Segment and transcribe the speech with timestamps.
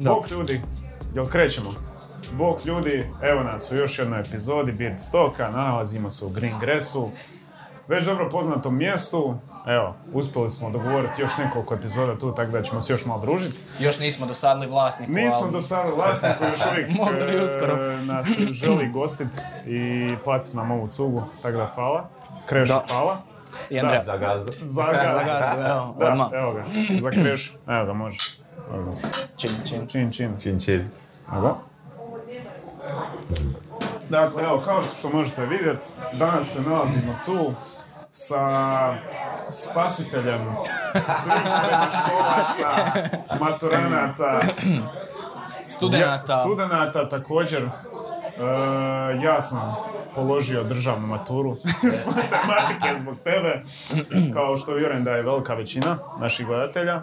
[0.00, 0.60] Bok ljudi,
[1.14, 1.74] jel krećemo?
[2.32, 7.10] Bok ljudi, evo nas u još jednoj epizodi Beard Stoka, nalazimo se u Green Gressu,
[7.88, 9.34] već dobro poznatom mjestu,
[9.66, 13.56] evo, uspjeli smo dogovoriti još nekoliko epizoda tu, tako da ćemo se još malo družiti.
[13.78, 15.12] Još nismo dosadili vlasniku.
[15.12, 17.76] Nismo ali- do sada vlasniku još uvijek Možda e, uskoro.
[17.96, 19.28] nas želi gostit
[19.66, 22.08] i platiti nam ovu cugu, tako da hvala.
[22.46, 22.84] Krešu, Da.
[22.88, 23.22] hvala.
[23.70, 24.02] I Andreja.
[24.02, 24.52] Za gazdu.
[24.52, 25.24] Za Za ga.
[25.26, 26.28] gazdu, evo, Da, odmah.
[26.32, 26.62] evo ga,
[27.02, 27.52] za krešu.
[27.68, 28.18] Evo ga, može.
[28.74, 28.92] Evo.
[29.36, 29.86] Čin, čin.
[29.86, 30.34] Čin, čin.
[30.38, 30.88] Čin, čin.
[31.34, 31.58] Evo.
[34.08, 37.52] Dakle, evo, kao što možete vidjeti, danas se nalazimo tu
[38.10, 38.94] sa
[39.52, 40.56] spasiteljem
[40.92, 42.92] svih srednjoškolaca,
[43.40, 44.40] maturanata,
[45.68, 46.32] Studenata.
[46.32, 47.62] ja, studenata također.
[47.62, 47.70] E,
[49.22, 49.76] ja sam
[50.18, 51.56] položio državnu maturu
[51.96, 53.62] s matematike zbog tebe,
[54.34, 57.02] kao što vjerujem da je velika većina naših gledatelja.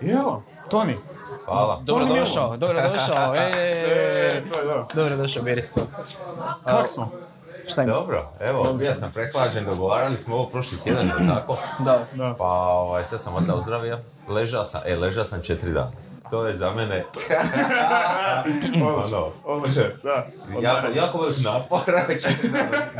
[0.00, 0.96] I evo, Toni,
[1.44, 1.80] Hvala.
[1.84, 3.34] Dobro Toni došao, dobro došao.
[3.38, 4.86] E, e, to je to.
[4.94, 5.80] Dobro došao, Beristo.
[6.64, 7.10] Kak smo?
[7.66, 7.92] Šta ima?
[7.92, 11.58] Dobro, evo, bio sam prehlađen, dogovarali smo ovo prošli tjedan, tako?
[11.78, 12.06] Da.
[12.14, 12.34] Da.
[12.38, 13.98] Pa, ovaj, sad sam onda ozdravio.
[14.28, 15.92] Ležao sam, e, ležao sam četiri dana.
[16.30, 17.04] To je za mene
[18.44, 19.26] Odlično, Ono.
[19.44, 20.26] odlično, da.
[20.68, 21.80] jako, jako velik napor,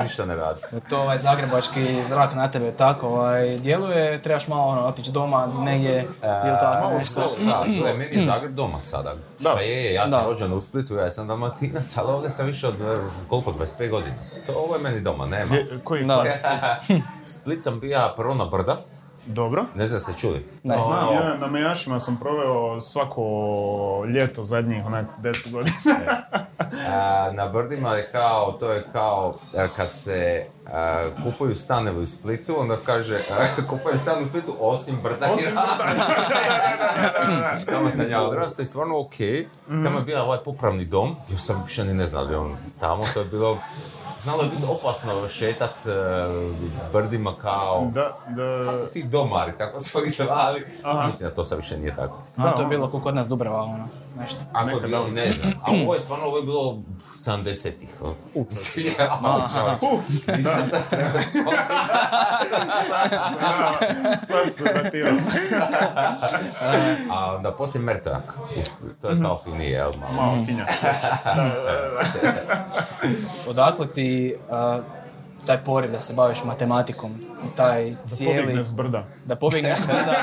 [0.02, 0.60] ništa ne radi.
[0.88, 6.08] To ovaj zagrebački zrak na tebe tako ovaj, djeluje, trebaš malo ono, otići doma negdje,
[6.46, 7.22] ili tako malo nešto.
[7.22, 7.50] solo.
[7.50, 9.14] Da, sve, meni je Zagreb doma sada.
[9.38, 9.54] Da.
[9.54, 12.68] Pa je, je, ja sam rođen u Splitu, ja sam dalmatinac, ali ovdje sam više
[12.68, 12.98] od, e,
[13.28, 14.16] koliko, 25 godina.
[14.46, 15.54] To ovo je meni doma, nema.
[15.84, 16.24] Koji Da.
[17.34, 18.84] Split sam bija prvo na brda,
[19.28, 19.64] Dobro.
[19.74, 20.46] ne znam ste čuli.
[20.62, 20.76] Ne.
[20.76, 23.22] Znam, ja na Mejašima sam proveo svako
[24.14, 25.76] ljeto zadnjih onak 10 godina.
[26.88, 32.06] A, na brdima je kao, to je kao e, kad se e, kupuju stanovi u
[32.06, 35.56] Splitu, onda kaže e, kupujem stan u Splitu osim brda Osim
[37.70, 39.20] Tamo sam ja odrastao i stvarno ok.
[39.68, 39.82] Mhm.
[39.82, 42.56] Tamo je bio ovaj popravni dom, još sam više ni ne znao da je on
[42.80, 43.58] tamo, to je bilo...
[44.22, 45.90] Znalo je biti opasno šetat e,
[46.92, 47.90] brdima kao...
[47.94, 50.66] Da, da, Ti domari, tako smo ih zvali.
[50.82, 51.06] Aha.
[51.06, 52.22] Mislim da to sad više nije tako.
[52.36, 52.68] A, Da, to je ono.
[52.68, 53.88] bilo kod nas Dubrava, ono,
[54.20, 54.40] nešto.
[54.52, 55.10] Ako je Nekad, bilo, da.
[55.10, 55.52] ne znam.
[55.62, 56.78] A ovo je stvarno, ovo je bilo
[57.14, 57.88] 70-ih.
[58.50, 58.92] Mislim, ja,
[59.22, 59.76] Aha.
[59.82, 60.42] Uh, da.
[64.26, 64.90] Sad se.
[67.10, 68.38] A onda poslije Mertojak.
[69.00, 69.90] To je kao finije, jel?
[70.00, 70.12] Malo.
[70.12, 70.66] Malo finja.
[73.50, 74.07] Odakle ti
[74.50, 74.80] a,
[75.46, 77.10] taj poriv da se baviš matematikom,
[77.56, 78.40] taj cijeli...
[78.40, 79.04] Pobjegne s brda.
[79.24, 80.14] Da pobjegneš brda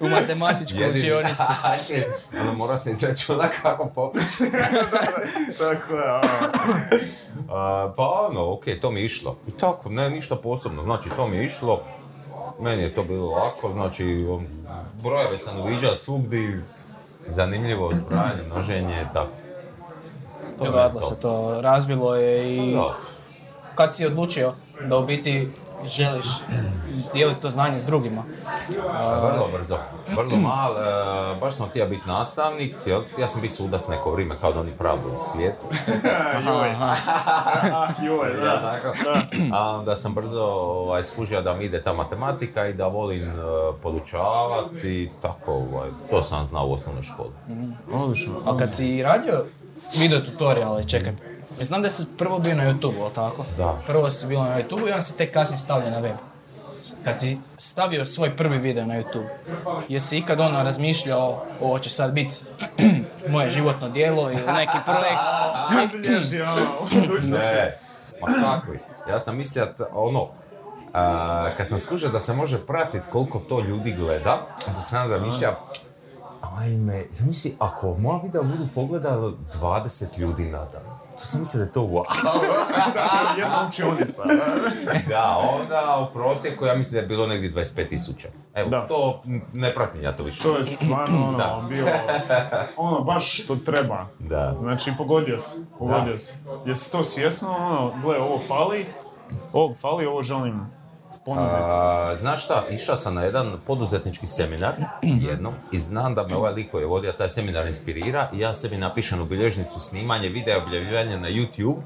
[0.00, 1.52] u matematičku učionicu.
[2.42, 4.44] Ono mora se izračuna kako popriči.
[5.60, 6.20] Tako je,
[7.48, 9.36] a, pa ono, ok, to mi je išlo.
[9.48, 10.82] I tako, ne, ništa posebno.
[10.82, 11.82] Znači, to mi je išlo.
[12.60, 14.26] Meni je to bilo lako, znači,
[15.02, 16.64] brojeve sam uviđao svugdje.
[17.28, 19.39] Zanimljivo, zbrajanje, množenje, tako.
[20.68, 21.06] Odatle to.
[21.06, 22.94] se to razvilo je i Da.
[23.74, 24.52] kad si odlučio
[24.88, 25.48] da u biti
[25.84, 26.26] želiš
[27.12, 28.22] dijeliti to znanje s drugima.
[29.22, 29.78] Vrlo brzo,
[30.16, 33.02] vrlo mal, e, baš sam htio biti nastavnik, jel?
[33.18, 35.64] ja sam bio sudac neko vrijeme kao da oni pravdu u svijetu.
[36.46, 36.96] joj, Aha,
[37.72, 38.60] ah, joj, Ja, da.
[38.80, 38.92] tako.
[39.52, 43.32] A onda sam brzo ovaj, skužio da mi ide ta matematika i da volim e,
[43.82, 47.32] podučavati i tako, ovaj, to sam znao u osnovnoj školi.
[47.92, 48.32] Odlično.
[48.46, 49.44] a kad si radio
[49.98, 51.12] video tutoriale, čekaj,
[51.58, 53.44] ja znam da si prvo bio na YouTube, ali tako?
[53.56, 53.82] Da.
[53.86, 56.16] Prvo si bio na YouTube i onda si tek kasnije stavio na web.
[57.04, 59.28] Kad si stavio svoj prvi video na YouTube,
[59.88, 62.34] jesi ikad ono razmišljao ovo će sad biti
[63.32, 65.22] moje životno djelo ili neki projekt?
[67.38, 67.78] Ne,
[68.20, 68.78] ma kakvi.
[69.08, 70.28] Ja sam mislio, da, ono,
[70.92, 75.18] a, kad sam skužio da se može pratiti koliko to ljudi gleda, onda sam da
[75.18, 75.54] mišlja,
[76.60, 80.82] ajme, zamisli, ako moja videa budu pogledalo 20 ljudi na dan,
[81.18, 82.02] to sam mislio da je to wow.
[83.40, 84.22] Jedna učionica.
[85.08, 88.28] Da, onda u prosjeku ja mislim da je bilo negdje 25 tisuća.
[88.54, 88.86] Evo, Da.
[88.86, 89.22] to
[89.52, 90.42] ne pratim ja to više.
[90.42, 91.64] To je stvarno ono, Da.
[91.68, 91.88] bilo,
[92.76, 94.06] ono, baš što treba.
[94.18, 94.56] Da.
[94.60, 96.18] Znači, pogodio si, pogodio Da.
[96.18, 96.34] si.
[96.66, 98.86] Jesi to svjesno, ono, gle, ovo fali,
[99.52, 100.66] ovo fali, ovo želim
[101.38, 104.72] A, znaš šta, išao sam na jedan poduzetnički seminar
[105.02, 108.54] jednom i znam da me ovaj lik koji je vodio taj seminar inspirira i ja
[108.54, 111.80] sebi napišem u bilježnicu snimanje videa objavljivanje na YouTube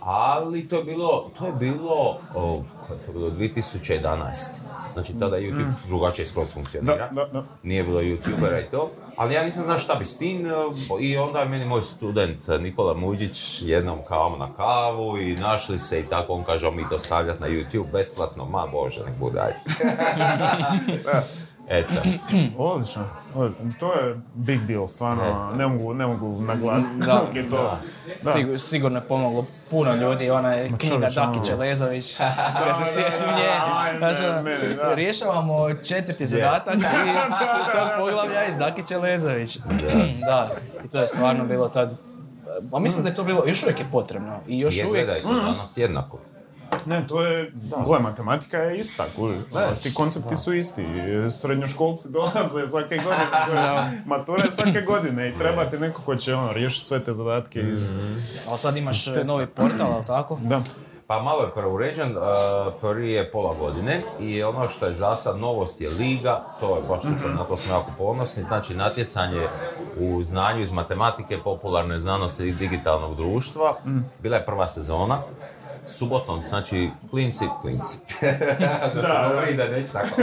[0.00, 4.34] ali to je bilo, to je bilo, o, kad je to bilo 2011.
[4.92, 7.08] Znači tada je YouTube drugačije skroz funkcionira.
[7.12, 7.44] Da, da, da.
[7.62, 8.90] Nije bilo youtubera i to.
[9.18, 10.46] Ali ja nisam znao šta bi s tim
[11.00, 15.78] i onda je meni moj student e, Nikola Muđić jednom kao na kavu i našli
[15.78, 19.14] se i tako on kaže "Ajmo mi to stavljati na YouTube besplatno, ma bože nek
[19.18, 19.58] bude ajde.
[21.68, 21.94] Eto.
[22.58, 23.04] Odlično.
[23.80, 25.52] To je big deal, stvarno.
[25.54, 27.20] Ne mogu, ne mogu naglasiti Da.
[27.34, 27.56] je to.
[27.56, 27.78] Da.
[28.22, 31.08] Sigur- sigurno je pomoglo puno ljudi, ona je knjiga.
[31.16, 32.16] Dakića Lezović,
[32.56, 33.50] kad se sjetim nje.
[33.98, 34.42] Znači, ono,
[34.76, 34.94] da.
[34.94, 36.74] rješavamo četvrti zadatak
[37.16, 37.34] iz
[37.72, 39.58] tog poglavlja iz Dakića Lezović.
[40.20, 40.48] da,
[40.84, 41.94] i to je stvarno bilo tad,
[42.70, 45.22] pa mislim da je to bilo, još uvijek je potrebno i još Je, uvijek, gledaj,
[45.22, 46.18] to danas jednako.
[46.86, 47.52] Ne, to je,
[47.86, 49.38] gle, matematika je ista, kuži.
[49.52, 50.84] Ono, Ti koncepti su isti.
[51.30, 56.86] Srednjoškolci dolaze svake godine, je svake godine i treba ti neko ko će ono, riješiti
[56.86, 57.92] sve te zadatke iz...
[58.48, 60.38] ali sad imaš e, novi portal, ali tako?
[60.42, 60.60] Da.
[61.08, 62.22] Pa malo je preuređen, uh,
[62.80, 66.82] prvi je pola godine i ono što je za sad novost je liga, to je
[66.82, 69.48] baš super, na to smo jako ponosni, znači natjecanje
[70.00, 73.76] u znanju iz matematike, popularne znanosti i digitalnog društva,
[74.22, 75.22] bila je prva sezona,
[75.88, 77.96] subotom, znači klinci, klinci,
[78.94, 80.22] da se govori da neće tako,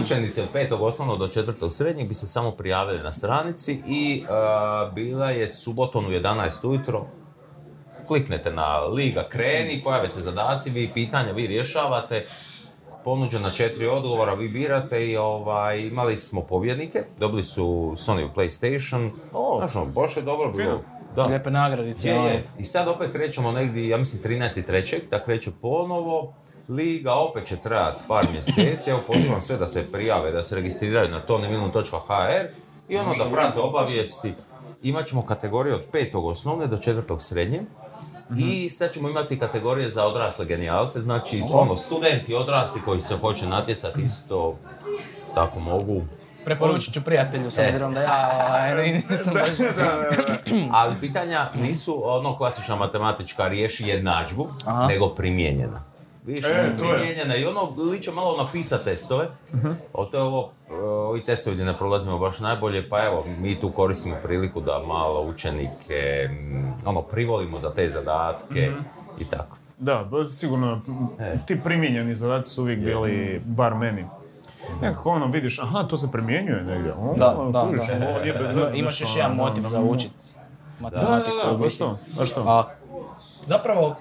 [0.00, 4.94] učenici od petog osnovnog do četvrtog srednjeg bi se samo prijavili na stranici i uh,
[4.94, 7.06] bila je subotom u 11 ujutro,
[8.06, 12.26] kliknete na liga kreni, pojave se zadaci, vi pitanja, vi rješavate,
[13.04, 17.64] ponuđena četiri odgovora, vi birate i ovaj, imali smo pobjednike, dobili su
[17.96, 19.58] Sony PlayStation, O.
[19.60, 20.80] znaš ono, baš je dobro bilo.
[21.18, 21.26] Da.
[21.26, 22.08] Lijepe nagradice.
[22.08, 22.28] Je, ono.
[22.28, 22.44] je.
[22.58, 25.00] I sad opet krećemo negdje, ja mislim 13.3.
[25.10, 26.34] da kreće ponovo.
[26.68, 28.90] Liga opet će trajati par mjeseci.
[28.90, 32.46] Evo pozivam sve da se prijave, da se registriraju na tonimilun.hr
[32.88, 34.34] i ono da prate obavijesti.
[34.82, 37.60] Imaćemo kategorije od petog osnovne do četvrtog srednje.
[38.38, 43.46] I sad ćemo imati kategorije za odrasle genijalce, znači ono, studenti odrasli koji se hoće
[43.46, 44.56] natjecati isto
[45.34, 46.02] tako mogu.
[46.44, 47.64] Preporučit ću prijatelju, s E.
[47.64, 49.68] obzirom da ja ovaj, nisam baš...
[50.80, 54.86] Ali pitanja nisu ono klasična matematička riješi jednadžbu, Aha.
[54.86, 55.82] nego primijenjena.
[56.24, 59.28] Više E, su primijenjena i ono liče malo na PISA testove.
[59.92, 63.60] O to je ovo, e, ovi testovi gdje ne prolazimo baš najbolje, pa evo, mi
[63.60, 68.70] tu koristimo priliku da malo učenike, mm, ono, privolimo za te zadatke
[69.20, 69.56] i tako.
[69.78, 70.80] Da, sigurno,
[71.20, 71.38] E.
[71.46, 74.06] ti primijenjeni zadaci su uvijek bili, bar meni.
[74.80, 76.92] Nekako ono vidiš, aha, to se primjenjuje negdje.
[76.92, 78.06] O, Da, da, kužiš, da.
[78.08, 80.12] ovo nije bez Ima- veze Imaš nešto, još jedan ono, motiv da, za da, učit
[80.30, 80.40] Da,
[80.80, 81.36] matematiku.
[81.36, 81.78] da, da, u baš biti.
[81.78, 82.42] to, baš to.
[82.42, 82.62] A
[83.42, 83.96] zapravo,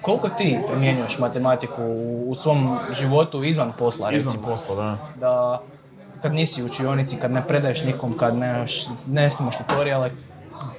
[0.00, 1.82] koliko ti primjenjuješ matematiku
[2.26, 4.30] u, svom životu izvan posla, recimo?
[4.30, 4.96] Izvan posla, da.
[5.16, 5.62] Da
[6.22, 8.66] kad nisi u učionici, kad ne predaješ nikom, kad ne,
[9.06, 10.10] ne snimaš tutoriale,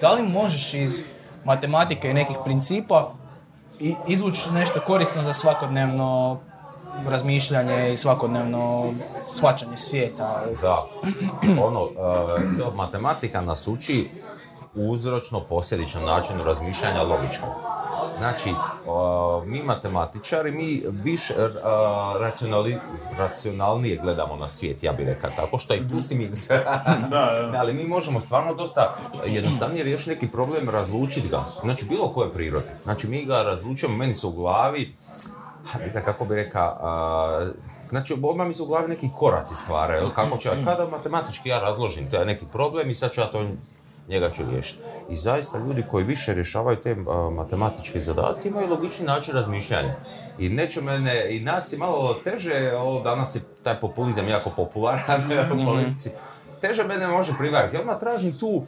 [0.02, 1.06] da li možeš iz
[1.44, 3.12] matematike i nekih principa
[4.08, 6.40] izvući nešto korisno za svakodnevno
[7.08, 8.94] razmišljanje i svakodnevno
[9.28, 10.44] shvaćanje svijeta?
[10.62, 10.86] Da,
[11.64, 14.10] ono, e, to matematika nas uči
[14.76, 17.50] uzročno posljedičnom načinu razmišljanja logičkom.
[18.18, 18.56] Znači, e,
[19.46, 21.50] mi matematičari, mi više e,
[22.20, 22.78] racionali,
[23.18, 26.48] racionalnije gledamo na svijet, ja bih rekao tako, što je i plus i minus.
[27.12, 27.52] da.
[27.58, 28.96] Ali mi možemo stvarno dosta
[29.26, 31.46] jednostavnije riješiti neki problem, razlučiti ga.
[31.62, 32.76] Znači, bilo koje prirode.
[32.84, 34.94] Znači, mi ga razlučujemo, meni se u glavi,
[35.80, 37.52] ne znam kako bi rekao, a,
[37.90, 41.50] znači odmah mi se u glavi neki koraci stvaraju, jel, kako ću, ja- kada matematički
[41.50, 43.48] ja razložim taj neki problem i sad ću ja to
[44.08, 44.80] njega ću riješiti.
[45.10, 49.96] I zaista ljudi koji više rješavaju te a, matematičke zadatke imaju logični način razmišljanja.
[50.40, 55.22] I neće mene, i nas je malo teže, ovo danas je taj populizam jako popularan
[55.62, 56.10] u politici,
[56.62, 57.76] teže mene može privariti.
[57.76, 58.64] Ja odmah tražim tu,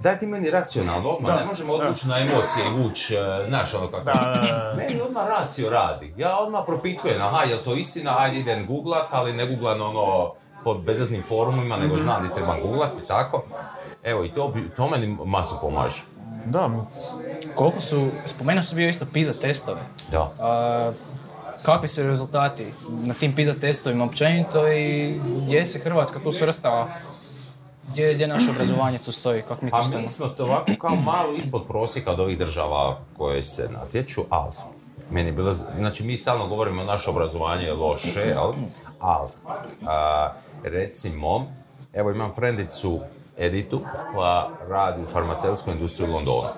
[0.00, 3.74] daj ti meni racionalno, odmah, Da, ne možemo odvući na emocije i vući, e, znaš
[3.74, 4.04] ono kako.
[4.04, 4.74] Da, da, da.
[4.76, 6.14] Meni odmah racio radi.
[6.16, 10.32] Ja odmah propitujem, aha, je li to istina, ajde idem googlat, ali ne googlam ono
[10.64, 13.44] po bezaznim forumima, nego znam di treba googlat i tako.
[14.02, 16.02] Evo, i to, bi- to meni masu pomaže.
[16.44, 16.70] Da,
[17.54, 19.80] Koliko su, spomenuo sam bio isto PISA testove.
[20.10, 20.32] Da.
[20.40, 20.92] A,
[21.62, 26.88] kakvi su rezultati na tim PISA testovima općenito i gdje se Hrvatska tu svrstava?
[27.92, 29.42] Gdje, gdje naše obrazovanje tu stoji?
[29.42, 30.02] Kako mi Pa stojimo?
[30.02, 34.52] mi smo to ovako kao malo ispod prosjeka od ovih država koje se natječu, ali
[35.10, 38.52] meni je bilo, znači mi stalno govorimo naše obrazovanje je loše, jel?
[39.00, 39.28] ali
[39.86, 41.46] a, recimo,
[41.92, 43.00] evo imam frendicu
[43.38, 43.80] Editu
[44.14, 46.48] koja radi u farmaceutskoj industriji u Londonu.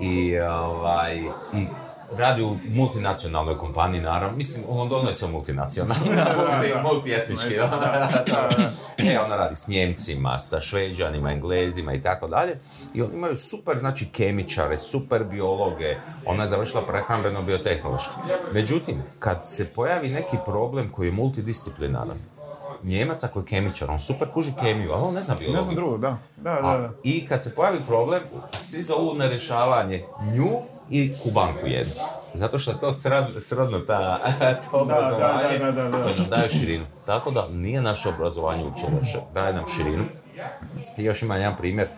[0.00, 1.16] I, ovaj,
[1.54, 1.66] i
[2.18, 4.36] radi u multinacionalnoj kompaniji, naravno.
[4.36, 6.04] Mislim, u Londonu je sve multinacionalno.
[6.04, 6.82] Multi, da.
[6.82, 7.56] multietnički.
[7.56, 8.48] Da, da, da.
[9.10, 12.58] E, ona radi s Njemcima, sa Šveđanima, Englezima i tako dalje.
[12.94, 15.96] I oni imaju super, znači, kemičare, super biologe.
[16.26, 18.14] Ona je završila prehrambeno biotehnološki.
[18.52, 22.16] Međutim, kad se pojavi neki problem koji je multidisciplinaran,
[22.82, 25.56] Njemaca koji je kemičar, on super kuži kemiju, ali on ne zna biologiju.
[25.56, 26.18] Ne znam drugo, da.
[26.36, 26.90] Da, da, A, da.
[27.02, 30.48] I kad se pojavi problem, svi zovu na rješavanje nju
[30.90, 31.92] i kubanku jednu.
[32.34, 34.18] Zato što to srod- srodno ta,
[34.70, 36.02] to obrazovanje da, da, da, da.
[36.02, 36.86] koje nam daje širinu.
[37.06, 40.04] Tako da nije naše obrazovanje uopće loše, daje nam širinu.
[40.96, 41.88] I još ima jedan primjer,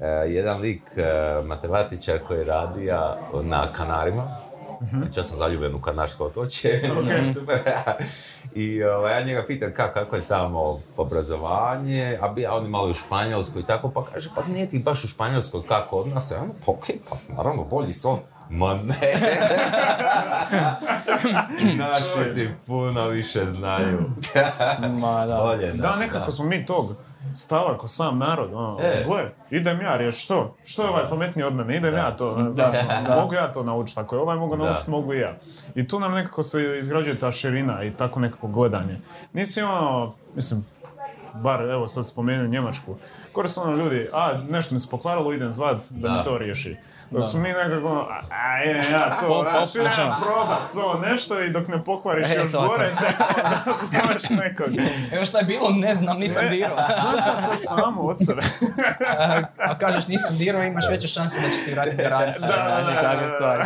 [0.00, 4.36] e, jedan lik, e, matematičar koji je radio na Kanarima,
[4.90, 6.80] Znači, ja sam zaljubljen u Kanarsko otočje,
[7.38, 7.58] super.
[8.54, 12.90] I ovaj, ja njega pitam ka, kako je tamo obrazovanje, a bi ja on malo
[12.90, 16.30] u Španjolskoj i tako, pa kaže, pa nije ti baš u Španjolskoj kako od nas,
[16.30, 18.18] ja ono, pa okej, pa naravno, bolji su on.
[18.50, 18.94] Ma ne,
[21.78, 23.98] naši ti puno više znaju.
[24.90, 25.36] Ma da.
[25.36, 26.94] Bolje Da, nekako smo mi tog
[27.34, 29.04] stava ko sam narod, ono, E.
[29.06, 30.56] gle, idem ja riješ što?
[30.64, 31.76] Što je ovaj pametniji od mene?
[31.76, 32.72] Idem ja to, da, Da,
[33.08, 33.16] da.
[33.16, 34.64] mogu ja to naučiti, ako je ovaj mogu Da.
[34.64, 35.36] naučiti, mogu i ja.
[35.74, 39.00] I tu nam nekako se izgrađuje ta širina i tako nekako gledanje.
[39.32, 40.64] Nisi ono, mislim,
[41.34, 42.96] bar evo sad spomenu Njemačku,
[43.32, 46.14] koriste ono ljudi, a nešto mi se pokvarilo, idem zvat da, Da.
[46.14, 46.76] mi to riješi.
[47.10, 50.22] Dok smo mi nekako ono, a, a idem ja to, Pop, znači, pop.
[50.22, 52.66] probat to nešto i dok ne pokvariš E, još to, to.
[52.68, 54.68] gore, tek onda zoveš nekog.
[55.12, 56.76] Evo šta je bilo, ne znam, nisam dirao.
[57.00, 58.42] Znaš da to samo od sebe.
[59.18, 62.48] A, a kažeš nisam dirao, imaš veće šanse da će ti vratiti garanciju.
[62.48, 63.64] Da, da, znači, da, takve da, stvari.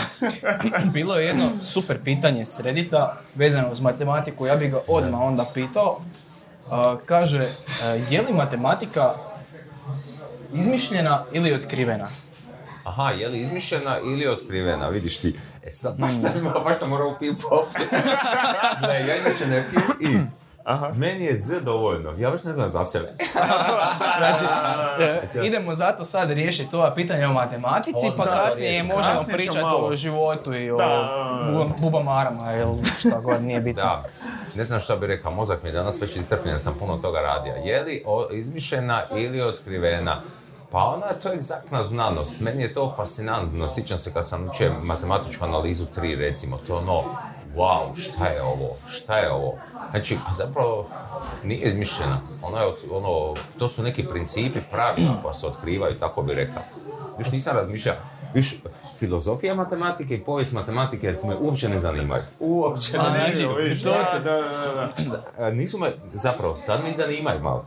[0.94, 5.44] Bilo je jedno super pitanje s Reddita vezano uz matematiku, ja bih ga odmah onda
[5.54, 6.00] pitao.
[6.70, 7.46] A, kaže,
[7.84, 9.14] a, je li matematika
[10.54, 12.06] izmišljena ili otkrivena?
[12.84, 15.38] Aha, je li izmišljena ili otkrivena, vidiš ti.
[15.62, 16.32] E sad, baš sam,
[16.64, 17.66] baš sam morao pip pop.
[18.80, 20.26] Gle, ja inače ne pijem i
[20.64, 20.92] Aha.
[20.96, 23.08] meni je Z dovoljno, ja baš ne znam za sebe.
[24.18, 24.44] Znači,
[25.38, 29.36] e, idemo zato sad riješiti ova pitanja o matematici, O, pa da, kasnije možemo Kasnije
[29.36, 31.72] pričati o životu i o Da.
[31.80, 33.82] bubamarama ili šta god nije bitno.
[33.82, 34.00] Da,
[34.54, 37.52] ne znam šta bi rekao, mozak mi je danas već iscrpljen, sam puno toga radio.
[37.64, 40.22] Je li izmišljena ili otkrivena?
[40.74, 42.40] Pa ona je to egzaktna znanost.
[42.40, 43.68] Meni je to fascinantno.
[43.68, 46.56] Sjećam se kad sam učio matematičku analizu 3, recimo.
[46.56, 47.04] To ono,
[47.56, 48.76] wow, šta je ovo?
[48.88, 49.54] Šta je ovo?
[49.90, 50.86] Znači, a zapravo
[51.44, 52.20] nije izmišljena.
[52.42, 56.62] Ona je, ono, to su neki principi, pravila koja se otkrivaju, tako bi rekao.
[57.18, 57.96] Još nisam razmišljao.
[58.34, 58.62] Viš,
[58.98, 62.22] filozofija matematike i povijest matematike me uopće ne zanimaju.
[62.40, 65.46] Uopće ne Znači, to da, da, da, da.
[65.46, 67.64] E, nisu me, zapravo sad me zanimaju malo,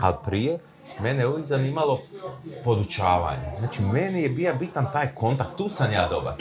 [0.00, 0.58] ali prije
[1.00, 2.00] mene je uvijek zanimalo
[2.64, 3.52] podučavanje.
[3.58, 6.34] Znači, meni je bio bitan taj kontakt, tu sam ja dobar.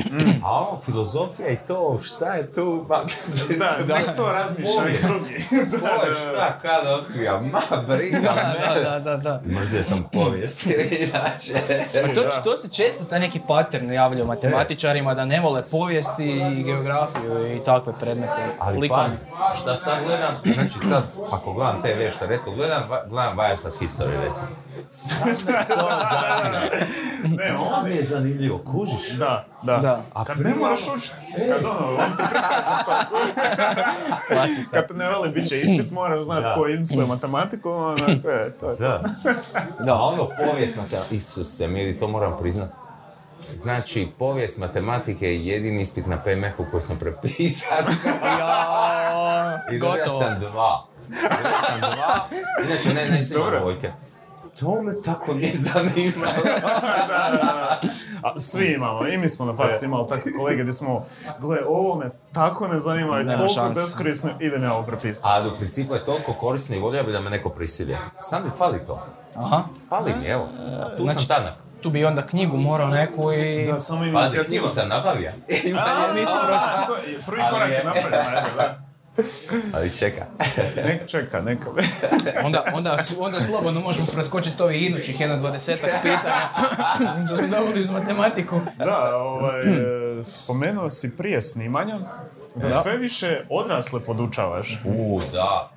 [0.44, 3.04] A ovo, filozofija i to, šta je tu, ba,
[3.88, 5.46] Da, nek to razmišlja i drugi.
[5.72, 8.82] Da, da, šta, kada otkrija, ma, briga Da, me.
[8.84, 9.42] da, da, da, da.
[9.46, 11.54] Mrzio sam povijest, inače.
[12.02, 16.26] Pa to, to se često taj neki pattern javlja u matematičarima da ne vole povijesti
[16.58, 18.42] i geografiju i takve predmete.
[18.60, 19.26] Ali pazi,
[19.62, 24.45] šta sad gledam, znači sad, ako gledam TV šta redko gledam, gledam Wiresat History recimo.
[24.90, 25.36] Sad me
[25.68, 26.60] to zanima.
[27.36, 29.10] Ne, Sad mi je zanimljivo, kužiš?
[29.12, 29.78] Da, da.
[29.78, 30.02] Da.
[30.14, 31.16] A Kad ne moraš učiti,
[31.50, 32.12] kad ono, on
[34.28, 34.70] Klasika.
[34.72, 36.54] kad te ne veli bit će ispit, moraš znati Da.
[36.54, 38.84] ko je izmislio matematiku, onako je, to je to.
[38.84, 39.02] Da.
[39.80, 39.94] Da.
[39.94, 42.70] A ono, povijest matematike, Isuse, mili, to moram priznat.
[43.56, 47.78] Znači, povijest matematike je jedini ispit na PMF-u koji sam prepisao.
[48.40, 50.20] Ja, I dobio gotovo.
[50.20, 50.86] sam dva.
[51.08, 52.28] Dobio sam dva.
[52.66, 53.60] Inače, ne, ne, sve Dobro.
[53.60, 53.92] dvojke.
[54.60, 56.32] To me tako nije zanimalo.
[57.08, 57.82] Da, da, da.
[58.24, 61.06] A svi imamo, i mi smo na faksu imali takve kolege gdje smo,
[61.40, 65.28] gle, ovo me tako ne zanima i toliko beskorisno, idem ja ovo prepisati.
[65.28, 67.98] Ali u principu je toliko korisno i volio bi da me neko prisilje.
[68.20, 69.06] Sam mi fali to.
[69.36, 69.64] Aha.
[69.90, 70.48] Fali mi, evo.
[70.98, 71.54] Tu Znači, sam tanak.
[71.82, 73.66] Tu bi onda knjigu morao neku i...
[73.72, 74.44] Da, samo Pazi, inicijativa.
[74.46, 75.32] knjigu sam nabavio.
[76.16, 76.38] Nisam
[77.26, 77.84] Prvi korak je je.
[77.84, 78.85] napravljen, ajde, da.
[79.74, 80.26] Ali čeka.
[80.88, 81.70] Nek čeka, neka.
[82.46, 87.16] Onda, onda, onda slobodno možemo preskočiti ovih idućih jedno dvadesetak pitanja.
[87.28, 88.62] što smo dobili uz matematiku.
[88.78, 92.00] Da, ovaj, e, spomenuo si prije snimanja
[92.56, 94.82] da sve više odrasle podučavaš.
[94.86, 95.72] U, da.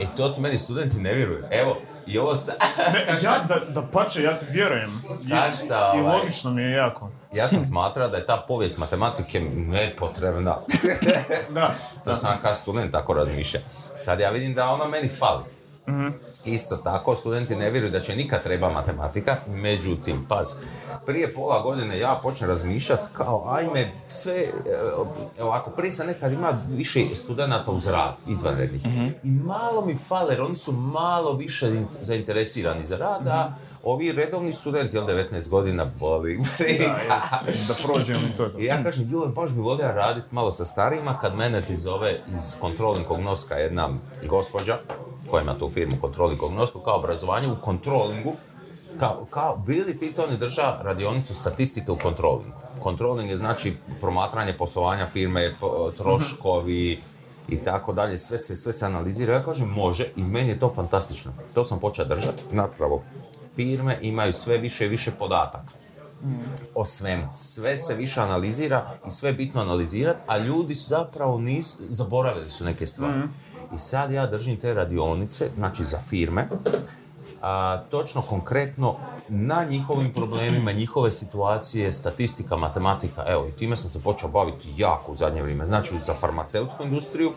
[0.00, 1.44] E, to ti meni studenti ne vjeruju.
[1.50, 2.52] Evo, i ovo sa...
[2.92, 5.02] Ne, ja, da, da pače, ja ti vjerujem.
[5.24, 7.10] I, šta, I ovaj- logično mi je jako.
[7.32, 10.56] Ja sam smatrao da je ta povijest matematike nepotrebna.
[11.54, 13.62] Da, To sam kao student tako razmišljao.
[13.96, 15.44] Sad ja vidim da ona meni fali.
[16.44, 20.54] Isto tako, studenti ne vjeruju da će nikad treba matematika, međutim, paz,
[21.06, 24.48] prije pola godine ja počnem razmišljati kao, ajme, sve, e,
[25.42, 28.82] ovako, prije sam nekad ima više studenata uz rad, izvanrednih,
[29.24, 34.12] i malo mi fale, jer oni su malo više in- zainteresirani za rad, a ovi
[34.12, 36.98] redovni studenti, jel, 19 godina, boli, briga.
[37.68, 37.74] Da
[38.34, 38.50] i to.
[38.58, 42.20] I ja kažem, joj, baš bi volio raditi malo sa starijima, kad mene ti zove
[42.34, 43.88] iz Controlling Cognoska jedna
[44.28, 44.78] gospođa,
[45.30, 48.32] koja ima tu firmu Controlling Cognosku, kao obrazovanje u kontrolingu,
[48.98, 52.56] kao, kao bili ti to ne drža radionicu statistike u kontrolingu.
[52.82, 55.54] Controlling je znači promatranje poslovanja firme,
[55.96, 57.00] troškovi
[57.48, 59.34] i tako dalje, sve se, sve se analizira.
[59.34, 61.32] Ja kažem, može i meni je to fantastično.
[61.54, 63.02] To sam počeo držati, napravo.
[63.54, 65.80] Firme imaju sve više i više podataka
[66.74, 67.28] o svemu.
[67.32, 72.50] Sve se više analizira i sve je bitno analizirati, a ljudi su zapravo nisu, zaboravili
[72.50, 73.20] su neke stvari.
[73.74, 76.48] I sad ja držim te radionice, znači za firme,
[77.42, 78.96] a, točno konkretno
[79.28, 85.12] na njihovim problemima, njihove situacije, statistika, matematika, evo i time sam se počeo baviti jako
[85.12, 85.66] u zadnje vrijeme.
[85.66, 87.32] Znači za farmaceutsku industriju,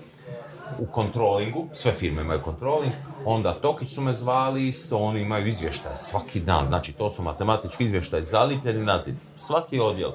[0.79, 2.93] u kontrolingu, sve firme imaju kontroling,
[3.25, 7.83] onda Tokić su me zvali isto, oni imaju izvještaje svaki dan, znači to su matematički
[7.83, 10.11] izvještaje zalipljeni na zid, svaki odjel.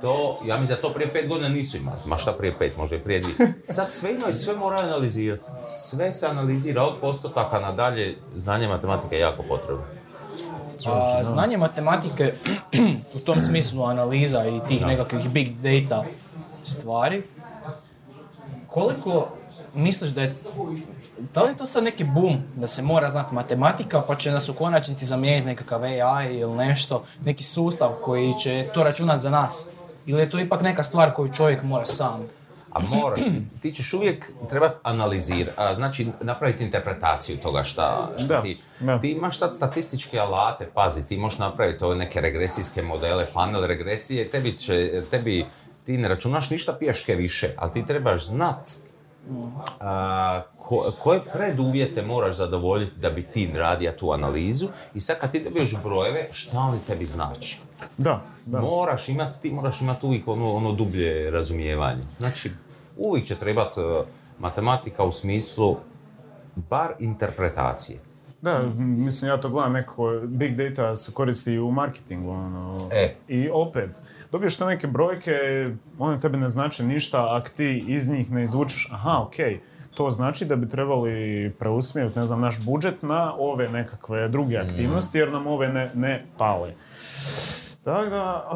[0.00, 2.96] To, ja mislim da to prije pet godina nisu imali, ma šta prije pet, možda
[2.96, 3.36] i prije dvije.
[3.64, 5.48] Sad sve imaju, sve moraju analizirati.
[5.68, 9.82] Sve se analizira od postotaka nadalje, znanje matematike je jako potrebno.
[10.86, 12.34] A, znanje matematike
[13.16, 16.04] u tom smislu analiza i tih nekakvih big data
[16.62, 17.22] stvari,
[18.66, 19.28] koliko
[19.74, 20.36] misliš da je,
[21.34, 24.48] da li je to sad neki boom da se mora znati matematika pa će nas
[24.48, 29.68] u konačnici zamijeniti nekakav AI ili nešto, neki sustav koji će to računati za nas?
[30.06, 32.26] Ili je to ipak neka stvar koju čovjek mora sam?
[32.72, 33.20] A moraš,
[33.60, 38.58] ti ćeš uvijek trebati analizirati, znači napraviti interpretaciju toga šta, šta Da, ti...
[38.80, 39.00] da.
[39.00, 44.30] Ti imaš sad statističke alate, pazi, ti možeš napraviti ove neke regresijske modele, panel regresije,
[44.30, 45.44] tebi će, tebi,
[45.84, 48.68] ti ne računaš ništa pješke više, ali ti trebaš znat
[49.80, 55.30] a, ko- koje preduvjete moraš zadovoljiti da bi ti radio tu analizu i sad kad
[55.32, 57.60] ti dobiješ brojeve, šta oni tebi znači?
[57.98, 58.60] Da, da.
[58.60, 62.02] Moraš imati, ti moraš imati uvijek ono, ono dublje razumijevanje.
[62.18, 62.50] Znači,
[62.96, 63.80] uvijek će trebati
[64.38, 65.76] matematika u smislu
[66.56, 67.98] bar interpretacije.
[68.42, 73.14] Da, mislim ja to gledam nekako, big data se koristi u marketingu, ono, E.
[73.28, 73.90] i opet,
[74.32, 75.32] dobiješ te neke brojke,
[75.98, 79.60] one tebe ne znače ništa, ako ti iz njih ne izvučeš, aha, okej,
[79.94, 81.10] to znači da bi trebali
[81.58, 86.26] preusmjeriti, ne znam, naš budžet na ove nekakve druge aktivnosti, jer nam ove ne, ne
[86.38, 86.74] pale.
[87.84, 88.48] Tako da,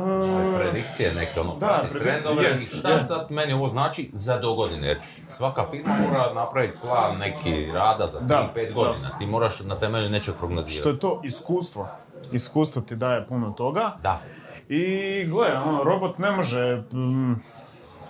[0.56, 3.04] e, Predikcije neke, ono, Da, prati trendove je, i šta je.
[3.04, 4.88] sad meni ovo znači za dogodine.
[4.88, 8.74] Jer svaka firma mora napraviti plan neki rada za Da, 3-5 da.
[8.74, 9.18] godina.
[9.18, 10.88] Ti moraš na temelju nečeg što prognozirati.
[10.88, 11.88] je to iskustvo.
[12.32, 13.92] Iskustvo ti daje puno toga.
[14.02, 14.20] Da.
[14.68, 17.32] I gle, ono, robot ne može, mm,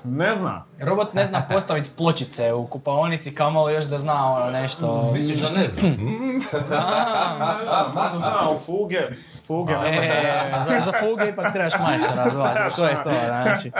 [0.04, 0.64] ne zna.
[0.80, 5.10] Robot ne zna postaviti pločice u kupaonici, kamoli još da zna ono nešto.
[5.14, 5.90] Misliš da ne znam?
[6.34, 9.00] Mm, Da, možda zna o fuge,
[9.46, 9.96] fuge ne.
[9.96, 13.70] E, za, za fuge ipak trebaš majstora zvati, to je to, znači.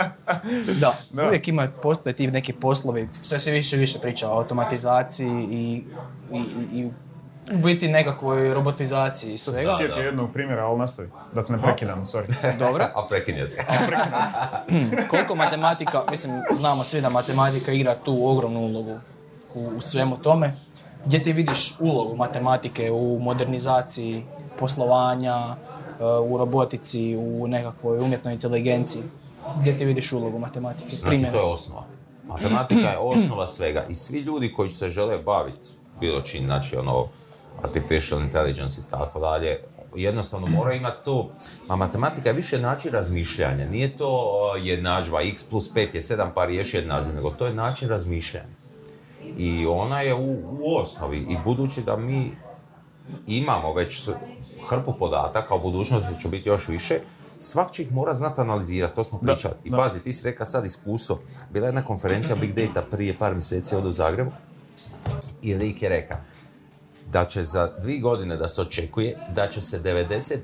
[0.81, 1.27] Da, Da.
[1.27, 5.83] uvijek ima, postoje ti neki poslovi, sve se više i više priča o automatizaciji i,
[6.33, 6.37] i,
[6.73, 6.89] i, i
[7.53, 9.77] u biti nekakvoj robotizaciji Sad se svega.
[9.77, 12.57] sjetio jednog primjera, ali nastavi, da te ne prekidam, sorry.
[12.59, 12.83] Dobro.
[12.95, 13.65] A prekinje se.
[15.09, 18.99] Koliko matematika, mislim, znamo svi da matematika igra tu ogromnu ulogu
[19.53, 20.53] u, u svemu tome.
[21.05, 24.25] Gdje ti vidiš ulogu matematike u modernizaciji
[24.59, 29.03] poslovanja, e, u robotici, u nekakvoj umjetnoj inteligenciji?
[29.59, 30.89] Gdje ti vidiš ulogu matematike?
[30.89, 31.31] Znači, Primjera.
[31.31, 31.83] to je osnova.
[32.27, 35.67] Matematika je osnova svega i svi ljudi koji se žele baviti
[35.99, 37.07] bilo čim, znači ono,
[37.63, 39.59] artificial intelligence i tako dalje,
[39.95, 41.29] jednostavno moraju imati to,
[41.67, 46.45] ma matematika je više način razmišljanja, nije to jednadžba, x plus 5 je 7 pa
[46.45, 48.55] riješi jednadžbu, nego to je način razmišljanja.
[49.37, 52.31] I ona je u, u osnovi i budući da mi
[53.27, 54.09] imamo već
[54.69, 56.99] hrpu podataka, u budućnosti će biti još više,
[57.39, 59.53] svak će ih mora znati analizirati, to smo pričali.
[59.63, 59.77] I da.
[59.77, 61.19] pazi, ti si rekao sad iskustvo.
[61.49, 64.31] Bila je jedna konferencija Big Data prije par mjeseci ovdje u Zagrebu
[65.41, 66.17] i lik je rekao
[67.15, 70.39] da će za dvije godine da se očekuje da će se 90%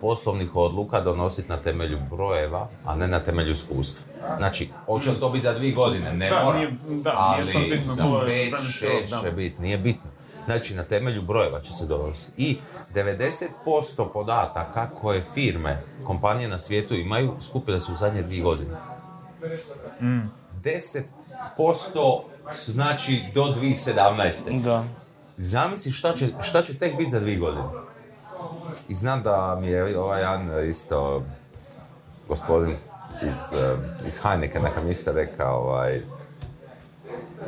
[0.00, 4.04] poslovnih odluka donositi na temelju brojeva, a ne na temelju iskustva.
[4.38, 6.12] Znači, hoće li to biti za dvije godine?
[6.12, 6.58] Ne Da, mora.
[6.58, 6.70] nije-
[7.02, 10.10] da, ali nije za pet, šest će biti, nije bitno.
[10.44, 12.42] Znači, na temelju brojeva će se donositi.
[12.42, 12.56] I
[12.94, 13.48] 90%
[14.12, 18.76] podataka koje firme, kompanije na svijetu imaju, skupile su u zadnje dvije godine.
[20.64, 21.02] 10%
[22.52, 24.62] su znači do 2017.
[24.62, 24.84] Da.
[25.40, 27.64] Zamisli šta će, šta će tek biti za dvije godine.
[28.88, 31.22] I znam da mi je ovaj jedan isto
[32.28, 32.74] gospodin
[33.22, 36.02] iz, eh, iz Heineken neka mi isto rekao ovaj,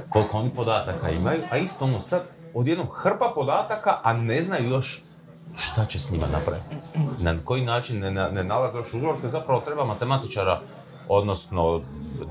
[0.08, 5.02] koliko oni podataka imaju, a isto ono sad odjednom hrpa podataka, a ne znaju još
[5.56, 6.76] šta će s njima napraviti.
[7.18, 10.60] Na koji način ne, ne, ne nalaze još uzorke, zapravo treba matematičara,
[11.08, 11.80] odnosno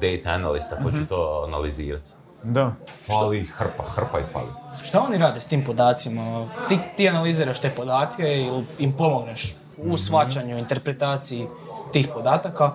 [0.02, 2.10] data analista koji će to analizirati.
[2.44, 2.74] Da.
[3.08, 4.52] Fali hrpa, hrpa i fali.
[4.84, 6.48] Šta oni rade s tim podacima?
[6.70, 11.48] Ti, ti analiziraš te podatke ili im pomogneš u shvaćanju, interpretaciji
[11.94, 12.74] tih podataka.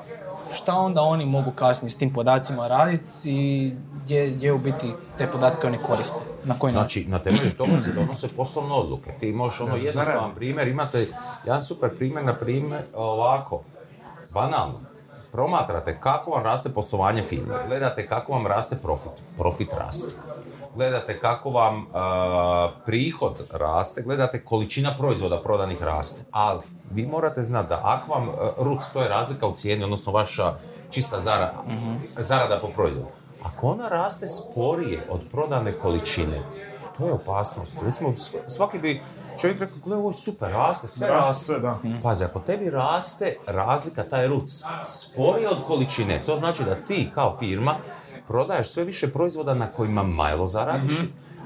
[0.52, 3.72] Šta onda oni mogu kasnije s tim podacima raditi i
[4.04, 6.20] gdje, gdje u biti te podatke oni koriste?
[6.44, 7.02] Na koji način?
[7.02, 9.12] Znači, na temelju toga se donose poslovne odluke.
[9.20, 11.06] Ti možeš ono jednostavan primjer, imate
[11.44, 13.62] jedan super primjer, na primjer, ovako,
[14.30, 14.80] banalno.
[15.32, 20.14] Promatrate kako vam raste poslovanje firme, gledate kako vam raste profit, profit raste.
[20.74, 26.22] Gledate kako vam a, prihod raste, gledate količina proizvoda prodanih raste.
[26.30, 26.60] Ali,
[26.90, 30.54] vi morate znati da ako vam a, RUC, to je razlika u cijeni, odnosno vaša
[30.90, 31.62] čista zarada,
[32.08, 33.08] zarada po proizvodu.
[33.44, 36.40] Ako ona raste sporije od prodane količine,
[36.98, 37.82] to je opasnost.
[37.82, 39.02] Recimo, sv- svaki bi
[39.40, 41.44] čovjek rekao, gle, ovo je super, raste, sve Raste raste.
[41.44, 41.78] sve, da.
[42.02, 44.48] Pazi, ako tebi raste razlika, taj ruc,
[44.84, 47.74] sporije od količine, to znači da ti kao firma
[48.26, 50.92] prodaješ sve više proizvoda na kojima malo zaradiš,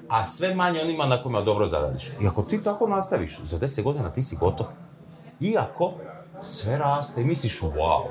[0.08, 2.12] a sve manje onima na kojima dobro zaradiš.
[2.20, 4.66] I ako ti tako nastaviš, za 10 godina ti si gotov.
[5.40, 5.92] Iako
[6.42, 8.02] sve raste i misliš, wow.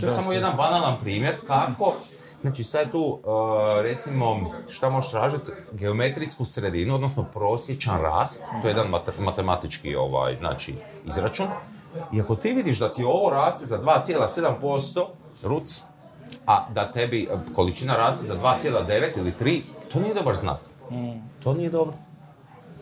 [0.00, 1.94] To je samo jedan banalan primjer kako
[2.40, 5.52] Znači sad tu, uh, recimo, šta možeš tražiti?
[5.72, 10.74] Geometrijsku sredinu, odnosno prosječan rast, to je jedan mat- matematički ovaj, znači,
[11.06, 11.46] izračun.
[12.12, 15.06] I ako ti vidiš da ti ovo raste za 2,7%
[15.42, 15.82] ruc,
[16.46, 19.60] a da tebi količina raste za 2,9 ili 3,
[19.92, 20.58] to nije dobar znak.
[21.42, 21.94] To nije dobro.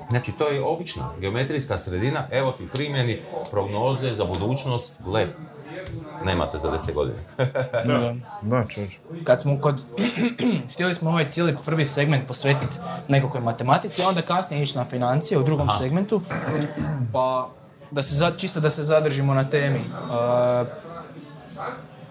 [0.08, 3.18] Znači, to je obična geometrijska sredina, evo ti primjeni,
[3.50, 5.26] prognoze za budućnost, gle,
[6.24, 7.18] nemate za 10 godina.
[7.87, 8.64] Da, da.
[9.24, 9.84] Kad smo kod...
[10.72, 12.76] Htjeli smo ovaj cijeli prvi segment posvetiti
[13.08, 16.20] nekakvoj matematici, a onda kasnije ići na financije u drugom segmentu.
[17.12, 17.48] Pa,
[17.90, 19.78] da se, za- čisto da se zadržimo na temi.
[19.78, 20.66] Uh,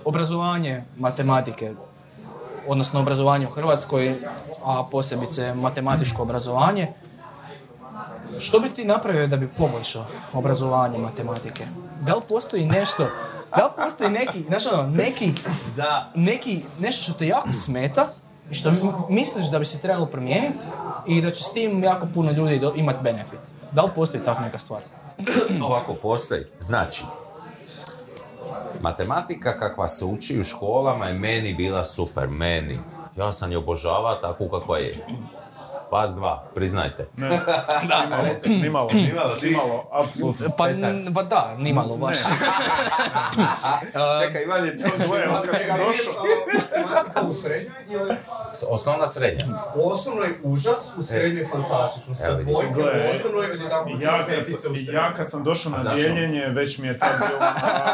[0.08, 1.74] obrazovanje matematike,
[2.68, 4.16] odnosno obrazovanje u Hrvatskoj,
[4.66, 6.88] a posebice matematičko obrazovanje.
[8.40, 11.66] Što bi ti napravio da bi poboljšao obrazovanje matematike?
[12.02, 13.08] Da li postoji nešto,
[13.52, 15.34] da li postoji neki, znaš ono, neki,
[15.76, 16.12] Da.
[16.16, 18.06] neki, nešto što te jako smeta
[18.52, 18.78] i što mi-
[19.10, 20.64] misliš da bi se trebalo promijeniti
[21.08, 23.40] i da će s tim jako puno ljudi imati benefit?
[23.72, 24.82] Da li postoji takva neka stvar?
[25.62, 26.44] Ovako postoji.
[26.60, 27.04] Znači,
[28.82, 32.80] matematika kakva se uči u školama je meni bila super, meni.
[33.16, 35.06] Ja sam je obožavao takvu kakva je.
[35.90, 37.08] Pas dva, priznajte.
[37.16, 37.30] Ne,
[38.64, 40.46] nimalo, nimalo, nimalo, apsolutno.
[40.58, 42.18] Pa, n- pa da, nimalo baš.
[44.22, 46.14] Čekaj, Ivan je to Gle, on kad sam došao,
[46.54, 48.16] Matematika u srednjoj ili
[48.70, 49.46] Osnovna srednja.
[49.76, 52.16] u osnovnoj užas, u srednjoj fantastično.
[52.16, 54.96] Sa dvojke u osnovnoj odjedanput ja kad, petice sam, u srednjoj.
[54.96, 57.40] ja kad sam došao na dijeljenje, već mi je tad bilo,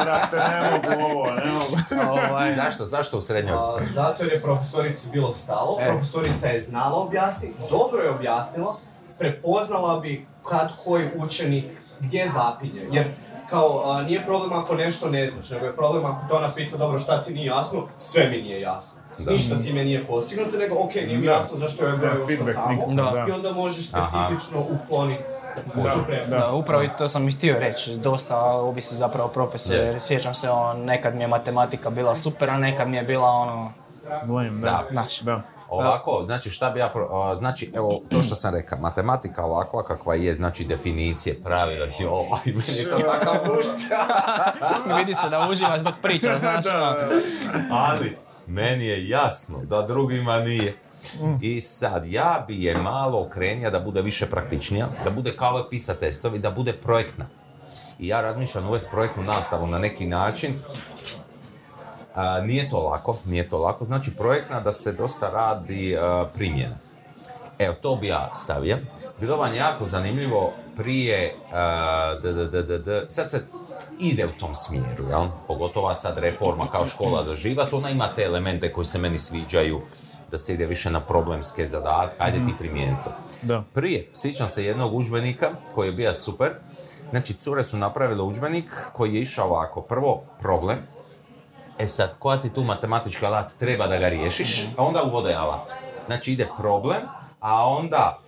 [0.03, 2.11] brate, ne mogu ovo, ne mogu.
[2.11, 2.85] ovaj, Zašto?
[2.85, 3.55] Zašto u srednjoj?
[3.55, 5.87] A, zato jer je profesorici bilo stalo, E.
[5.87, 7.53] profesorica je znala objasniti,
[7.83, 8.75] dobro je objasnila,
[9.19, 11.65] prepoznala bi kad koji učenik
[11.99, 12.87] gdje zapinje.
[12.91, 13.07] Jer
[13.49, 16.77] kao, a, nije problem ako nešto ne znaš, nego je problem ako to ona pita,
[16.77, 19.01] dobro, šta ti nije jasno, sve mi nije jasno.
[19.17, 19.31] Da.
[19.31, 22.27] Ništa ti me nije postignuto, nego ok, nije mi jasno zašto je broj Da, došao
[22.27, 22.93] feedback tamo.
[22.93, 23.25] Da.
[23.29, 25.29] I onda možeš specifično ukloniti
[25.75, 25.81] Da,
[26.27, 26.37] da.
[26.37, 29.81] Da, upravo i to sam i htio reći, dosta ovisi zapravo profesor, Je.
[29.81, 33.27] jer sjećam se, on, nekad mi je matematika bila super, a nekad mi je bila
[33.27, 33.71] ono,
[34.27, 34.83] Lame, da.
[35.21, 35.41] Da.
[35.73, 40.15] Ovako, znači šta bi ja, pro- znači evo to što sam rekao, matematika ovakva kakva
[40.15, 43.35] je, znači definicije, pravila, joj, meni je to takav.
[44.97, 46.65] Vidi se da uživaš dok pričaš, znaš.
[46.65, 46.93] Da, ono.
[46.93, 47.15] da,
[47.71, 50.77] Ali, meni je jasno da drugima nije.
[51.41, 55.93] I sad, ja bi je malo okrenija da bude više praktičnija, da bude kao PISA
[55.93, 57.25] testovi, da bude projektna.
[57.99, 60.53] I ja razmišljam uvesti projektnu nastavu na neki način.
[62.15, 63.85] A, nije to lako, nije to lako.
[63.85, 66.75] Znači, projektna da se dosta radi a, primjena.
[67.59, 68.77] Evo, to bi ja stavio.
[69.19, 73.45] Bilo vam jako zanimljivo prije, a, d, d, d, d, d, sad se
[73.99, 75.27] ide u tom smjeru, jel?
[75.47, 79.81] Pogotovo sad reforma kao škola za život, ona ima te elemente koji se meni sviđaju,
[80.31, 83.11] da se ide više na problemske zadatke, ajde ti primijeni to.
[83.41, 83.63] Da.
[83.73, 86.51] Prije, sjećam se jednog udžbenika koji je bio super,
[87.09, 90.77] znači cure su napravile udžbenik koji je išao ovako, prvo problem,
[91.79, 95.69] E sad, koja ti tu matematički alat treba da ga riješiš, a onda uvode alat.
[96.05, 97.01] Znači ide problem,
[97.39, 98.19] a onda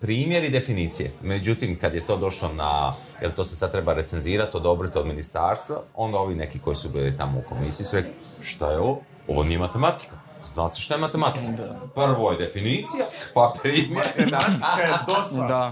[0.00, 1.12] primjer i definicije.
[1.22, 5.80] Međutim, kad je to došlo na, jer to se sad treba recenzirati, odobriti od ministarstva,
[5.94, 9.00] onda ovi neki koji su bili tamo u komisiji su rekli, šta je ovo?
[9.28, 10.16] Ovo nije matematika.
[10.54, 11.46] Zna se šta je matematika.
[11.94, 14.06] Prvo je definicija, pa primjer.
[14.32, 15.46] Matematika je dosa.
[15.46, 15.70] Da.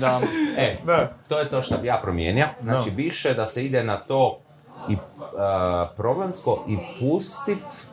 [0.00, 0.20] da.
[0.56, 1.12] E, Da.
[1.28, 2.46] to je to što bi ja promijenio.
[2.62, 4.38] Znači, više da se ide na to
[4.88, 4.96] i
[5.96, 7.86] problemsko i pustit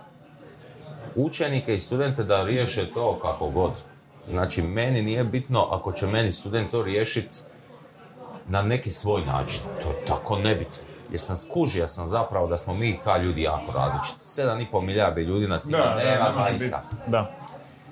[1.15, 3.71] učenike i studente da riješe to kako god.
[4.27, 7.38] Znači, meni nije bitno ako će meni student to riješiti
[8.47, 9.60] na neki svoj način.
[9.84, 10.77] To je tako nebitno.
[11.12, 14.19] Jer sam skužio sam zapravo da smo mi kao ljudi jako različiti.
[14.19, 16.63] 7,5 milijarde ljudi nas ima, Da, da, nema ne može biti.
[16.63, 16.81] majsta.
[17.08, 17.31] Da.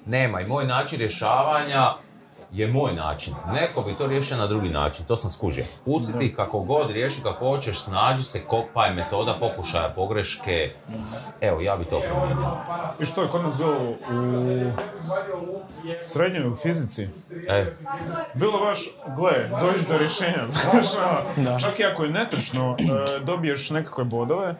[0.06, 1.88] Nema i moj način rješavanja
[2.54, 3.34] je moj način.
[3.54, 5.66] Neko bi to riješio na drugi način, to sam skužio.
[5.86, 10.76] Pustiti ih kako god, riješi kako hoćeš, snađi se, kopaj, metoda pokušaja, pogreške.
[11.42, 12.58] Evo, ja bi to promijenio.
[13.00, 13.96] I što je kod nas bilo u
[16.02, 17.08] srednjoj u fizici?
[17.48, 17.66] E,
[18.34, 18.80] Bilo baš,
[19.18, 20.86] gle, dođeš do rješenja, znaš,
[21.38, 24.56] ono, čak i ako je netočno, e, dobiješ nekakve bodove,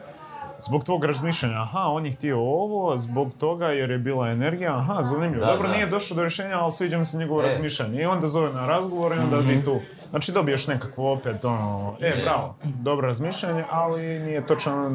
[0.58, 5.02] zbog tvog razmišljanja, aha, on je htio ovo, zbog toga jer je bila energija, aha,
[5.02, 5.46] zanimljivo.
[5.46, 5.74] Da, Dobro, da.
[5.74, 7.44] nije došao do rješenja, ali sviđa mi se njegovo E.
[7.44, 8.02] razmišljanje.
[8.02, 9.80] I onda zove na razgovor i onda vi tu.
[10.10, 14.92] Znači dobiješ nekakvo opet, ono, e, bravo, dobro razmišljanje, ali nije točan,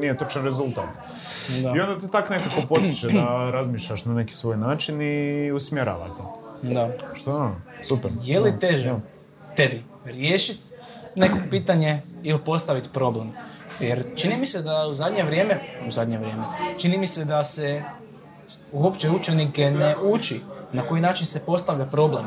[0.00, 0.84] nije točan rezultat.
[1.76, 6.22] I onda te tak nekako potiče da razmišljaš na neki svoj način i usmjerava te.
[6.74, 6.88] da.
[7.14, 8.10] Što ono, super.
[8.22, 9.00] Je li Da, teže da.
[9.56, 10.60] tebi riješiti
[11.16, 13.32] neko pitanje ili postaviti problem?
[13.86, 16.42] Jer čini mi se da u zadnje vrijeme, u zadnje vrijeme,
[16.80, 17.82] čini mi se da se
[18.72, 20.40] uopće učenike ne uči
[20.72, 22.24] na koji način se postavlja problem.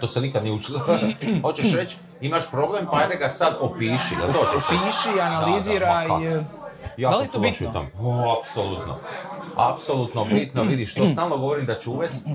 [0.00, 0.80] to se nikad nije učilo.
[1.42, 4.14] Hoćeš reći, imaš problem, pa ajde ga sad opiši.
[4.20, 4.82] Jel to hoćeš reći?
[4.84, 6.44] Piši, analizira Da, da, e,
[6.96, 7.86] Jako Da li to bitno?
[8.00, 8.98] O, apsolutno.
[9.56, 12.28] Apsolutno bitno, vidiš, to stalno govorim da ću uvest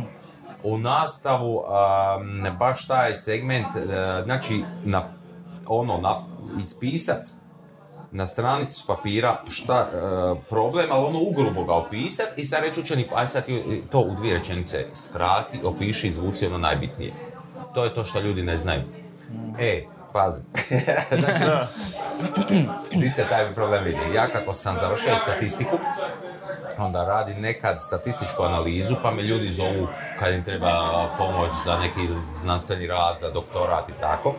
[0.64, 3.84] u nastavu um, baš taj segment, uh,
[4.24, 5.04] znači, na,
[5.68, 6.16] ono, na,
[6.62, 7.43] ispisat
[8.14, 13.16] na stranici papira šta uh, problem, ali ono ugrubo ga opisat i sad reći učeniku,
[13.18, 17.14] aj sad ti to u dvije rečenice skrati, opiši, izvuci ono najbitnije.
[17.74, 18.82] To je to što ljudi ne znaju.
[19.60, 20.42] E, pazi.
[21.20, 21.44] znači,
[22.96, 24.16] Di se taj problem vidi?
[24.16, 25.78] Ja kako sam završio statistiku,
[26.78, 29.88] onda radim nekad statističku analizu, pa me ljudi zovu
[30.20, 30.84] kad im treba
[31.18, 32.08] pomoć za neki
[32.42, 34.34] znanstveni rad, za doktorat i tako.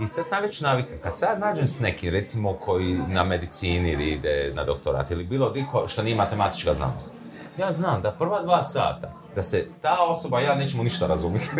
[0.00, 4.10] I sad sam već navikan, kad sad nađem s nekim, recimo koji na medicini ili
[4.10, 7.12] ide na doktorat ili bilo diko što nije matematička znanost,
[7.58, 11.50] ja znam da prva dva sata, da se ta osoba, ja nećemo ništa razumjeti.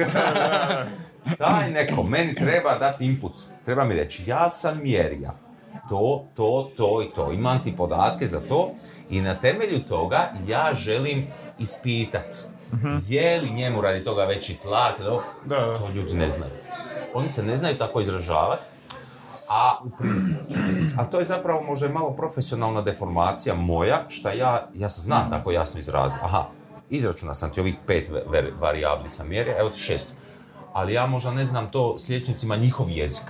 [1.39, 3.33] Taj neko meni treba dati input,
[3.65, 5.35] treba mi reći, ja sam mjerija,
[5.89, 8.71] to, to, to i to, imam ti podatke za to
[9.11, 11.27] i na temelju toga ja želim
[11.59, 12.33] ispitat.
[13.09, 14.95] Je li njemu radi toga veći tlak,
[15.49, 16.53] to ljudi ne znaju.
[17.15, 18.65] Oni se ne znaju tako izražavati,
[19.49, 19.79] a,
[20.99, 25.51] a to je zapravo možda malo profesionalna deformacija moja, šta ja, ja se znam tako
[25.51, 26.21] jasno izraziti.
[26.23, 26.45] Aha,
[26.91, 28.11] izračuna sam ti ovih pet
[28.61, 30.13] varijabli sam mjerio, evo ti šest.
[30.75, 33.25] Ali ja možda ne znam to s liječnicima njihov jezik.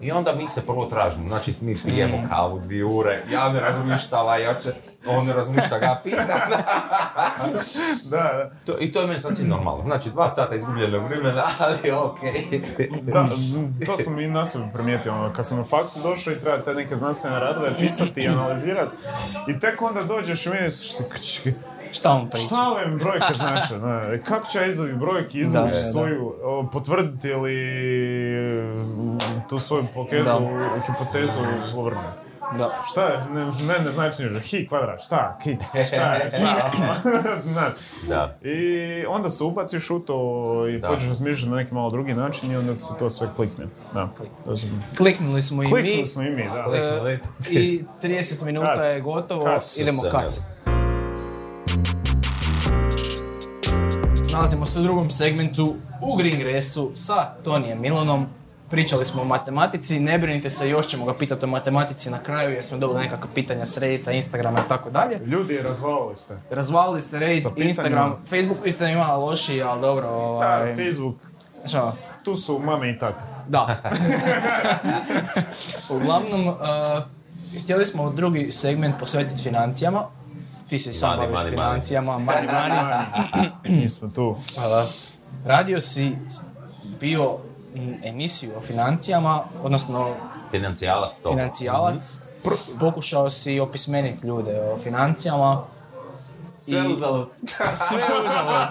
[0.00, 3.98] I onda mi se prvo tražimo, znači mi pijemo kavu dvije ure, ja ne razumijem
[3.98, 4.72] šta ovaj hoće,
[5.06, 6.22] on ne razumije šta ga pita.
[8.04, 8.50] Da, da.
[8.66, 9.82] To, I to je meni sasvim normalno.
[9.84, 12.60] Znači dva sata izgubljenog vremena, ali okej.
[13.02, 13.28] Da,
[13.86, 16.74] to sam i na sebi primijetio, ono, kad sam na faksu došao i treba te
[16.74, 18.96] neke znanstvene radove pisati i analizirati
[19.48, 21.48] i tek onda dođeš i vidiš se, "Kč,
[21.94, 22.46] Šta on priča?
[22.46, 25.74] šta ove brojke znače, ne, kako će ja iz ovih brojki izvući Da, da, da.
[25.74, 27.54] svoju, o, potvrditi ili
[28.60, 28.74] e,
[29.48, 30.38] tu svoju pokezu, Da.
[30.86, 31.40] hipotezu
[31.76, 32.24] ovrnuti.
[32.58, 32.70] Da.
[32.86, 36.94] Šta je, ne, ne, ne znači ništa, hi kvadrat, šta, ki, šta je, šta.
[38.08, 38.38] Da.
[38.42, 38.64] I
[39.06, 40.18] onda se ubaciš u to
[40.68, 40.88] i Da.
[40.88, 43.66] počneš razmišljati na neki malo drugi način i onda se to sve klikne.
[43.94, 44.08] Da.
[44.44, 46.76] To su- Kliknuli smo i Kliknuli mi smo i mi, da.
[47.08, 47.18] e,
[47.50, 48.84] i 30 minuta Kat.
[48.84, 49.62] je gotovo, Kat.
[49.76, 50.40] idemo kat.
[54.32, 58.26] Nalazimo se u drugom segmentu u Green Gressu sa Tonijem Milonom.
[58.70, 62.50] Pričali smo o matematici, ne brinite se, još ćemo ga pitati o matematici na kraju
[62.50, 65.18] jer smo dobili nekakva pitanja s Reddita, Instagrama i tako dalje.
[65.26, 66.38] Ljudi, razvalili ste.
[66.50, 67.46] Razvalili ste Reddit.
[67.56, 71.14] Instagram, Facebook isto ima lošiji, ali dobro, Da, ovaj, Facebook,
[71.66, 73.20] šta, tu su mame i tate.
[73.48, 73.76] da.
[75.96, 76.56] Uglavnom, uh,
[77.62, 80.04] htjeli smo drugi segment posvetiti financijama.
[80.68, 83.04] Ti se sam baviš financijama, mani, mani.
[83.80, 84.28] Mi smo tu.
[84.28, 84.36] Uh,
[85.44, 86.16] radio si
[87.00, 87.38] bio
[88.02, 90.14] emisiju o financijama, odnosno
[90.50, 91.28] Financijalac to.
[91.28, 92.18] financijalac.
[92.80, 95.64] Pokušao si opismeniti ljude o financijama.
[96.58, 97.28] Sve I- uzalud.
[97.88, 98.68] Sve uzalud.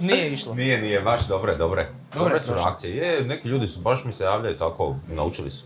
[0.00, 0.54] Nije išlo.
[0.54, 1.88] Nije, nije, baš dobre, dobre.
[2.14, 2.64] Dobre su prošle.
[2.64, 2.96] reakcije.
[2.96, 5.64] Je, neki ljudi su, baš mi se javljaju tako, naučili su.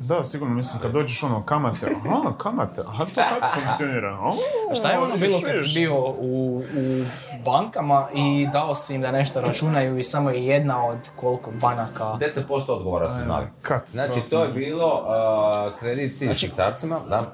[0.00, 4.18] Da, sigurno, mislim, kad dođeš ono kamate, aha, kamate, aha, to tako funkcionira.
[4.20, 4.32] O,
[4.70, 7.04] A šta je ono bilo kad si bio u, u
[7.44, 12.04] bankama i dao si im da nešto računaju i samo je jedna od koliko banaka?
[12.04, 13.46] 10% odgovora su znali.
[13.62, 17.32] kad Znači, to je bilo uh, krediti švicarcima, da.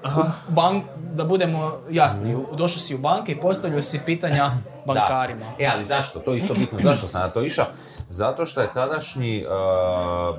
[0.48, 0.84] Bank,
[1.14, 4.50] da budemo jasni, došao si u banke i postavljao si pitanja
[4.87, 5.40] bankarima.
[5.40, 5.64] Da.
[5.64, 6.18] E, ali zašto?
[6.18, 6.79] To je isto bitno.
[6.81, 7.66] Zašto sam na to išao?
[8.09, 9.53] Zato što je tadašnji uh,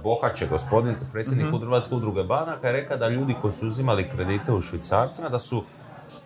[0.04, 1.58] Bohače, gospodin, predsjednik Mhm.
[1.58, 5.64] Hrvatske udruge banaka, je rekao da ljudi koji su uzimali kredite u švicarcima, da su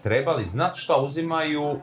[0.02, 1.80] trebali znati šta uzimaju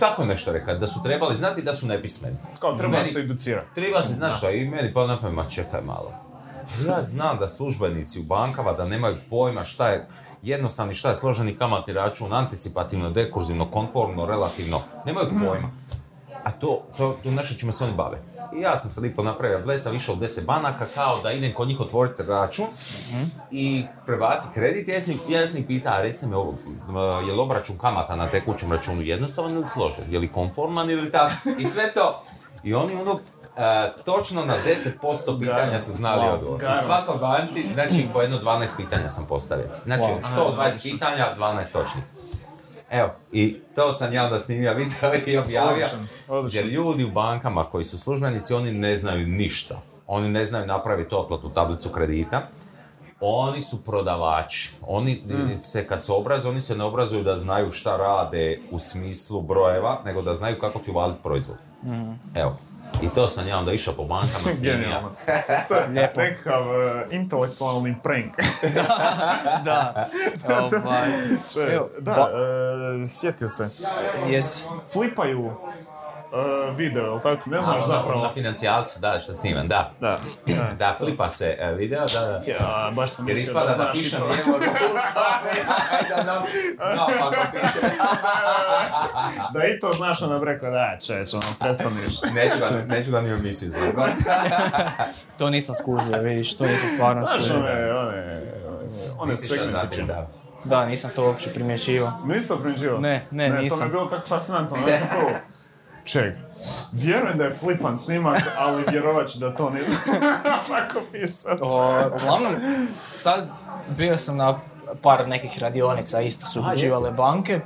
[0.00, 2.36] tako nešto rekao, da su trebali znati da su nepismeni.
[2.58, 3.74] Kao treba Meni- se educirati.
[3.74, 6.12] Treba se znati šta i meni pa napamet, ma čekaj malo.
[6.86, 10.06] Ja znam da službenici u bankama da nemaju pojma šta je
[10.42, 14.80] jednostavni, šta je složeni kamatni račun, anticipativno, dekurzivno, konformno, relativno.
[15.06, 15.70] Nemaju pojma.
[16.44, 18.18] A to, to, to nešto čime se oni bave.
[18.56, 21.68] I ja sam se lipo napravio blesav, išao u deset banaka kao da idem kod
[21.68, 22.66] njih otvoriti račun
[23.50, 24.88] i prebaci kredit.
[24.88, 26.54] Ja sam, ja sam ih pitao, a recite mi ovo,
[27.22, 30.04] e, je li obračun kamata na tekućem računu jednostavan ili složen?
[30.10, 31.34] Je li konforman ili tako?
[31.58, 32.22] I sve to.
[32.64, 33.20] I oni ono,
[33.60, 36.34] e, točno na 10% pitanja su znali Wow.
[36.34, 36.62] odgovor.
[36.64, 39.68] U svakoj banci, znači po jedno 12 pitanja sam postavio.
[39.84, 40.16] Znači Wow.
[40.16, 40.22] od
[40.56, 42.04] 120 pitanja, 12 točnih.
[42.90, 45.86] Evo, i to sam ja onda snimio video i objavio.
[46.50, 49.80] Jer ljudi u bankama koji su službenici, oni ne znaju ništa.
[50.06, 52.42] Oni ne znaju napraviti otplatu tablicu kredita.
[53.20, 54.72] Oni su prodavači.
[54.82, 55.56] Oni Mm.
[55.58, 60.00] se, kad se obrazuju, oni se ne obrazuju da znaju šta rade u smislu brojeva,
[60.04, 61.56] nego da znaju kako ti uvaliti proizvod.
[61.82, 62.12] Mm.
[62.34, 62.56] Evo.
[63.02, 64.72] I to sam ja onda išao po bankama snimio.
[64.72, 65.10] Genijalno.
[65.68, 66.20] To je Lijepo.
[66.20, 68.34] Nekakav e, intelektualni prank.
[69.64, 70.08] Da.
[71.54, 72.30] Če, evo, da, ba-
[73.04, 73.68] e, sjetio se.
[74.28, 74.64] jesi.
[76.32, 77.50] E, video, jel tako?
[77.50, 78.22] Ne znaš A, zapravo.
[78.22, 79.90] Na financijalcu, da, što snimam, da.
[80.00, 80.18] Da.
[80.46, 80.72] da.
[80.78, 82.52] Da, flipa se e, video, da, da.
[82.52, 84.26] Ja, baš sam Jer mislio da ispada da znaš i pišem to.
[84.26, 84.94] lijevo ruku,
[86.10, 86.42] da nam,
[86.96, 87.78] naopako piše.
[89.52, 92.14] Da i to znaš bi rekao, da, čeč, ono, prestaniš.
[92.34, 94.10] Neću ga, neću ga ni u emisiji zvukat.
[95.38, 97.56] To nisam skužio, vidiš, to nisam stvarno Znaš skužio.
[97.58, 98.42] one, one,
[99.18, 100.02] one znati, segmentiće.
[100.02, 100.28] da.
[100.64, 102.12] Da, nisam to uopće primjećivao.
[102.24, 103.00] Nisi to primjećivao?
[103.00, 103.86] Ne, ne, To mi nisam.
[103.86, 105.30] je bilo tako fascinantno, nekako,
[106.04, 106.34] ček,
[106.92, 109.84] vjerujem da je flipan snimak, ali vjerovat ću da to nije
[110.68, 111.58] tako pisao.
[111.60, 112.56] O, uglavnom,
[113.10, 113.48] sad
[113.96, 114.58] bio sam na
[115.02, 116.90] par nekih radionica, isto su jesi?
[117.16, 117.60] banke.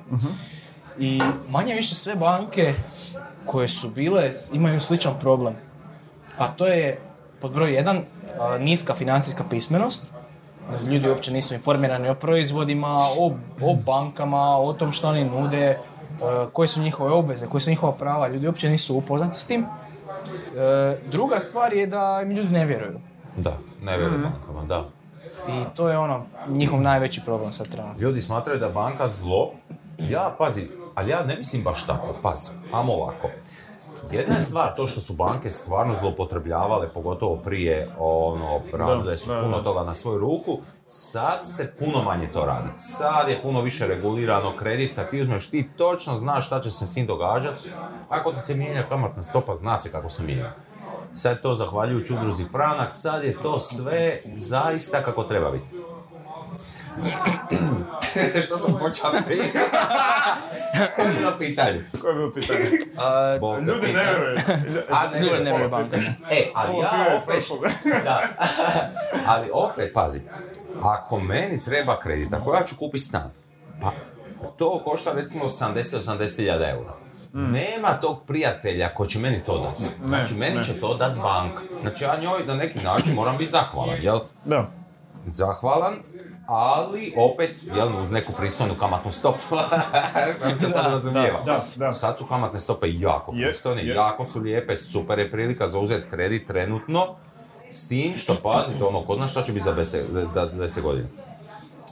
[0.99, 2.75] I manje više sve banke
[3.47, 5.55] koje su bile imaju sličan problem.
[6.39, 7.01] A to je,
[7.41, 8.03] pod broj jedan,
[8.59, 10.05] niska financijska pismenost.
[10.87, 15.79] Ljudi uopće nisu informirani o proizvodima, o, o bankama, o tom što oni nude,
[16.53, 18.29] koje su njihove obveze, koje su njihova prava.
[18.29, 19.67] Ljudi uopće nisu upoznati s tim.
[20.57, 23.01] E, druga stvar je da im ljudi ne vjeruju.
[23.37, 24.89] Da, ne vjerujem bankama, da.
[25.49, 28.01] I to je ono, njihov najveći problem sad trenutno.
[28.01, 29.53] Ljudi smatraju da banka zlo.
[29.99, 33.29] Ja, pazi, ali ja ne mislim baš tako, pazi, amo ovako.
[34.11, 39.61] Jedna je stvar to što su banke stvarno zloupotrebljavale, pogotovo prije, ono, radile su puno
[39.61, 42.69] toga na svoju ruku, sad se puno manje to radi.
[42.79, 46.87] Sad je puno više regulirano kredit, kad ti uzmeš ti točno znaš šta će se
[46.87, 47.71] s njim događati.
[48.09, 50.55] Ako ti se mijenja kamatna stopa, zna se kako se mijenja.
[51.13, 55.69] Sad je to zahvaljujući udruzi Franak, sad je to sve zaista kako treba biti.
[58.47, 59.45] Što sam počeo prije?
[60.97, 61.85] Koje je bilo pitanje?
[62.01, 62.61] Koje je bilo pitanje?
[62.99, 64.37] A, Bog Ljudi ne vjeruju.
[64.91, 66.05] A, ne, Ljudi ne, vjeruju bankama.
[66.31, 67.45] E, ali ja opet...
[68.05, 68.21] Da.
[69.33, 70.21] ali opet, pazi.
[70.83, 73.31] Ako meni treba kredit, ako ja ću kupiti stan,
[73.81, 73.93] pa
[74.57, 76.95] to košta recimo 80-80 hiljada eura.
[77.33, 79.91] Nema tog prijatelja ko će meni to dati.
[80.07, 80.65] Znači, meni ne.
[80.65, 81.63] će to dati banka.
[81.81, 84.19] Znači, ja njoj na neki način moram biti zahvalan, jel?
[84.45, 84.71] Da.
[85.25, 85.95] zahvalan,
[86.47, 89.39] ali opet, jel, uz neku pristojnu kamatnu stopu.
[90.41, 91.39] Kako se Da, podrazumijeva.
[91.47, 91.93] da, da.
[91.93, 96.47] Sad su kamatne stope jako pristojne, jako su lijepe, super je prilika za uzeti kredit
[96.47, 97.01] trenutno,
[97.69, 100.03] s tim što pazite, ono, ko zna šta će biti za 10
[100.35, 101.09] da- 10 godina.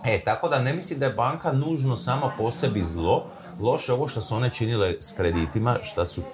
[0.05, 3.25] E, tako da ne mislim da je banka nužno sama po sebi zlo.
[3.61, 6.27] Loše ovo što su one činile s kreditima, što su, uh,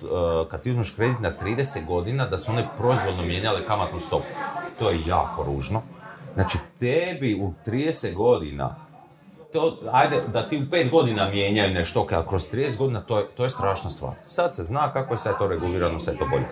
[0.49, 4.27] kad ti uzmeš kredit na 30 godina, da su one proizvodno mijenjale kamatnu stopu.
[4.79, 5.83] To je jako ružno.
[6.39, 8.75] Znači, tebi u 30 godina,
[9.53, 13.27] to, ajde, da ti u 5 godina mijenjaju nešto, ali kroz 30 godina, to je,
[13.37, 14.13] to je strašna stvar.
[14.23, 16.47] Sad se zna kako je sad to regulirano, sve to bolje.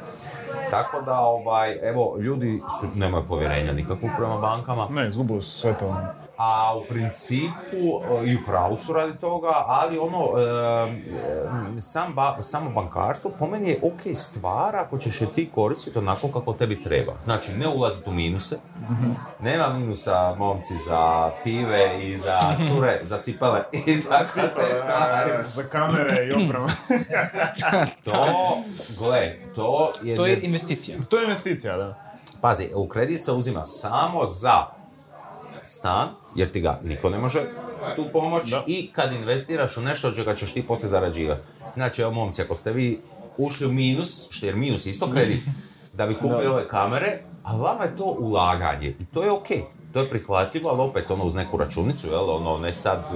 [0.70, 4.88] Tako da, ovaj, evo, ljudi su, nemaju povjerenja nikakvog prema bankama.
[4.90, 5.96] Ne, izgubili su sve to.
[6.37, 7.76] A u principu
[8.22, 13.30] e, i u pravu su radi toga, ali ono, e, e, sam ba- samo bankarstvo
[13.39, 17.12] po meni je ok stvar ako ćeš je ti koristiti onako kako tebi treba.
[17.20, 18.57] Znači, ne ulaziti u minuse,
[19.41, 25.45] nema minusa momci za pive i za cure, za cipele i za te stvari.
[25.49, 26.66] Za kamere i opremu.
[28.05, 28.24] To,
[28.99, 30.16] gle, to je...
[30.16, 30.99] To je investicija.
[31.09, 31.95] to je investicija, da.
[32.41, 34.66] Pazi, u kredit se uzima samo za
[35.67, 37.41] stan, jer ti ga niko ne može
[37.97, 38.64] tu pomoć Da.
[38.67, 41.41] i kad investiraš u nešto od čega ćeš ti poslije zarađivati.
[41.75, 43.01] Znači, evo momci, ako ste vi
[43.37, 45.41] ušli u minus, što jer minus je isto kredit,
[45.93, 49.47] da bi kupili ove kamere, a vama je to ulaganje i to je ok,
[49.93, 53.12] to je prihvatljivo, ali opet ono uz neku računicu, jel, ono ne sad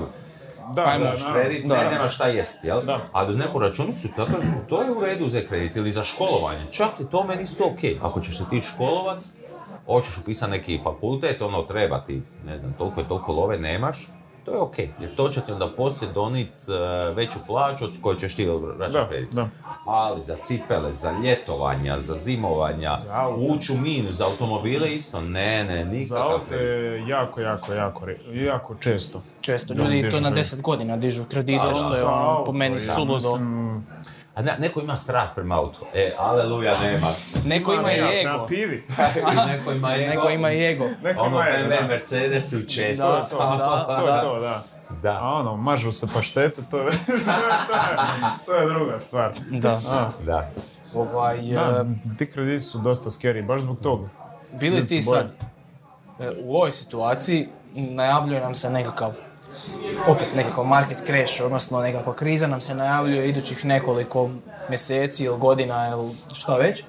[0.68, 1.32] Da, Uzmeš naravno.
[1.34, 1.76] kredit, Da.
[1.76, 2.82] ne, nema šta jest, jel?
[2.82, 3.09] Da.
[3.12, 4.26] Ali uz neku računicu, to,
[4.68, 6.66] to je u redu za kredit ili za školovanje.
[6.70, 7.78] Čak je to meni isto ok.
[8.03, 9.24] Ako ćeš se ti školovat,
[9.95, 14.09] hoćeš upisati neki fakultet, ono treba ti, ne znam, toliko i toliko love nemaš,
[14.45, 14.78] to je ok.
[14.78, 16.72] Jer to će ti onda poslije donit e,
[17.14, 19.34] veću plaću od koju ćeš ti vraćati kredit.
[19.34, 19.49] da.
[19.86, 25.64] Ali za cipele, za ljetovanja, za zimovanja, Za ući u minus, za automobile isto, ne,
[25.64, 26.66] ne, Za nikakav aute kredit.
[26.66, 29.22] je jako, jako, jako, jako često.
[29.41, 30.45] Često ljudi to na kredit.
[30.45, 33.28] 10 godina dižu kredite, Da, što je Za ono, auto, po meni ja suludo.
[34.34, 35.80] A ne, neko ima strast prema autu.
[35.94, 37.06] E, aleluja, nema.
[37.46, 38.28] Neko ima i ego.
[38.38, 38.84] Na pivi.
[39.52, 40.10] neko ima ego.
[40.14, 40.84] Neko ima i ego.
[41.02, 41.88] Neko Ono ima BMW.
[41.88, 43.12] Mercedes u često.
[43.12, 43.56] Da, samo.
[43.56, 43.86] da.
[44.00, 44.62] To je to, da.
[45.02, 45.18] Da.
[45.22, 47.98] A ono, mažu se paštete, to je, to je,
[48.46, 49.32] to je druga stvar.
[49.50, 49.80] Da.
[49.88, 50.48] A, Da.
[50.94, 54.08] Ovaj, da, e, ti krediti su dosta scary, baš zbog toga.
[54.52, 55.36] bili ti sad
[56.20, 59.16] e, u ovoj situaciji najavljuje nam se nekakav
[60.08, 64.30] opet nekakav market crash, odnosno nekakva kriza nam se najavljuje idućih nekoliko
[64.68, 66.80] mjeseci ili godina ili šta već.
[66.80, 66.84] E,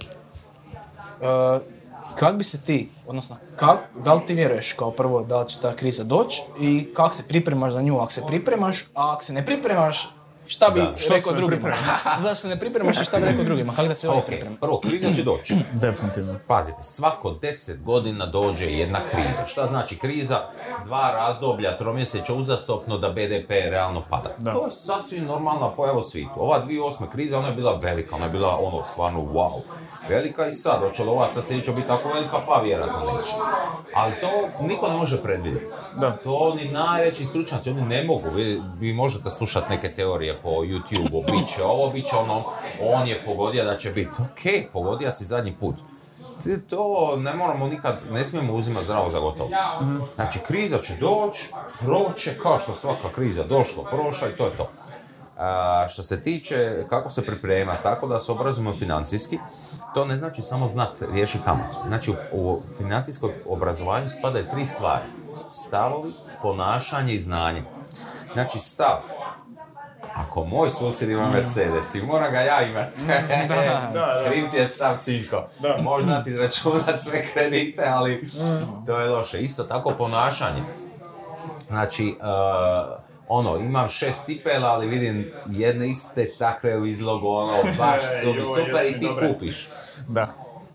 [2.15, 5.75] kak bi se ti, odnosno kak, da li ti vjeruješ kao prvo da će ta
[5.75, 9.45] kriza doći i kako se pripremaš za nju ako se pripremaš, a ako se ne
[9.45, 10.09] pripremaš,
[10.51, 10.93] šta bi Da.
[11.09, 11.73] Rekao drugima?
[12.23, 13.73] Zašto se ne pripremaš i šta bi rekao drugima?
[13.75, 14.55] Kako da se ovdje Ok, priprema?
[14.61, 15.55] prvo, kriza će doći.
[15.85, 16.35] Definitivno.
[16.47, 19.47] Pazite, svako deset godina dođe jedna kriza.
[19.47, 20.39] Šta znači kriza?
[20.85, 24.29] Dva razdoblja, tromjeseća uzastopno da BDP realno pada.
[24.37, 24.53] Da.
[24.53, 26.33] To je sasvim normalna pojava u svijetu.
[26.37, 27.09] Ova 2008.
[27.11, 29.61] kriza, ona je bila velika, ona je bila ono stvarno wow.
[30.09, 33.35] Velika i sad, hoće li ova sad sljedeća biti tako velika, pa vjerojatno neće.
[33.95, 35.65] Ali to niko ne može predvidjeti.
[35.97, 36.17] Da.
[36.23, 38.29] To ni najveći stručnjaci, oni ne mogu.
[38.29, 42.43] Vi, vi možete slušati neke teorije po YouTube-u, bit će ovo, bit će ono,
[42.81, 44.21] on je pogodio da će biti.
[44.21, 45.75] Ok, pogodio si zadnji put.
[46.69, 49.49] To ne moramo nikad, ne smijemo uzimati zdravo za gotovo.
[50.15, 54.69] Znači, kriza će doći, proće, kao što svaka kriza došla, prošla i to je to.
[55.37, 59.39] A, što se tiče kako se priprema, tako da se obrazujemo financijski,
[59.93, 61.77] to ne znači samo znat riješi kamatu.
[61.87, 65.05] Znači, u, u financijskom obrazovanju spadaju tri stvari.
[65.49, 66.11] Stavovi,
[66.41, 67.63] ponašanje i znanje.
[68.33, 68.97] Znači, stav.
[70.15, 72.93] Ako moj susjed ima Mercedes i mora ga ja imat.
[74.27, 75.43] Kriv ti je stav, sinko.
[75.81, 78.27] Možeš znati izračunati sve kredite, ali
[78.85, 79.41] to je loše.
[79.41, 80.63] Isto tako ponašanje.
[81.67, 88.01] Znači, uh, ono, imam šest cipela, ali vidim jedne iste takve u izlogu, ono, baš
[88.21, 89.33] su mi super i ti dobre.
[89.33, 89.67] kupiš.
[90.07, 90.25] Da.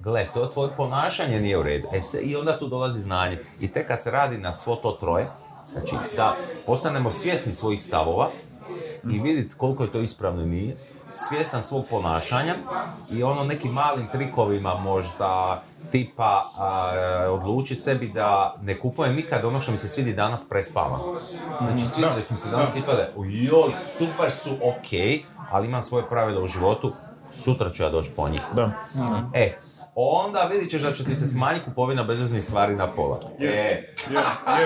[0.01, 1.89] Gle, to tvoje ponašanje nije u redu.
[1.93, 3.39] E se, I onda tu dolazi znanje.
[3.61, 5.31] I tek kad se radi na svo to troje,
[5.73, 8.31] znači da postanemo svjesni svojih stavova
[9.11, 10.77] i vidjeti koliko je to ispravno i nije,
[11.13, 12.55] svjestan svog ponašanja
[13.11, 16.45] i ono nekim malim trikovima možda tipa
[17.31, 21.01] odlučiti sebi da ne kupujem nikad ono što mi se svidi danas prespavam.
[21.61, 24.91] Znači svidjeli smo se danas cipele, joj, super su, ok,
[25.51, 26.93] ali imam svoje pravila u životu,
[27.31, 28.43] sutra ću ja doći po njih.
[28.55, 28.71] Da.
[29.35, 29.59] E,
[29.97, 33.21] onda vidit ćeš da će ti se smanjiti kupovina bezveznih stvari na pola.
[33.41, 33.95] E, Je, je,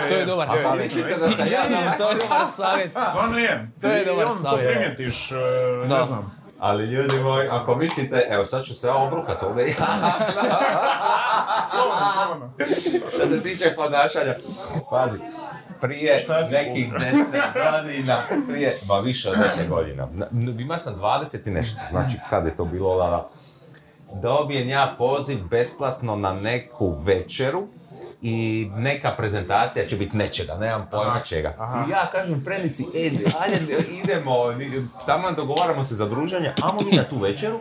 [0.09, 0.85] To je dobar savjet.
[0.85, 1.63] mislite da sam ja
[1.99, 2.91] To je dobar savjet.
[3.11, 3.71] Stvarno je.
[3.81, 4.67] To je dobar savjet.
[4.67, 5.35] to primijetiš, e,
[5.89, 5.99] Da.
[5.99, 6.41] ne znam.
[6.59, 9.65] Ali ljudi moji, ako mislite, evo sad ću se ja obrukat ovdje.
[11.71, 12.53] Slobodno, slobodno.
[13.09, 14.35] Što se tiče ponašanja,
[14.91, 15.19] pazi,
[15.81, 18.19] prije nekih deset godina,
[18.49, 20.27] prije, ba više od deset godina, Na-
[20.59, 23.29] ima sam 20 i nešto, znači kad je to bilo, lala,
[24.15, 27.69] dobijem ja poziv besplatno na neku večeru
[28.23, 31.55] i neka prezentacija će biti nečega, nemam pojma čega.
[31.89, 34.33] I ja kažem frenici, e, ajde, idemo,
[35.07, 37.59] tamo dogovaramo se za druženje, ajmo mi na tu večeru,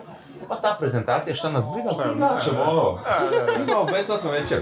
[0.49, 2.99] pa ta prezentacija šta nas briga, tu ja ćemo
[3.63, 4.61] imamo besplatnu večeru.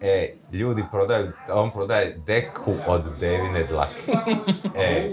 [0.00, 4.12] E, ljudi prodaju, on prodaje deku od devine dlake.
[4.76, 5.10] E,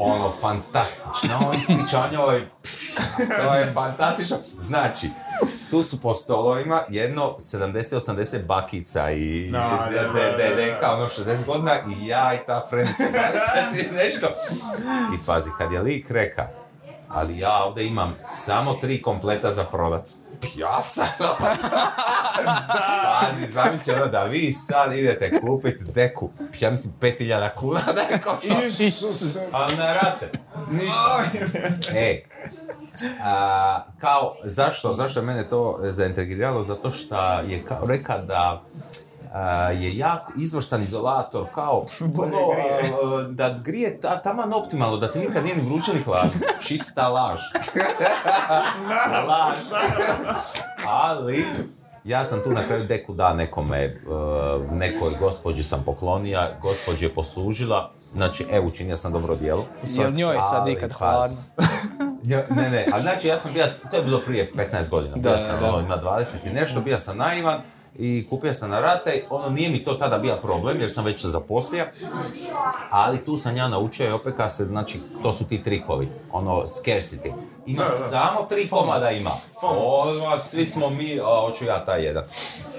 [0.00, 1.08] ono, fantastično,
[1.40, 2.96] on ispriča o njoj, pff,
[3.36, 4.36] to je fantastično.
[4.58, 5.06] Znači,
[5.70, 9.58] tu su po stolovima jedno 70-80 bakica i Da,
[9.92, 10.54] da, da, de- de- da, da.
[10.56, 13.02] deka, ono 60 godina i ja i ta frenica
[13.72, 14.26] 20 i nešto.
[15.14, 16.48] I pazi, kad je lik reka,
[17.08, 20.08] ali ja ovdje imam samo tri kompleta za prodat.
[20.56, 21.06] Ja sam
[22.68, 26.30] Pazi, zamisli ono da vi sad idete kupiti deku,
[26.60, 27.80] ja mislim 5000 kuna
[28.24, 28.84] košta.
[28.84, 29.48] Isuse.
[29.52, 30.30] Ali na rate,
[30.70, 31.24] ništa.
[31.94, 32.22] E,
[33.24, 36.64] a, kao, zašto, zašto je mene to zaintrigiralo?
[36.64, 38.62] Zato što je kao reka da
[39.72, 41.86] je jako izvrstan izolator, kao
[42.24, 46.30] ono, a, da grije ta, taman optimalno, da ti nikad nije ni vruće ni hladno.
[46.60, 47.38] Čista laž.
[49.28, 49.58] laž.
[50.86, 51.44] Ali,
[52.04, 53.96] ja sam tu na kraju deku da nekome, e,
[54.70, 59.64] nekoj gospođi sam poklonija, gospođi je poslužila, znači evo učinio sam dobro djelo.
[59.84, 60.98] Jel njoj sad Ali, ikad pas.
[60.98, 61.36] hladno?
[62.50, 65.38] Ne, ne, ali znači ja sam bio, to je bilo prije 15 godina, Da, bio
[65.38, 67.60] sam ono, ima 20 i nešto, bio sam naivan
[67.98, 71.20] i kupio sam na rate, ono nije mi to tada bio problem jer sam već
[71.20, 71.84] se zaposlio,
[72.90, 76.62] ali tu sam ja naučio i opet kad se, znači, to su ti trikovi, ono,
[76.62, 77.32] scarcity.
[77.66, 77.90] Ima Da, da.
[77.90, 79.30] samo tri komada ima.
[79.62, 82.24] Ova, svi smo mi, a, hoću ja taj jedan.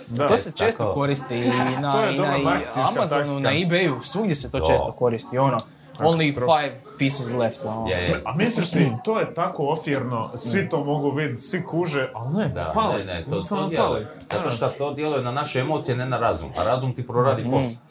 [0.08, 0.28] Da.
[0.28, 1.50] To se često koristi i
[1.82, 3.76] na, To i na Amazonu, na taktika.
[3.76, 4.64] eBayu, svugdje se to Jo.
[4.68, 5.58] često koristi, ono,
[6.00, 7.88] only five pieces left, ono.
[7.90, 8.22] Je, je.
[8.26, 12.50] A misliš si, to je tako ofirno, svi to mogu vidjeti, svi kuže, ali ne,
[12.50, 13.04] Da, pali.
[13.04, 14.08] ne, ne, to, to djeluje.
[14.32, 16.50] Zato što to djeluje na naše emocije, ne na razum.
[16.58, 17.82] A razum ti proradi posao.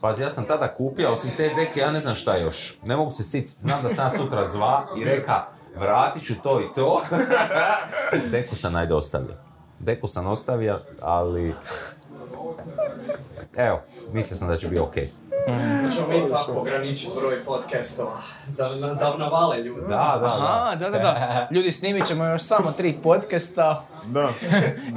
[0.00, 2.74] Pazi, ja sam tada kupio, osim te deke, ja ne znam šta još.
[2.86, 3.60] Ne mogu se sjetiti.
[3.60, 5.44] Znam da sam ja sutra zva i reka,
[5.78, 7.02] vratit ću to i to.
[8.32, 9.34] Deku sam najde ostavio.
[9.78, 11.54] Deku sam ostavio, ali...
[13.56, 13.80] Evo,
[14.12, 15.10] mislio sam da će biti okej.
[15.94, 19.80] Ćemo mi tako ograničiti broj podcastova, da, da, da navale ljudi.
[19.80, 21.48] Da, da, Aha, da, da, da.
[21.54, 24.28] Ljudi, snimit ćemo još samo tri podcasta Da,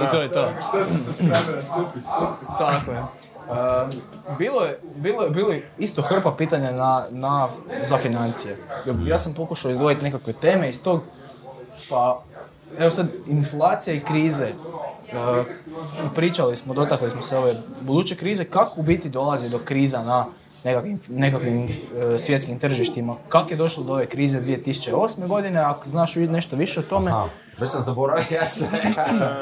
[0.05, 0.49] i to je to.
[0.69, 2.45] Što se subscribera skupi, skupi.
[2.57, 2.99] Tako je.
[2.99, 3.91] Um,
[4.37, 7.47] bilo je, bilo je, bilo je isto hrpa pitanja na, na,
[7.83, 8.57] za financije.
[9.05, 11.01] Ja sam pokušao izdvojiti nekakve teme iz tog,
[11.89, 12.23] pa
[12.79, 14.47] evo sad, inflacija i krize.
[15.13, 15.45] Uh,
[16.15, 20.25] pričali smo, dotakli smo se ove buduće krize, kako u biti dolazi do kriza na
[20.63, 21.69] nekakvim, nekakvim uh,
[22.19, 23.15] svjetskim tržištima.
[23.29, 25.27] Kako je došlo do ove krize 2008.
[25.27, 28.65] godine, ako znaš nešto više o tome, Aha, već sam zaboravio ja se.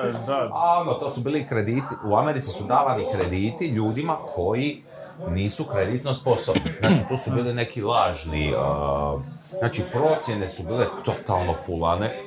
[0.03, 4.83] E, da, A ono, to su bili krediti, u Americi su davani krediti ljudima koji
[5.27, 6.61] nisu kreditno sposobni.
[6.79, 9.17] Znači, tu su bili neki lažni, a,
[9.59, 12.23] znači, procjene su bile totalno fulane.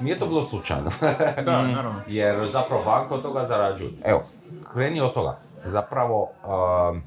[0.00, 0.90] Nije to bilo slučajno.
[1.44, 2.00] da, naravno.
[2.08, 3.90] Jer zapravo banka od toga zarađuju.
[4.04, 4.22] Evo,
[4.72, 5.38] kreni od toga.
[5.64, 7.02] Zapravo, um,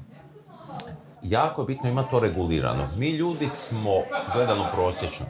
[1.22, 2.88] jako je bitno imati to regulirano.
[2.96, 3.90] Mi ljudi smo,
[4.34, 5.26] gledano prosječno,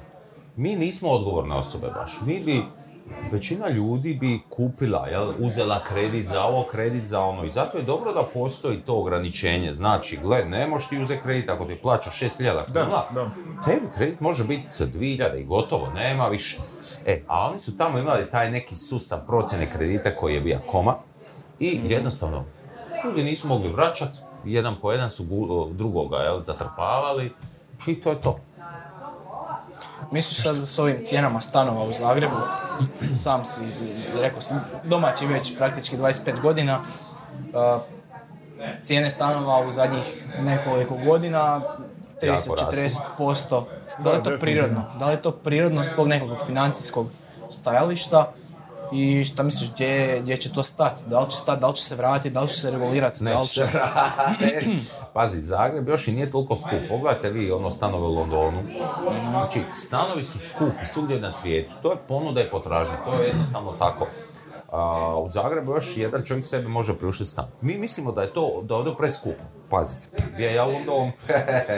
[0.56, 2.12] mi nismo odgovorne osobe baš.
[2.26, 2.62] Mi bi,
[3.32, 7.44] većina ljudi bi kupila, jel, uzela kredit za ovo, kredit za ono.
[7.44, 9.72] I zato je dobro da postoji to ograničenje.
[9.72, 13.02] Znači, gle, ne možeš ti uzeti kredit ako ti plaćaš 6000 kuna.
[13.64, 16.58] Tebi kredit može biti 2000 i gotovo, nema više.
[17.06, 20.94] E, a oni su tamo imali taj neki sustav procjene kredita koji je bio koma
[21.60, 22.44] i jednostavno
[23.04, 27.32] ljudi nisu mogli vraćat, jedan po jedan su gu- drugoga jel, zatrpavali
[27.86, 28.38] i to je to.
[30.10, 32.36] Misliš sad s ovim cijenama stanova u Zagrebu,
[33.14, 33.62] sam si,
[34.20, 37.80] rekao sam, domaći već praktički 25 godina, uh,
[38.82, 41.38] cijene stanova u zadnjih nekoliko godina
[42.22, 42.52] Jako rastu.
[43.18, 43.64] 30-40%.
[43.98, 44.84] Da li je to prirodno?
[44.98, 47.06] Da li je to prirodno s tog nekog financijskog
[47.50, 48.32] stajališta?
[48.92, 51.02] I šta misliš, gdje, gdje će to stati?
[51.06, 53.24] Da li će stati, da li će se vratiti, da li će se regulirati?
[53.24, 53.66] Da li Neće će...
[55.12, 56.78] Pazi, Zagreb još i nije toliko skup.
[56.88, 58.62] Pogledajte vi ono stanove u Londonu.
[59.30, 61.74] Znači, stanovi su skupi svugdje na svijetu.
[61.82, 62.96] To je ponuda i potražnja.
[63.04, 64.06] To je jednostavno tako.
[64.72, 67.46] A, u Zagrebu još jedan čovjek sebi može priuštiti stan.
[67.60, 69.44] Mi mislimo da je to, da je preskupo.
[69.70, 71.12] Pazite, bio ja u Londonu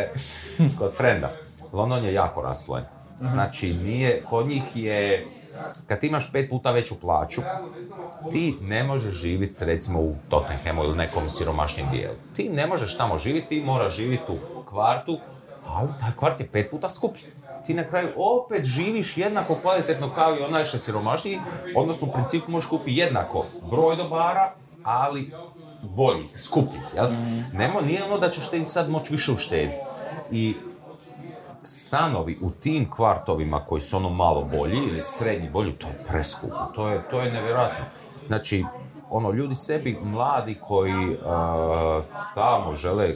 [0.78, 1.30] kod frenda.
[1.72, 2.84] London je jako rastvojen.
[3.20, 5.26] Znači, nije, kod njih je,
[5.86, 7.40] kad ti imaš pet puta veću plaću,
[8.30, 12.14] ti ne možeš živjeti recimo u Tottenhamu ili nekom siromašnijem dijelu.
[12.36, 15.18] Ti ne možeš tamo živjeti, ti moraš živjeti u kvartu,
[15.66, 17.26] ali taj kvart je pet puta skuplji.
[17.66, 21.38] Ti na kraju opet živiš jednako kvalitetno kao i onaj što je siromašniji,
[21.76, 24.52] odnosno u principu možeš kupiti jednako broj dobara,
[24.82, 25.32] ali
[25.82, 27.06] boljih, skupljih, jel?
[27.52, 29.76] Nemo, nije ono da ćeš ti sad moći više uštediti.
[30.30, 30.54] I
[31.62, 36.56] stanovi u tim kvartovima koji su ono malo bolji ili srednji bolji, to je preskupo,
[36.74, 37.84] to je, to je nevjerojatno.
[38.26, 38.64] Znači,
[39.10, 42.00] ono, ljudi sebi, mladi koji a,
[42.34, 43.14] tamo žele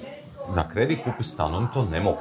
[0.55, 2.19] na kredit kupiti stan, oni to ne mogu.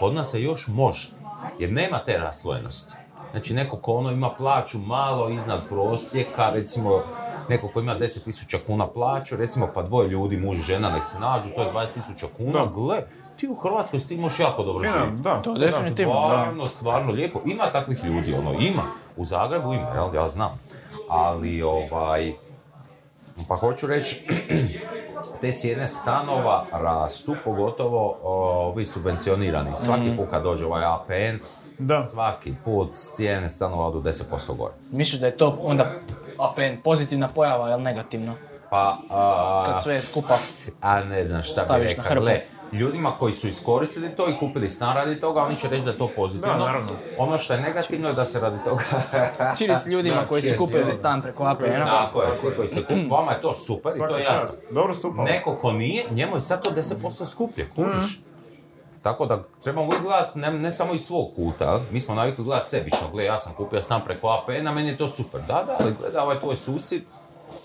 [0.00, 1.10] Kod nas se još može,
[1.58, 2.94] jer nema te raslojenosti.
[3.30, 7.00] Znači neko ko ono ima plaću malo iznad prosjeka, recimo
[7.48, 11.20] neko ko ima 10.000 kuna plaću, recimo pa dvoje ljudi, muž i žena, nek se
[11.20, 13.02] nađu, to je 20.000 kuna, gle,
[13.36, 15.22] ti u Hrvatskoj s tim možeš jako dobro živjeti.
[15.22, 15.42] da.
[15.42, 16.20] To definitivno, da.
[16.38, 17.40] Stvarno, stvarno lijepo.
[17.44, 18.82] Ima takvih ljudi, ono, ima.
[19.16, 20.60] U Zagrebu ima, jel, ja znam.
[21.08, 22.32] Ali, ovaj,
[23.48, 24.26] pa hoću reći,
[25.40, 29.70] te cijene stanova rastu, pogotovo ovi subvencionirani.
[29.76, 31.44] Svaki put kad dođe ovaj APN,
[31.78, 32.02] Da.
[32.02, 34.74] svaki put cijene stanova odu 10% gore.
[34.90, 35.92] Misliš da je to onda
[36.38, 38.34] APN pozitivna pojava, jel negativna?
[38.70, 40.38] Pa, a, Kad sve skupa
[40.80, 42.24] a ne znam šta bi rekao.
[42.72, 45.98] Ljudima koji su iskoristili to i kupili stan radi toga, oni će reći da je
[45.98, 46.58] to pozitivno.
[46.58, 46.88] Da, naravno.
[47.18, 48.82] Ono što je negativno je da se radi toga...
[49.56, 51.86] Cheers ljudima Da, koji su cheers, kupili stan preko APN-a.
[51.86, 54.58] Tako je, svi koji se kup, vama je to super i to je jasno.
[54.70, 55.24] Dobro stupalo.
[55.24, 58.20] Neko ko nije, njemu je sad to 10% skuplje, kužiš.
[59.02, 62.66] Tako da trebamo uvijek gledat ne, ne samo iz svog kuta, mi smo navikli gledat
[62.66, 65.40] sebično, gle ja sam kupio stan preko APN-a, meni je to super.
[65.40, 67.02] Da, da, ali gleda ovaj tvoj susjed,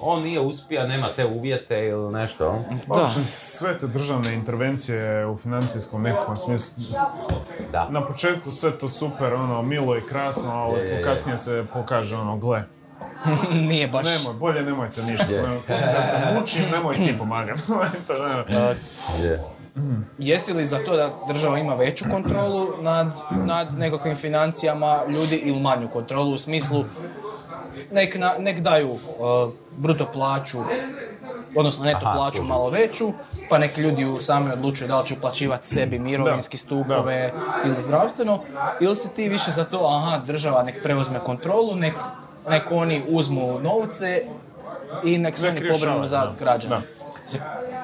[0.02, 2.64] on nije uspio, nema te uvjete ili nešto.
[2.88, 3.02] Pa, Da.
[3.02, 4.91] uopće sve te državne intervencije
[5.28, 6.84] u financijskom nekakvom smislu.
[7.72, 7.89] Da.
[7.89, 11.02] Na početku sve to super, ono, milo i krasno, ali Je, je, je.
[11.04, 12.64] kasnije se pokaže, ono, gle,
[13.62, 14.06] Nije baš.
[14.08, 15.26] nemoj, bolje nemojte ništa.
[15.26, 15.41] Je.
[15.41, 17.62] Nemoj, da se mučim, nemoj ti pomagati.
[19.24, 19.43] Je.
[20.20, 25.60] Jesi li za to da država ima veću kontrolu nad, nad nekakvim financijama ljudi ili
[25.60, 26.84] manju kontrolu u smislu
[27.91, 28.97] nek, na- nek daju uh,
[29.78, 30.57] bruto plaću,
[31.55, 33.13] odnosno neto Aha, plaću malo veću,
[33.49, 37.32] pa nek ljudi u sami odlučuju da li će uplaćivati sebi mirovinski stupove
[37.65, 38.39] ili zdravstveno,
[38.82, 41.93] ili si ti više za to, aha, država nek preuzme kontrolu, nek,
[42.49, 44.22] nek oni uzmu novce
[45.03, 46.82] i nek se oni pobrinu za građane.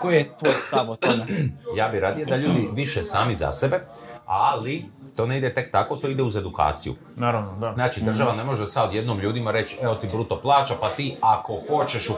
[0.01, 1.25] Koji je tvoj stav o tome?
[1.77, 3.79] Ja bi radije da ljudi više sami za sebe,
[4.25, 4.85] ali
[5.17, 6.95] to ne ide tek tako, to ide uz edukaciju.
[7.15, 7.73] naravno, da.
[7.73, 11.57] Znači, država ne može sad jednom ljudima reći, evo ti bruto plaća, pa ti ako
[11.69, 12.09] hoćeš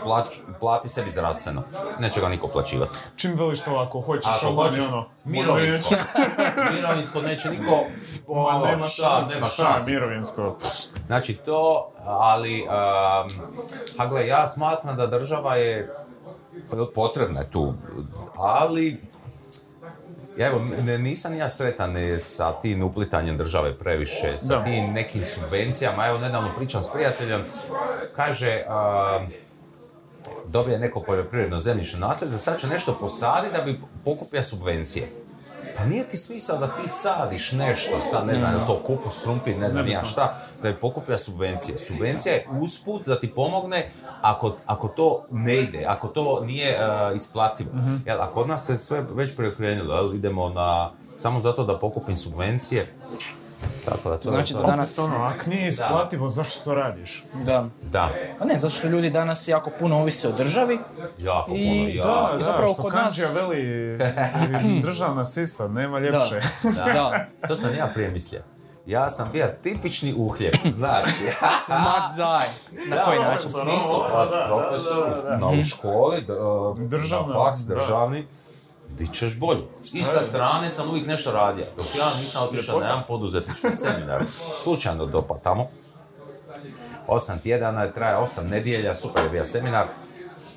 [0.55, 1.63] uplati sebi zdravstveno.
[1.99, 2.91] Neće ga niko plaćivati.
[3.15, 5.95] Čim veliš to, ako hoćeš, Ako ovo, hoćeš, ono, mirovinsko.
[6.73, 7.71] mirovinsko neće niko,
[8.27, 10.57] Ma, ono, nema šta, nema šta mirovinsko.
[11.07, 12.67] Znači to, ali,
[13.97, 15.95] um, gle, ja smatram da država je
[16.95, 17.73] potrebna je tu,
[18.35, 19.08] ali
[20.39, 20.59] ja evo,
[20.99, 24.63] nisam ja sretan sa tim uplitanjem države previše, sa Da.
[24.63, 26.07] tim nekim subvencijama.
[26.07, 27.41] Evo, nedavno pričam s prijateljem,
[28.15, 29.27] kaže, um,
[30.47, 35.07] dobije neko poljoprivredno zemljište nasljeđe, sad će nešto posaditi da bi pokupio subvencije.
[35.79, 39.57] Pa nije ti smisao da ti sadiš nešto, sad ne znam, je to kupus, krumpir,
[39.57, 41.79] ne znam ja šta, da bi pokupio subvencije.
[41.79, 46.79] Subvencija je usput da ti pomogne ako, ako to ne ide, ako to nije e,
[47.15, 47.69] isplativo.
[48.05, 52.93] Jel, a kod nas se sve već preokrenilo, idemo na, samo zato da pokupim subvencije.
[53.85, 54.65] Tako da to Znači da to.
[54.65, 54.99] danas...
[54.99, 57.23] Ono, ako nije isplativo, zašto to radiš?
[57.35, 57.65] Da.
[57.83, 60.79] Da, Pa ne, zato što ljudi danas jako puno ovise o državi.
[61.17, 62.03] jako I- puno, ja.
[62.05, 63.97] Da, I da, zapravo što kod nas- veli,
[64.81, 66.05] državna sisa, nema Da.
[66.05, 66.41] ljepše.
[66.65, 67.25] Da.
[67.47, 68.41] To sam ja prije mislio.
[68.85, 71.23] Ja sam bio tipični uhljeb, znači.
[71.69, 72.47] Ma daj.
[72.89, 73.49] Na koji Da, način?
[73.55, 75.37] Da, vas da, da, profesor, da, da, da.
[75.37, 76.33] na u školi, d-
[76.87, 77.75] Državna, na faks da.
[77.75, 78.27] državni,
[78.99, 79.61] di ćeš bolje.
[79.93, 81.65] I sa strane sam uvijek nešto radio.
[81.77, 84.23] Dok ja nisam otišao na jedan poduzetnički seminar,
[84.63, 85.67] slučajno dopa tamo.
[87.07, 89.87] Osam tjedana je traje, osam nedjelja, super je bio seminar.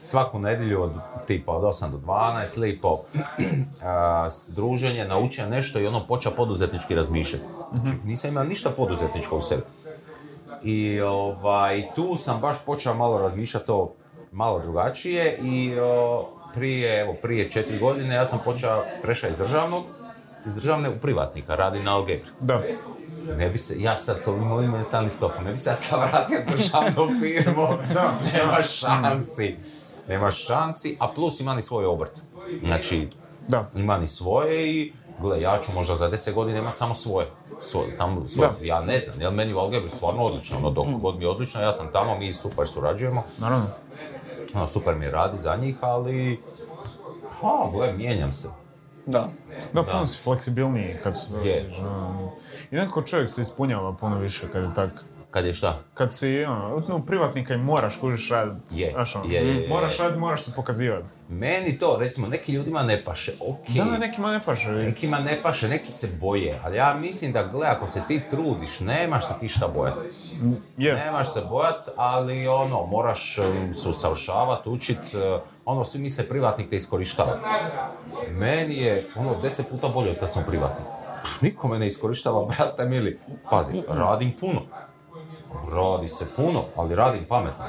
[0.01, 0.93] Svaku nedjelju od
[1.27, 3.03] tipa od 8 do 12, lipo
[3.83, 7.45] a, druženje, naučio nešto i ono počeo poduzetnički razmišljati.
[7.73, 9.63] Znači, nisam imao ništa poduzetničko u sebi.
[10.63, 13.95] I ovaj, tu sam baš počeo malo razmišljati to
[14.33, 19.85] malo drugačije i o, prije, evo, prije četiri godine ja sam počeo, prešao iz državnog,
[20.47, 22.31] iz državne u privatnika, radi na Algebri.
[22.41, 22.63] Da.
[23.39, 26.01] Ne bi se, ja sad s ovim mojim mentalnim stopom, ne bi se ja sad
[26.01, 29.57] vratio u državnu firmu, Da, nema šansi.
[30.09, 32.13] Nema šansi, a plus ima ni svoj obrt.
[32.67, 33.09] Znači,
[33.49, 33.71] Da.
[33.75, 37.27] ima ni svoje i, gle, ja ću možda za 10 godina imati samo svoje.
[37.61, 38.51] Svoje, tamo, svoje.
[38.51, 38.57] Da.
[38.67, 41.63] Ja ne znam, jel meni u Algebri stvarno odlično, ono, dok god mi je odlično,
[41.63, 43.67] ja sam tamo, mi super surađujemo, Naravno.
[44.55, 46.41] Ono, super mi radi za njih, ali,
[47.41, 48.49] ha, gle, mijenjam se.
[49.07, 49.29] Da.
[49.73, 51.71] Da, puno si fleksibilniji kad se Je.
[52.71, 54.91] I nekako čovjek se ispunjava puno više kad je tak.
[55.33, 55.79] Kad je šta?
[55.95, 58.55] Kad si, ono, no, privatnika i moraš, kužiš radit.
[58.71, 59.69] Je, ono, je, je, je.
[59.69, 61.09] Moraš radit, moraš se pokazivati.
[61.29, 63.75] Meni to, recimo, neki ljudima ne paše, okej.
[63.75, 64.69] Da, nekima ne paše.
[64.69, 68.81] Nekima ne paše, neki se boje, ali ja mislim da, gle, ako se ti trudiš,
[68.81, 70.01] nemaš se ti šta bojati.
[70.77, 70.95] Je.
[70.95, 76.71] Nemaš se bojat, ali ono, moraš um, se usavršavat, učit, uh, ono, svi misle privatnik
[76.71, 77.39] te iskorištava.
[78.31, 80.87] Meni je, ono, deset puta bolje od kad sam privatnik.
[81.23, 83.19] Pff, Niko me ne iskorištava, brate mili.
[83.51, 84.61] Pazi, radim puno.
[85.71, 87.65] Radi se puno, ali radim pametno.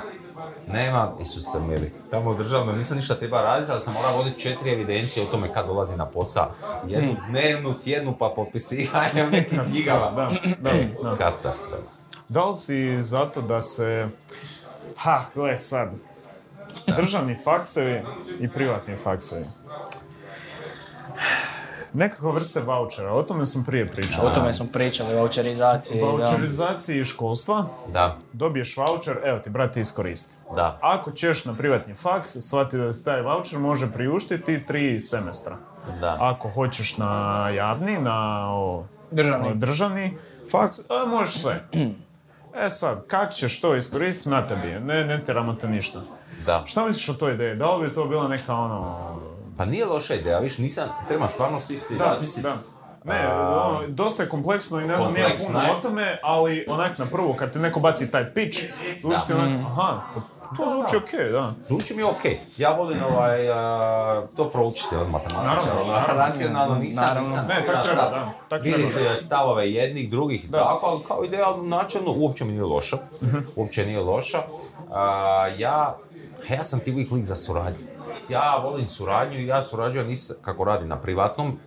[0.68, 4.72] Nema, Isuse mili, tamo u državnoj nisam ništa treba raditi, ali sam morao voditi četiri
[4.72, 6.52] evidencije o tome kad dolazi na posao.
[6.88, 10.32] Jednu dnevnu, tjednu, pa popisivanje u nekim knjigama.
[11.18, 11.92] Katastrofa.
[12.30, 14.08] Da li si zato da se...
[14.98, 15.92] Ha, gle sad.
[16.88, 18.02] Državni faksevi
[18.40, 19.46] i privatni faksevi.
[21.94, 24.26] Nekakva vrste vouchera, o tome sam prije pričao.
[24.26, 26.06] O tome smo pričali, voucherizaciji, da.
[26.06, 30.36] Voucherizaciji školstva, Da, dobiješ voucher, evo ti brate iskoristi.
[30.56, 30.78] da.
[30.82, 35.56] Ako ćeš na privatni faks, shvati da se taj voucher može priuštiti tri semestra.
[36.02, 36.18] Da.
[36.20, 37.10] Ako hoćeš na
[37.50, 38.18] javni, na
[38.50, 39.48] o, Državni.
[39.48, 40.18] o, državni
[40.52, 41.64] faks, a, možeš sve.
[42.56, 44.80] E sad, kak ćeš to iskoristiti, na tebi je.
[44.80, 46.00] Ne, ne tjeramo te ništa.
[46.46, 46.64] Da.
[46.66, 47.56] Šta misliš o toj ideji?
[47.56, 48.98] Da li bi to bila neka ono...
[49.58, 52.48] Pa nije loša ideja, viš, nisam, treba stvarno sisti razmisliti.
[52.48, 52.56] da.
[53.06, 57.06] Ne, ono, dosta je kompleksno i ne znam nije puno o tome, ali onak na
[57.06, 58.60] prvu, kad ti neko baci taj pitch,
[59.02, 60.02] zvuči ti onak, aha,
[60.50, 61.54] pa to zvuči okej, da.
[61.66, 62.40] Zvuči mi okej.
[62.58, 63.40] Ja volim ovaj,
[64.38, 65.82] to proučiti od matematičara.
[65.82, 65.94] Ono.
[66.10, 67.22] Racionalno nisam, Naravno.
[67.22, 67.46] nisam.
[67.48, 69.16] Ne, tak na treba, da, tak Vidjeti treba.
[69.16, 70.58] stavove jednih, drugih, Da.
[70.60, 72.98] tako, ali kao ideja načelno uopće mi nije loša.
[73.24, 73.38] Mhm.
[73.56, 74.44] Uopće nije loša.
[75.58, 75.96] Ja,
[76.50, 77.86] ja sam ti uvijek lik za suradnju.
[78.30, 81.58] Ja volim suradnju i ja surađujem nis- kako radim na privatnom,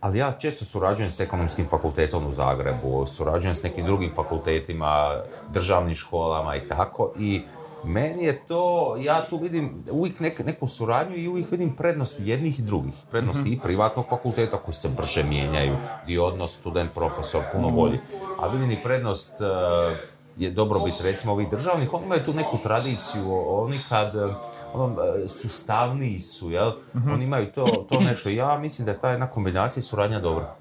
[0.00, 5.20] ali ja često surađujem s ekonomskim fakultetom u Zagrebu, surađujem s nekim drugim fakultetima,
[5.52, 7.42] državnim školama i tako i
[7.84, 12.58] meni je to, ja tu vidim uvijek nek, neku suradnju i uvijek vidim prednosti jednih
[12.58, 12.94] i drugih.
[13.10, 18.00] Prednosti i privatnog fakulteta koji se brže mijenjaju i odnos student-profesor puno bolji.
[18.38, 19.96] A vidim i prednost eh,
[20.36, 24.34] je dobrobit recimo ovih državnih, oni imaju tu neku tradiciju, oni kad eh,
[24.74, 26.72] ono, eh, sustavniji su, jel?
[27.12, 28.28] Oni imaju to, to nešto.
[28.28, 30.56] Ja mislim da je ta jedna kombinacija suradnja dobra.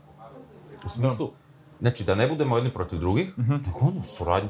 [0.86, 1.32] U smislu,
[1.80, 4.49] znači da ne budemo jedni protiv drugih, nego ono, suradnju.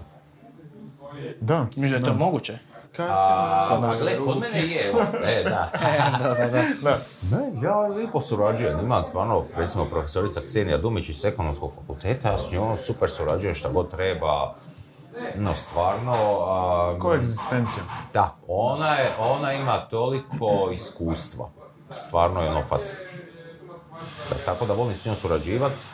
[1.41, 1.67] Da.
[1.77, 2.59] Mislim da je to moguće.
[2.95, 3.07] Kad.
[3.09, 5.71] A, gle, kod mene je, evo, e, da.
[6.23, 6.63] da, da, da.
[6.81, 6.99] Da.
[7.31, 12.51] Ne, ja lijepo surađujem, imam stvarno, recimo, profesorica Ksenija Dumić iz ekonomskog fakulteta, ja s
[12.51, 14.55] njom super surađujem šta god treba,
[15.35, 16.13] no stvarno,
[16.47, 17.83] a, Koegzistencija.
[18.13, 21.49] da, ona, je, ona ima toliko iskustva,
[21.89, 22.95] stvarno je ono faca.
[24.29, 25.85] Da, tako da volim s njom surađivati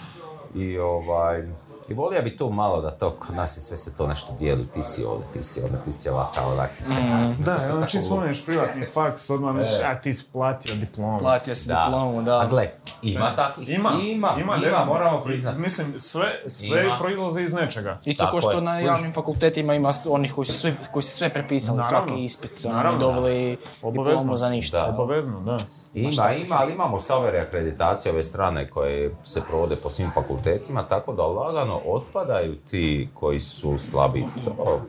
[0.55, 1.47] i ovaj,
[1.89, 4.67] i volio bi to malo da to, kod nas je sve se to nešto dijeli,
[4.67, 6.93] ti si ovdje, ti si ovdje, ti si ovakav, ovakav, ti si
[7.39, 11.19] Da, To se ono čim spomeneš privatni faks, odmah misliš, a ti si platio diplomu.
[11.19, 11.84] Platio si Da.
[11.86, 12.39] diplomu, da.
[12.39, 12.69] A gle,
[13.01, 14.86] ima takvih, Ima, ima, ima, definitivno.
[14.86, 15.59] moramo priznati.
[15.59, 16.97] Mislim, sve, sve Ima.
[16.99, 17.99] proizlazi iz nečega.
[18.05, 18.61] Isto Tako kao što je.
[18.61, 22.07] na javnim fakultetima ima onih koji su sve, koji su sve prepisali, Naravno.
[22.07, 22.99] svaki ispit, Naravno.
[22.99, 24.77] dobili diplomu za ništa.
[24.82, 24.93] Da.
[24.93, 25.57] Obavezno, da.
[25.93, 30.87] Ima, ima, ali imamo sve ove reakreditacije, ove strane koje se provode po svim fakultetima,
[30.87, 34.25] tako da lagano otpadaju ti koji su slabi.
[34.45, 34.81] To,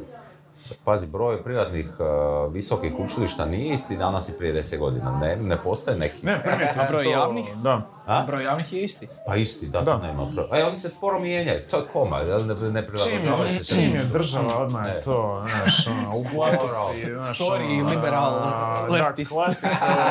[0.85, 5.19] pazi, broj privatnih uh, visokih učilišta nije isti danas i prije 10 godina.
[5.19, 6.27] Ne, ne postoje neki.
[6.27, 6.35] Ne,
[6.77, 7.57] A broj to, javnih?
[7.57, 7.83] Da.
[8.07, 8.25] A?
[8.27, 9.09] Broj javnih je isti.
[9.27, 9.99] Pa isti, da, Da.
[9.99, 10.47] nema broj.
[10.53, 14.05] E, oni se sporo mijenjaju, to je koma, ne, ne Čim prilagođavaju se čim je
[14.13, 16.07] država, odmah je to, znaš, ono,
[17.23, 19.33] Sorry, ono, liberal, a, leftist.
[19.33, 19.71] Da, klasik,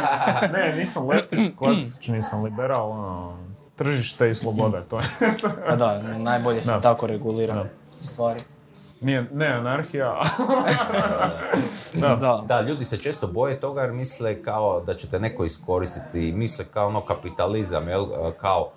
[0.54, 3.38] ne, nisam leftist, klasični nisam liberal, ono,
[3.76, 5.06] tržište i sloboda, to je.
[5.68, 6.82] Pa da, najbolje se Da.
[6.82, 7.66] tako regulira
[8.00, 8.40] stvari.
[9.02, 10.22] Nije, ne anarhija,
[12.02, 12.16] da.
[12.16, 12.44] Da.
[12.48, 16.66] Da, ljudi se često boje toga jer misle kao da će te neko iskoristiti misle
[16.66, 18.06] kao ono kapitalizam, jel,
[18.38, 18.72] kao,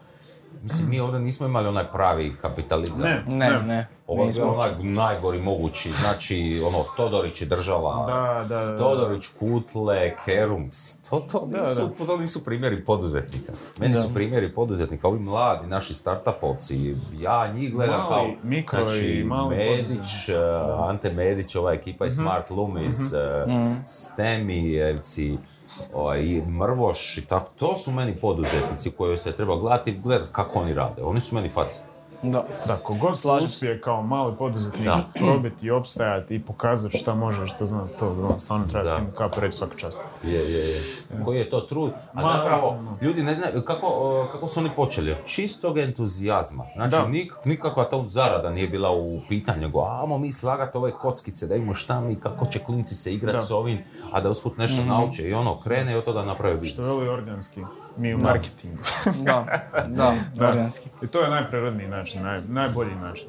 [0.62, 3.02] mislim, mi ovdje nismo imali onaj pravi kapitalizam.
[3.02, 3.86] Ne, Ne, ne.
[4.06, 8.78] Ovo je onaj najgori mogući, znači, ono, Todorić je država, Da, da, da.
[8.78, 10.70] Todorić, Kutle, Kerum,
[11.10, 13.52] to, to, Da, nisu, to nisu primjeri poduzetnika.
[13.78, 18.84] Meni su primjeri poduzetnika, ovi mladi, naši startupovci, ja njih gledam Mali, kao, mikro i
[18.84, 23.18] znači, mali Medić, uh, Ante Medić, ova ekipa iz Smart Loomis, uh,
[23.84, 25.38] Stemijevci,
[25.94, 30.30] ovaj, i Mrvoš i tako, to su meni poduzetnici koji se treba gledati i gledati
[30.32, 31.02] kako oni rade.
[31.02, 31.80] Oni su meni faci.
[32.24, 32.44] Da.
[32.66, 33.54] Da, kogod se Slažem se.
[33.54, 35.04] uspije kao mali poduzetnik Da.
[35.14, 38.90] probiti i opstajati i pokazati šta može, što zna, to ono, stvarno treba Da.
[38.90, 40.00] s tim kapu reći svaka čast.
[40.22, 40.80] Je, je, je.
[41.24, 41.90] Koji je to trud?
[42.12, 42.98] A Ma, zapravo, no.
[43.02, 43.88] ljudi ne znaju kako,
[44.32, 45.10] kako su oni počeli.
[45.10, 46.64] Od čistog entuzijazma.
[46.74, 47.06] Znači, Da.
[47.06, 49.60] nik, nikakva ta zarada nije bila u pitanju.
[49.60, 53.44] Nego, ajmo mi slagati ove kockice, da vidimo šta mi, kako će klinci se igrati
[53.44, 53.78] s ovim,
[54.12, 55.22] a da usput nešto nauče.
[55.22, 56.78] I ono, krene i od toga napravi Što biznis.
[56.78, 57.60] je veli organski,
[57.96, 58.82] mi u marketingu.
[59.04, 59.44] Da,
[59.88, 60.68] da, Da.
[61.02, 63.26] I to je najprirodniji način, naj, najbolji način.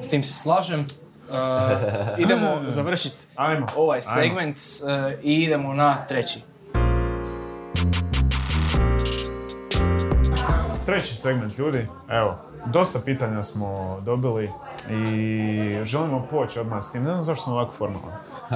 [0.00, 0.86] S tim se slažem.
[1.28, 3.26] Uh, idemo završiti
[3.76, 6.40] ovaj segment uh, i idemo na treći.
[10.86, 14.50] Treći segment ljudi, evo, dosta pitanja smo dobili
[14.90, 17.02] i želimo poći odmah s tim.
[17.02, 18.16] Ne znam zašto smo ovako formalni.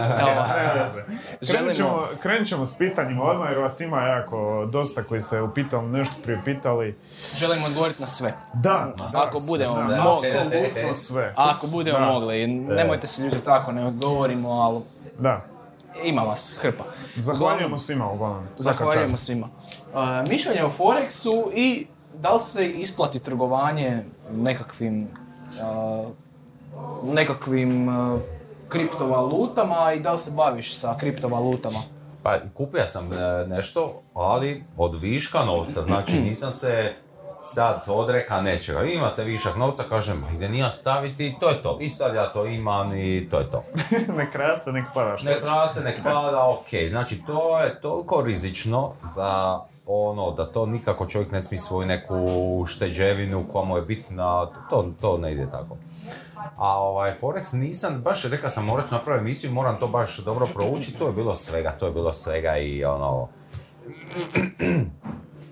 [1.43, 5.43] Krenut ćemo, Želimo, krenut ćemo s pitanjima odmah jer vas ima jako dosta koji ste
[5.43, 6.99] upitali, nešto priupitali.
[7.37, 8.33] želimo odgovoriti na sve.
[8.55, 9.73] Da, Ako budemo
[10.05, 10.29] mogli.
[10.29, 11.33] apsolutno sve.
[11.37, 12.05] Ako budemo Da.
[12.05, 14.81] mogli, nemojte se ljutiti tako, ne odgovorimo, ali
[15.19, 15.45] Da.
[16.05, 16.85] ima vas hrpa.
[17.17, 18.45] Zahvaljujemo svima uglavnom.
[18.57, 19.25] Zahvaljujemo čast.
[19.25, 19.47] svima.
[19.95, 25.09] Uh, mišljenje o Forexu i da li se isplati trgovanje nekakvim
[26.03, 26.09] uh,
[27.05, 28.21] nekakvim uh,
[28.69, 31.79] kriptovalutama i da li se baviš sa kriptovalutama?
[32.23, 36.95] Pa kupio sam e, nešto, ali od viška novca, znači nisam se
[37.41, 38.83] sad odreka nečega.
[38.83, 41.79] Ima se višak novca, kažem, ide nija staviti i to je to.
[41.81, 43.65] I sad ja to imam i to je to.
[44.19, 45.19] nek raste, nek pada.
[45.19, 46.89] što Nek raste, nek pada, ok.
[46.89, 52.17] Znači to je toliko rizično da ono, da to nikako čovjek ne smije svoju neku
[52.67, 55.77] šteđevinu koja mu je bitna, to, to ne ide tako.
[56.57, 60.47] A ovaj, Forex nisam, baš rekao sam morat ću napraviti emisiju, moram to baš dobro
[60.47, 63.29] proučiti, to je bilo svega, to je bilo svega i ono,
[64.59, 64.75] e,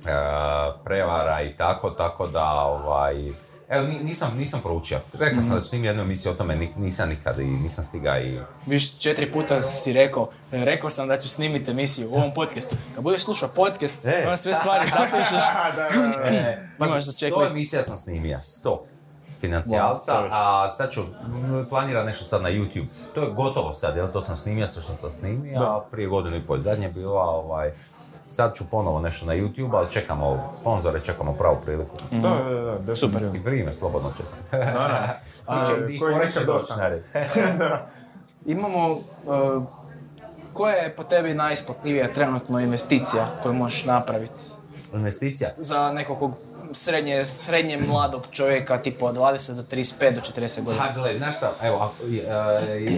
[0.85, 3.33] prevara i tako, tako da ovaj,
[3.69, 5.01] evo ni- nisam, nisam proučio.
[5.19, 8.41] Rekao sam da ću snimiti jednu emisiju o tome, nisam nikad i nisam stiga i
[8.67, 12.77] Viš, četiri puta si rekao, rekao sam da ću snimiti emisiju u ovom podcastu.
[12.95, 14.37] Kad budeš slušao podcast, E.
[14.37, 15.43] sve stvari zapišeš.
[15.77, 16.57] Da, da, da, da.
[16.79, 18.85] Pa Imaš za sto emisija sam snimio, sto
[19.41, 21.03] financijalca, Wow, a sad ću
[21.69, 22.87] planira nešto sad na YouTube.
[23.15, 25.65] To je gotovo sad, jel to sam snimio, sve što sam snimio, Da.
[25.67, 27.73] a prije godinu i pol zadnje bila, ovaj,
[28.27, 31.97] sad ću ponovo nešto na YouTube, ali čekamo sponzore, čekamo pravu priliku.
[32.11, 33.13] Da, da, da, da, Super.
[33.13, 33.37] definitivno.
[33.37, 34.65] I vrijeme slobodno čekam.
[34.75, 35.07] Naravno.
[35.87, 36.73] Biće i doći.
[37.59, 37.87] Da.
[38.47, 39.01] Imamo, uh,
[40.53, 44.41] koja je po tebi najisplativija trenutno investicija koju možeš napraviti?
[44.93, 45.51] Investicija.
[45.59, 46.33] Za nekog
[46.73, 50.85] srednje, srednje mladog čovjeka, tipa od 20 do 35 do 40 godina.
[50.85, 52.27] Ha, gle, znaš šta, evo, e,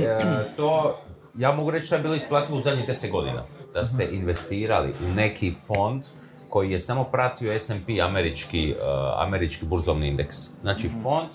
[0.05, 0.99] e, to,
[1.35, 3.45] ja mogu reći da je bilo isplativo u zadnjih 10 godina.
[3.75, 6.05] Da ste investirali u neki fond
[6.49, 8.75] koji je samo pratio S&P američki, e,
[9.17, 10.37] američki burzovni indeks.
[10.61, 11.29] Znači fond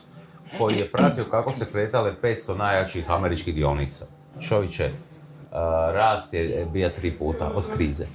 [0.57, 4.05] koji je pratio kako se kretale 500 najjačih američkih dionica.
[4.47, 4.91] Čovječe,
[5.93, 8.05] rast je bio tri puta od krize.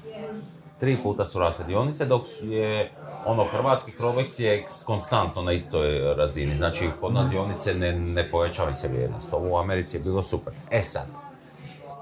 [0.81, 2.93] Tri puta su rasle dionice, dok je
[3.27, 6.55] ono, hrvatski Crobex je konstantno na istoj razini.
[6.55, 9.33] Znači, kod nas dionice ne, ne povećavaju se vrijednost.
[9.33, 10.53] Ovo u Americi je bilo super.
[10.71, 11.07] E sad,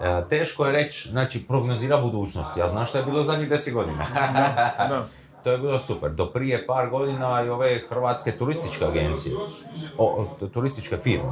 [0.00, 2.56] e, teško je reći, znači, prognozira budućnost.
[2.56, 4.06] Ja znam što je bilo zadnjih 10 godina.
[4.88, 5.04] Da.
[5.46, 6.10] To je bilo super.
[6.10, 9.34] Do prije par godina i ove hrvatske turističke agencije,
[9.98, 11.30] o, turističke firme,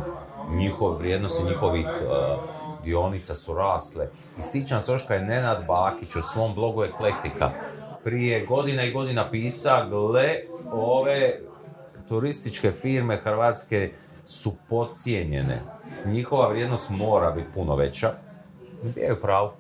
[0.51, 2.37] njihove vrijednosti njihovih e,
[2.85, 4.09] dionica su rasle.
[4.39, 7.51] I sjećam se još kad je Nenad Bakić u svom blogu Eklektika
[8.05, 10.35] prije godina i godina pisa, gle,
[10.73, 11.41] ove
[12.09, 13.93] turističke firme hrvatske
[14.27, 15.63] su podcijenjene.
[16.07, 18.13] Njihova vrijednost mora biti puno veća.
[18.83, 19.55] Bijaju pravo.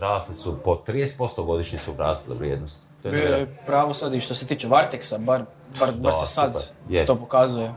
[0.00, 2.86] Rasle su po 30% godišnje su rasle vrijednosti.
[3.02, 5.44] To je Bio je pravo sad i što se tiče Varteksa, bar,
[5.80, 6.94] bar, bar Da, se sad super.
[6.94, 7.06] Je.
[7.06, 7.72] to pokazuje.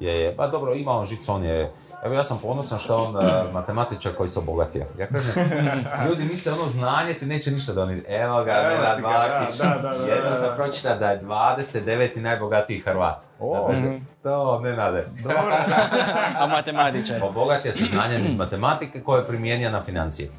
[0.00, 0.36] Je, je.
[0.36, 1.72] Pa dobro, ima on žicu, on je...
[2.04, 3.14] Evo ja sam ponosan što je on
[3.52, 4.86] matematičar koji se obogatio.
[4.98, 5.32] Ja kažem,
[6.08, 8.12] ljudi misle ono znanje ti neće ništa donijeti.
[8.12, 9.58] Evo ga, Evo Nenad Bakić.
[9.58, 10.36] da, da, da, da, Jedan da.
[10.36, 12.20] sam pročitao da je 29.
[12.20, 13.24] najbogatiji Hrvat.
[13.40, 13.70] O.
[13.74, 15.06] Znači, To ne nade.
[16.40, 17.20] A matematičar.
[17.22, 20.30] Obogatio se znanjem iz matematike koje je primijenio na financije.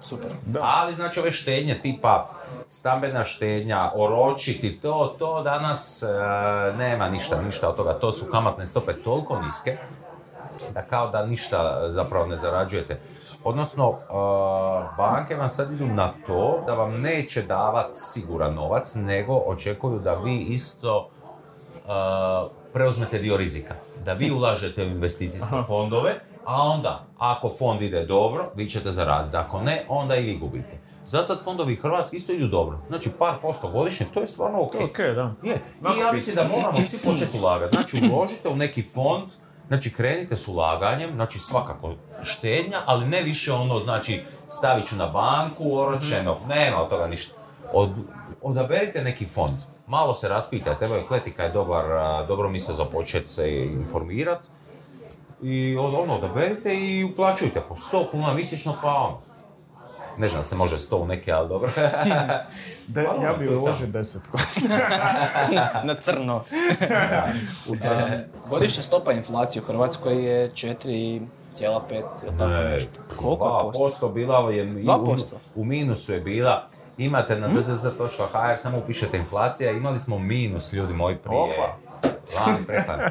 [0.00, 0.30] Super.
[0.46, 0.60] Da.
[0.62, 2.30] Ali znači ove štednje tipa
[2.66, 6.06] stambena štednja, oročiti, to, to danas e,
[6.76, 7.98] nema ništa, ništa od toga.
[7.98, 9.76] To su kamatne stope toliko niske
[10.74, 13.00] da kao da ništa zapravo ne zarađujete.
[13.44, 14.12] Odnosno, e,
[14.96, 20.14] banke vam sad idu na to da vam neće davati siguran novac, nego očekuju da
[20.14, 21.10] vi isto
[21.74, 21.78] e,
[22.72, 23.74] preuzmete dio rizika.
[24.04, 29.36] Da vi ulažete u investicijske fondove, a onda, ako fond ide dobro, vi ćete zaraditi.
[29.36, 30.78] Ako ne, onda i vi gubite.
[31.06, 32.78] Za sad fondovi Hrvatski isto idu dobro.
[32.88, 34.74] Znači, par posto godišnje, to je stvarno ok.
[34.74, 35.34] Ok, da.
[35.42, 35.54] Je.
[35.96, 37.76] I ja mislim da moramo svi početi ulagati.
[37.76, 39.28] Znači, uložite u neki fond,
[39.68, 45.06] znači krenite s ulaganjem, znači svakako štednja, ali ne više ono, znači stavit ću na
[45.06, 47.34] banku, oročeno, nema od toga ništa.
[47.72, 47.90] Od,
[48.42, 49.56] odaberite neki fond,
[49.86, 51.84] malo se raspitajte, evo Kletika je dobar,
[52.28, 54.46] dobro mjesto za početi se informirat.
[55.42, 59.20] I ono, odaberite i uplaćujte po 100 kuna mjesečno, pa ono.
[60.18, 61.70] Ne znam, se može 100 u neke, ali dobro.
[62.86, 64.38] De, Malo ja bi uložio desetku.
[65.88, 66.44] Na crno.
[66.90, 67.28] A,
[68.50, 71.20] godišnja stopa inflacije u Hrvatskoj je 4,5
[71.92, 73.00] ili tako Ne, nešto.
[73.16, 74.08] Koliko je posto?
[74.08, 75.22] 2% bila je, i u, 2%?
[75.54, 76.66] u minusu je bila.
[76.98, 81.76] Imate na dzz.hr, samo upišete inflacija, imali smo minus ljudi moji prije Opa.
[82.36, 82.58] Lani.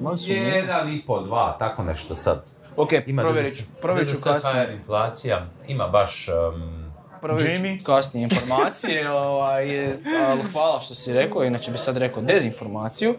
[0.00, 2.61] Znači, jedan i po, dva, tako nešto sad.
[2.76, 4.74] Ok, provjerit ću, provjerit ću kasnije.
[4.74, 6.28] Inflacija, ima baš...
[6.28, 6.82] um,
[7.20, 9.86] Provjerit ću kasnije informacije, ovaj,
[10.30, 13.14] ali hvala što si rekao, inače bi sad rekao dezinformaciju,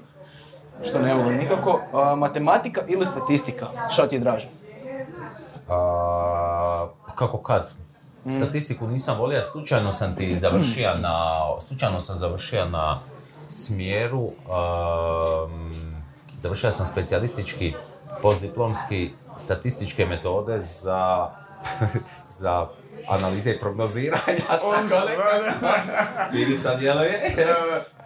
[0.84, 1.82] što ne volim nikako.
[1.94, 4.48] A, matematika ili statistika, što ti je draže?
[5.70, 7.74] a, kako kad?
[8.38, 13.00] Statistiku nisam volio, slučajno sam ti završio na, slučajno sam završio na
[13.50, 15.74] smjeru, um,
[16.42, 17.74] završio sam specijalistički
[18.24, 21.30] postdiplomski statističke metode za,
[22.40, 22.68] za
[23.08, 24.44] analize i prognoziranja.
[26.42, 27.20] Ili sad djeluje.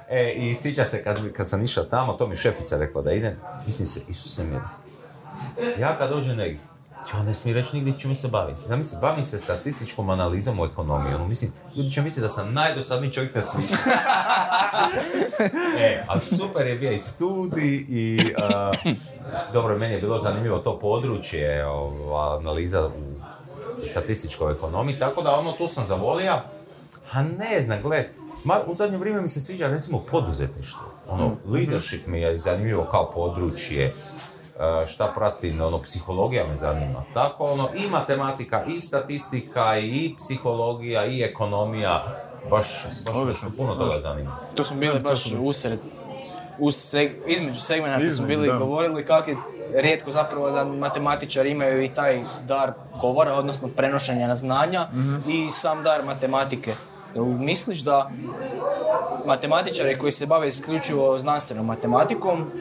[0.09, 3.39] E, I sjeća se kad, kad sam išao tamo, to mi šefica rekla da idem,
[3.65, 4.61] mislim se, Isuse mili,
[5.79, 6.59] ja kad dođem negdje,
[7.13, 8.55] ja ne smijem reći nigdje čime se bavim.
[8.69, 11.13] Ja mislim, bavim se statističkom analizom u ekonomiji.
[11.13, 13.73] Ono, mislim, ljudi će misliti da sam najdosadniji čovjek na svijetu.
[15.79, 18.71] e, ali super je bio i studij i a,
[19.53, 23.17] dobro, meni je bilo zanimljivo to područje, ova, analiza u
[23.85, 26.33] statističkoj ekonomiji, tako da ono, tu sam zavolio,
[27.11, 28.09] a ne znam, gle,
[28.43, 33.11] ma, u zadnje vrijeme mi se sviđa recimo poduzetništvo, ono, leadership mi je zanimljivo kao
[33.11, 33.95] područje,
[34.87, 37.03] šta pratim, ono, psihologija me zanima.
[37.13, 42.03] Tako, ono, i matematika, i statistika, i psihologija, i ekonomija,
[42.49, 42.67] baš,
[43.05, 44.37] baš Odlično, puno toga zanima.
[44.55, 45.79] Tu smo bili baš usred,
[46.59, 48.57] uz seg- između segmenata smo bili da.
[48.57, 49.37] govorili kako je
[49.73, 54.87] rijetko zapravo da matematičari imaju i taj dar govora, odnosno prenošenja na znanja
[55.27, 56.73] i sam dar matematike.
[57.39, 58.09] Misliš da
[59.25, 62.51] matematičari koji se bave isključivo znanstvenom matematikom,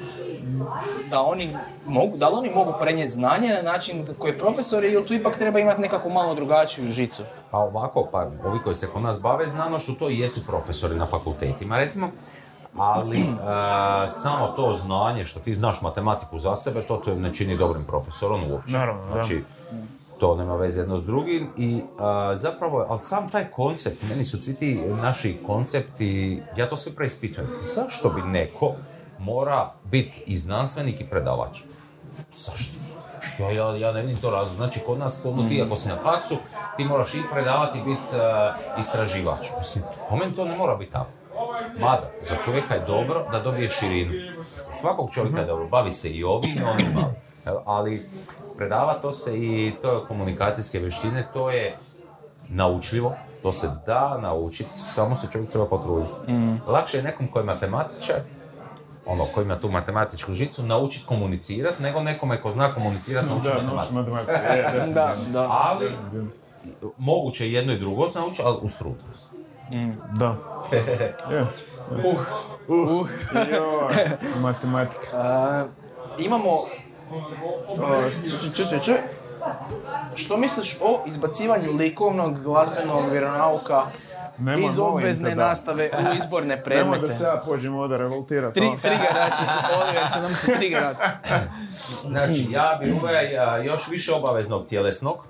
[1.11, 5.15] da oni mogu, da li oni mogu prenijeti znanje na način koji profesori ili tu
[5.15, 7.23] ipak treba imati nekako malo drugačiju žicu?
[7.51, 11.07] Pa ovako, pa ovi koji se kod nas bave znanošću, to i jesu profesori na
[11.07, 12.11] fakultetima, recimo.
[12.77, 13.27] Ali e,
[14.09, 18.51] samo to znanje što ti znaš matematiku za sebe, to te ne čini dobrim profesorom
[18.51, 18.73] uopće.
[18.73, 19.13] Naravno, da.
[19.13, 19.45] Znači,
[20.19, 24.43] to nema veze jedno s drugim i e, zapravo, ali sam taj koncept, meni su
[24.43, 27.49] svi ti naši koncepti, ja to sve preispitujem.
[27.63, 28.75] Zašto bi neko
[29.19, 31.59] mora biti i znanstvenik i predavač?
[32.33, 32.75] Zašto?
[33.39, 34.57] Ja, ja, ja ne vidim to razlog.
[34.57, 36.37] Znači, kod nas, ono, ti ako si na faksu,
[36.77, 38.01] ti moraš i predavati i biti
[38.79, 39.47] istraživač.
[39.59, 41.11] Mislim, po meni to ne mora biti tako.
[41.79, 44.13] Mada, za čovjeka je dobro da dobije širinu.
[44.73, 47.05] Svakog čovjeka je dobro, bavi se i ovim i onim
[47.65, 48.03] Ali
[48.57, 51.79] predava to se i to je komunikacijske vještine, to je
[52.49, 56.15] naučljivo, to se da naučiti, samo se čovjek treba potruditi.
[56.67, 58.17] Lakše je nekom koji je matematičar,
[59.07, 63.55] ono, koji ima tu matematičku žicu, naučiti komunicirati, nego nekome ko zna komunicirati, naučiti Da,
[63.55, 63.95] matematiku.
[63.95, 64.33] nauči matematiku.
[64.33, 64.95] je, definitivno.
[64.95, 65.49] Da, da.
[65.51, 65.91] Ali,
[66.99, 68.97] moguće je jedno i drugo se naučiti, ali uz trud.
[70.19, 70.37] Da.
[71.31, 71.47] Je.
[71.91, 72.21] Uh,
[72.69, 73.09] uh.
[73.35, 73.95] Joj,
[74.43, 75.67] matematika.
[76.19, 76.51] Imamo...
[78.85, 78.93] ču.
[80.15, 83.83] Što misliš o izbacivanju likovnog, glazbenog vjeronauka
[84.39, 85.47] Nemoj, iz obvezne da.
[85.47, 87.01] nastave u izborne Nemoj predmete?
[87.01, 88.61] da se ja pođem ovdje revoltirati.
[88.61, 90.97] Tri, trigerat će se, Oliver će nam se trigerat.
[92.09, 95.27] Znači, ja bi uveo još više obaveznog tjelesnog,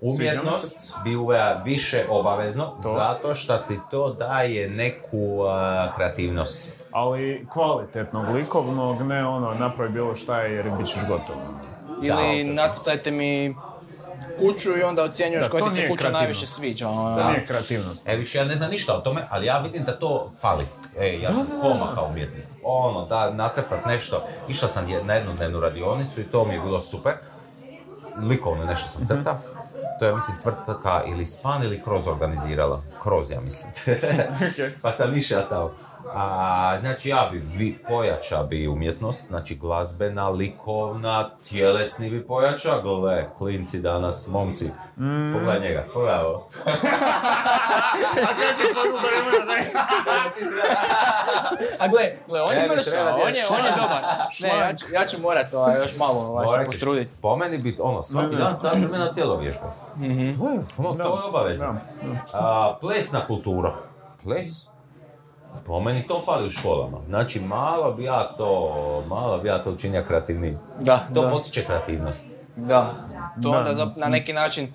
[0.00, 5.38] Umjetnost bi uveo više obavezno, zato što ti to daje neku
[5.96, 6.70] kreativnost.
[6.90, 11.36] Ali kvalitetnog, likovnog, ne ono, napravi bilo šta jer bit ćeš gotov.
[12.02, 13.56] Ili nacrtajte mi
[14.42, 16.18] kuću i onda ocjenjuješ koja ti se kuća kreativno.
[16.18, 16.88] najviše sviđa.
[16.88, 17.16] ono.
[17.16, 18.08] To nije kreativnost.
[18.08, 20.66] E, više ja ne znam ništa o tome, ali ja vidim da to fali.
[20.98, 22.44] E, ja sam koma kao umjetnik.
[22.64, 24.24] Ono, da nacrtat nešto.
[24.48, 27.12] Išao sam je- na jednodnevnu radionicu i to mi je bilo super.
[28.18, 29.38] Likovno nešto sam crta.
[29.98, 32.82] To je, mislim, tvrtka ili Span ili Kroz organizirala.
[33.02, 33.72] Kroz, ja mislim.
[34.82, 35.70] pa sam išao tamo.
[36.14, 43.26] A, znači ja bi vi, pojača bi umjetnost, znači glazbena, likovna, tjelesni bi pojača, gle,
[43.38, 44.70] klinci danas, momci,
[45.32, 46.48] pogledaj njega, pogledaj ovo.
[51.80, 54.02] A gle, gle, on je treba on je, on je dobar.
[54.42, 57.16] Ne, ja ću, ja ću morat ovaj, još malo ovaj, se Morat ćeš potruditi.
[57.22, 59.74] Po meni bit, ono, svaki dan sat vremena tijelo vježba.
[60.38, 61.76] To je, ono, to je obavezno.
[62.32, 63.74] A, plesna kultura.
[64.22, 64.71] Ples?
[65.66, 66.98] Po meni to fali u školama.
[67.00, 68.72] Znači, malo bi ja to,
[69.06, 70.56] malo bi ja to učinio kreativniji.
[70.80, 72.26] Da, To da, potiče kreativnost.
[72.56, 72.94] da.
[73.42, 73.58] To Da.
[73.58, 74.72] onda zap- na neki način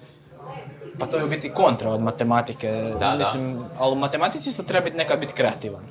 [1.00, 2.94] pa to je u biti kontra od matematike.
[3.00, 3.16] da.
[3.18, 5.82] Mislim, ali u matematici isto treba biti nekad biti kreativan.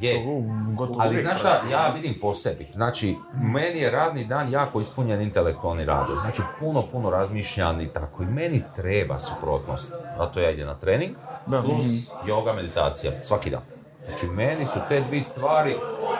[0.00, 0.24] Je.
[0.68, 2.66] Gotovo Ali znaš šta, ja vidim po sebi.
[2.66, 6.06] Znači, meni je radni dan jako ispunjen intelektualni rad.
[6.20, 8.22] Znači, puno, puno razmišljam i tako.
[8.22, 9.94] I meni treba suprotnost.
[10.18, 11.16] Zato ja idem na trening,
[11.46, 11.62] Da.
[11.62, 11.84] plus
[12.26, 13.60] yoga, meditacija, svaki dan.
[14.08, 15.76] Znači, meni su te dvije stvari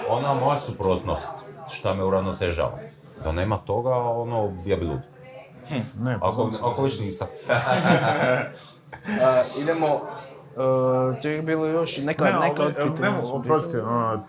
[0.09, 1.33] ona moja suprotnost,
[1.71, 2.79] šta me uravnotežava.
[3.25, 5.01] Da nema toga, ono, ja bi lud.
[6.01, 7.29] Ne, pa Ako, ako već nisam.
[9.23, 13.11] A, idemo, uh, je bilo još neka, Ne, neka ali, od pitanja.
[13.11, 14.23] ne, oprosti, ono,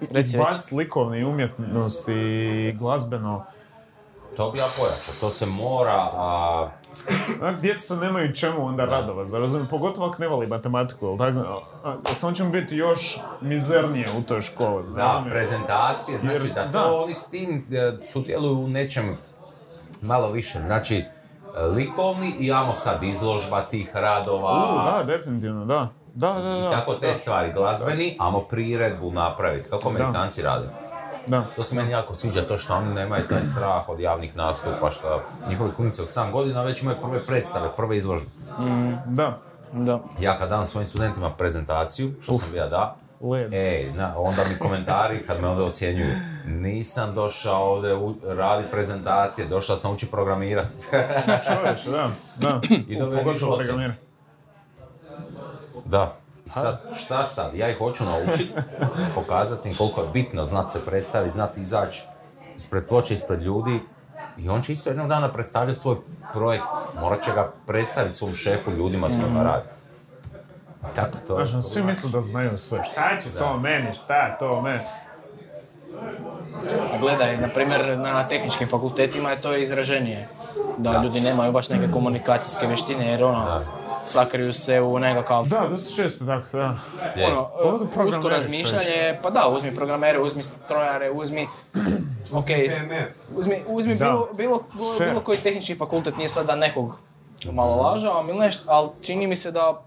[0.00, 3.44] Reci, izbac likovne umjetnosti i glazbeno.
[4.36, 6.68] To bi ja pojačao, to se mora, a,
[7.42, 9.68] Onak, djeca se nemaju čemu onda radovati, zar razumijem?
[9.68, 11.62] Pogotovo ako ne voli matematiku, jel tako?
[12.14, 14.84] Samo ćemo biti još mizernije u toj školi.
[14.96, 19.16] da, prezentacije, znači Jer- da to oni s tim e, sudjeluju u nečem
[20.02, 20.58] malo više.
[20.66, 21.04] Znači, e,
[21.62, 24.52] likovni i imamo sad izložba tih radova.
[24.52, 25.88] U, da, definitivno, da.
[26.14, 26.70] Da, da, da.
[26.70, 30.66] Tako te stvari, glazbeni, amo priredbu napraviti, kako Amerikanci rade.
[31.26, 31.44] Da.
[31.56, 35.22] To se meni jako sviđa, to što oni nemaju taj strah od javnih nastupa, što
[35.48, 38.30] njihovi klinici od 7 godina već imaju prve predstave, prve izložbe.
[39.06, 39.38] Da.
[39.72, 40.00] Da.
[40.20, 43.52] Ja kad dam svojim studentima prezentaciju, što sam ja da, Led.
[43.54, 46.14] ej, na, onda mi komentari kad me ovdje ocjenjuju,
[46.46, 50.74] nisam došao ovdje u, radi prezentacije, došao sam uči programirati.
[51.46, 52.60] Čovječe, da, da.
[52.88, 53.68] I dobijem Pogotovo nižu ocjenu.
[53.68, 53.94] programira.
[55.84, 56.16] Da.
[56.50, 57.54] I sad, šta sad?
[57.54, 58.54] Ja ih hoću naučiti,
[59.14, 62.02] pokazati im koliko je bitno znati se predstaviti, znati izaći
[62.56, 63.80] ispred ploče, ispred ljudi.
[64.38, 65.96] I on će isto jednog dana predstavljati svoj
[66.32, 66.66] projekt.
[67.00, 69.68] Morat će ga predstaviti svom šefu, ljudima s kojima radi.
[70.82, 71.34] I tako to.
[71.34, 72.84] Znaš, ono, svi misle da znaju sve.
[72.92, 74.80] Šta će to meni, šta to meni?
[76.94, 80.28] A Gledaj, na primjer, na tehničkim fakultetima je to izraženije.
[80.78, 83.62] Da, ljudi nemaju baš neke komunikacijske vještine jer ono, Da.
[84.04, 86.76] Sakriju se u nekakav Da, dosta često tako, da.
[87.26, 91.46] Ono, Pogotovo usko razmišljanje, pa da, uzmi programere, uzmi strojare, uzmi,
[92.38, 92.46] ok,
[93.36, 94.64] uzmi, uzmi bilo, bilo,
[94.98, 95.10] Fair.
[95.10, 96.98] bilo koji tehnički fakultet, nije sad da nekog
[97.52, 99.82] malo lažavam ili nešto, ali čini mi se da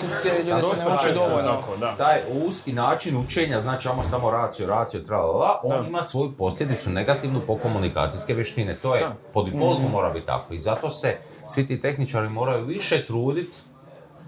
[0.00, 1.50] te, te ljude se ne uče dovoljno.
[1.50, 1.96] tako, da.
[1.96, 5.88] Taj uski način učenja, znači imamo samo raciju, raciju, tralala, on Da.
[5.88, 8.74] ima svoju posljedicu negativnu po komunikacijske vještine.
[8.74, 10.54] To je, po defaultu mora biti tako.
[10.54, 11.16] I zato se
[11.48, 13.56] svi ti tehničari moraju više truditi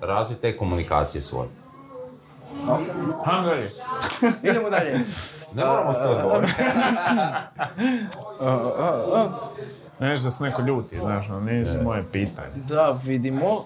[0.00, 1.48] razviti te komunikacije svoje.
[3.44, 3.70] Dalje.
[4.50, 5.00] Idemo dalje.
[5.54, 6.52] Ne moramo sve odgovoriti.
[10.00, 12.48] Ne da se neko ljuti, znaš, ono, nisu moje pitanje.
[12.54, 13.64] Da, vidimo.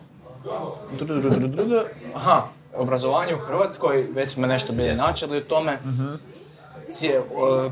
[2.15, 2.43] Aha,
[2.77, 5.79] obrazovanje u Hrvatskoj, već smo nešto bili načeli u tome.
[6.91, 7.71] Cije, o,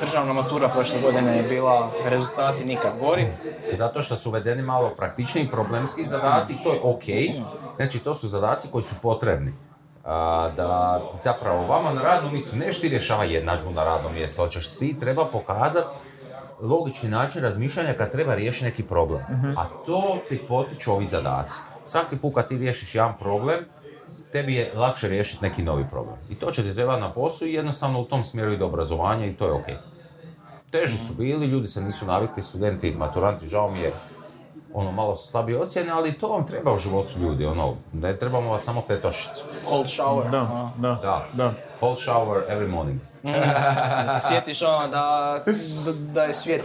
[0.00, 3.26] državna matura prošle godine je bila rezultati nikad gori.
[3.72, 7.04] Zato što su uvedeni malo praktičniji problemski zadaci, to je ok.
[7.76, 9.52] Znači, to su zadaci koji su potrebni.
[10.04, 14.50] A, da zapravo vama na radnom mjestu, neš ti rješava jednadžbu na radnom mjestu, ali
[14.50, 15.94] ćeš ti treba pokazati
[16.60, 19.20] logički način razmišljanja kad treba riješiti neki problem.
[19.56, 21.60] A to ti potiču ovi zadaci.
[21.84, 23.58] Svaki put kad ti riješiš jedan problem,
[24.32, 26.16] tebi je lakše riješiti neki novi problem.
[26.30, 29.36] I to će ti trebati na poslu i jednostavno u tom smjeru ide obrazovanje i
[29.36, 29.66] to je ok.
[30.70, 33.92] Teži su bili, ljudi se nisu navikli, studenti, maturanti, žao mi je,
[34.74, 38.50] ono, malo su slabije ocjene, ali to vam treba u životu ljudi, ono, ne trebamo
[38.50, 39.40] vas samo tetošiti.
[39.68, 40.30] Cold shower.
[40.30, 41.26] Da, da, Da.
[41.32, 41.52] da.
[41.80, 43.00] Cold shower every morning.
[43.22, 45.38] Da se sjetiš ono da,
[45.84, 46.62] da, da je svijet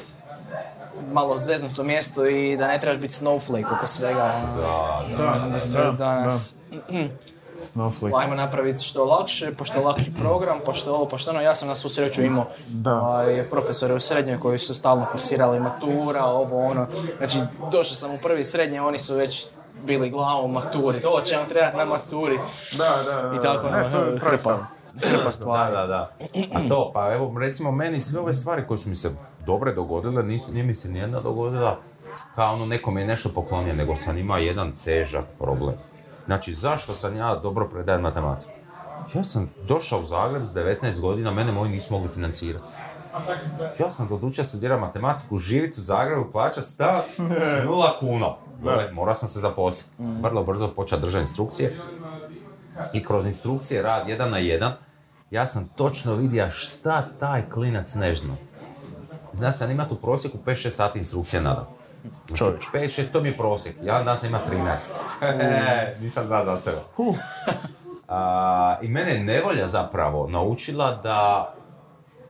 [1.03, 4.31] malo zeznuto mjesto i da ne trebaš biti snowflake oko svega.
[4.35, 4.55] ono.
[4.57, 5.39] Da, da.
[5.39, 6.57] Da, Da se da, danas,
[7.61, 8.11] Snowflake.
[8.15, 11.41] ajmo napraviti što lakše, pa što lakši program, pa što ovo, pa što ono.
[11.41, 12.93] Ja sam na svu sreću imao Da.
[12.93, 16.87] ovaj, profesore u srednjoj koji su stalno forsirali matura, ovo ono.
[17.17, 19.47] Znači, došao sam u prvi srednje, oni su već
[19.83, 22.37] bili glavom maturi, to će vam trebati na maturi.
[22.71, 23.35] Da, da, da.
[23.35, 24.57] I tako, Ne, to je ono, hrpa,
[25.01, 25.73] hrpa Da, stvari.
[25.73, 26.11] da, da.
[26.53, 29.09] A to, pa evo, recimo, meni sve ove stvari koje su mi se
[29.45, 31.79] dobre dogodile, nisu, nije mi se nijedna dogodila
[32.35, 35.75] kao ono nekome je nešto poklonio, nego sam imao jedan težak problem.
[36.25, 38.51] Znači, zašto sam ja dobro predajem matematiku?
[39.13, 42.65] Ja sam došao u Zagreb s 19 godina, mene moji nisu mogli financirati.
[43.79, 47.01] Ja sam dodučio studirati matematiku, živjeti u Zagrebu, plaćati stan
[47.39, 48.35] s nula kuna.
[48.93, 49.91] Morao sam se zaposliti.
[50.21, 51.77] Vrlo brzo počeo držati instrukcije.
[52.93, 54.73] I kroz instrukcije rad jedan na jedan,
[55.31, 58.33] ja sam točno vidio šta taj klinac ne zna.
[59.35, 61.65] Zna sam imati u prosjeku 5-6 sati instrukcije na dan.
[62.27, 62.63] Znači, Čovječ.
[62.73, 63.75] 5-6, to mi je prosjek.
[63.83, 64.91] Ja dan sam ima 13.
[66.01, 66.77] Nisam znao za sebe.
[68.07, 71.53] A, I mene je nevolja zapravo naučila da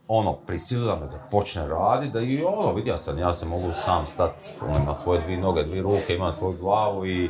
[0.07, 4.05] ono, prisilila me da počne raditi, da i ono, vidio sam, ja se mogu sam
[4.05, 7.29] stati ono, na svoje dvije noge, dvije ruke, imam svoju glavu i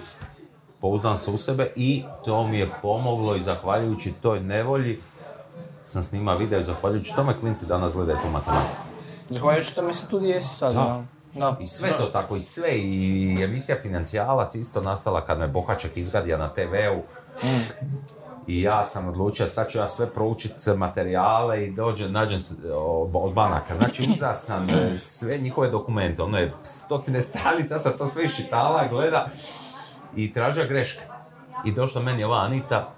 [0.82, 5.02] pouzdam se u sebe i to mi je pomoglo i zahvaljujući toj nevolji
[5.84, 8.85] sam snima video i zahvaljujući tome klinci danas gledaju tu matematiku.
[9.30, 10.74] Zahvaljujući tome se tu gdje jesi sad.
[10.74, 11.04] Da.
[11.36, 11.58] Da.
[11.60, 16.38] I sve to tako, i sve, i emisija Financijalac isto nastala kad me Bohaček izgadio
[16.38, 17.02] na TV-u.
[18.48, 22.40] I ja sam odlučio, sad ću ja sve proučiti materijale i dođem, nađem
[23.14, 23.76] od banaka.
[23.76, 28.88] Znači, uzeo sam e, sve njihove dokumente, ono je stotine stranica, sam to sve iščitala,
[28.88, 29.30] gleda
[30.16, 31.04] i tražio greške.
[31.66, 32.95] I došla meni ova Anita,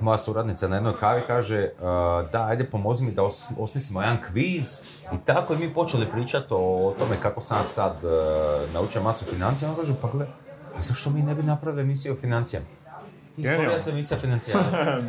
[0.00, 4.18] moja suradnica na jednoj kavi kaže uh, da, ajde pomozi mi da os- osmislimo jedan
[4.22, 4.82] kviz
[5.12, 9.68] i tako i mi počeli pričati o tome kako sam sad uh, naučio masu financija.
[9.68, 10.26] Ona kaže, pa gle,
[10.78, 12.66] a zašto mi ne bi napravili emisiju o financijama?
[13.36, 14.66] I stvorila se emisija financijalac.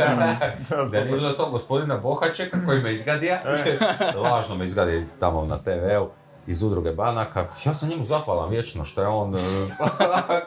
[0.70, 1.06] da super.
[1.06, 3.40] nije bilo to gospodina Bohačeka koji me izgadija,
[4.24, 6.10] lažno me izgadi tamo na TV-u
[6.48, 7.48] iz udruge banaka.
[7.66, 9.36] Ja sam njemu zahvalan vječno što je on,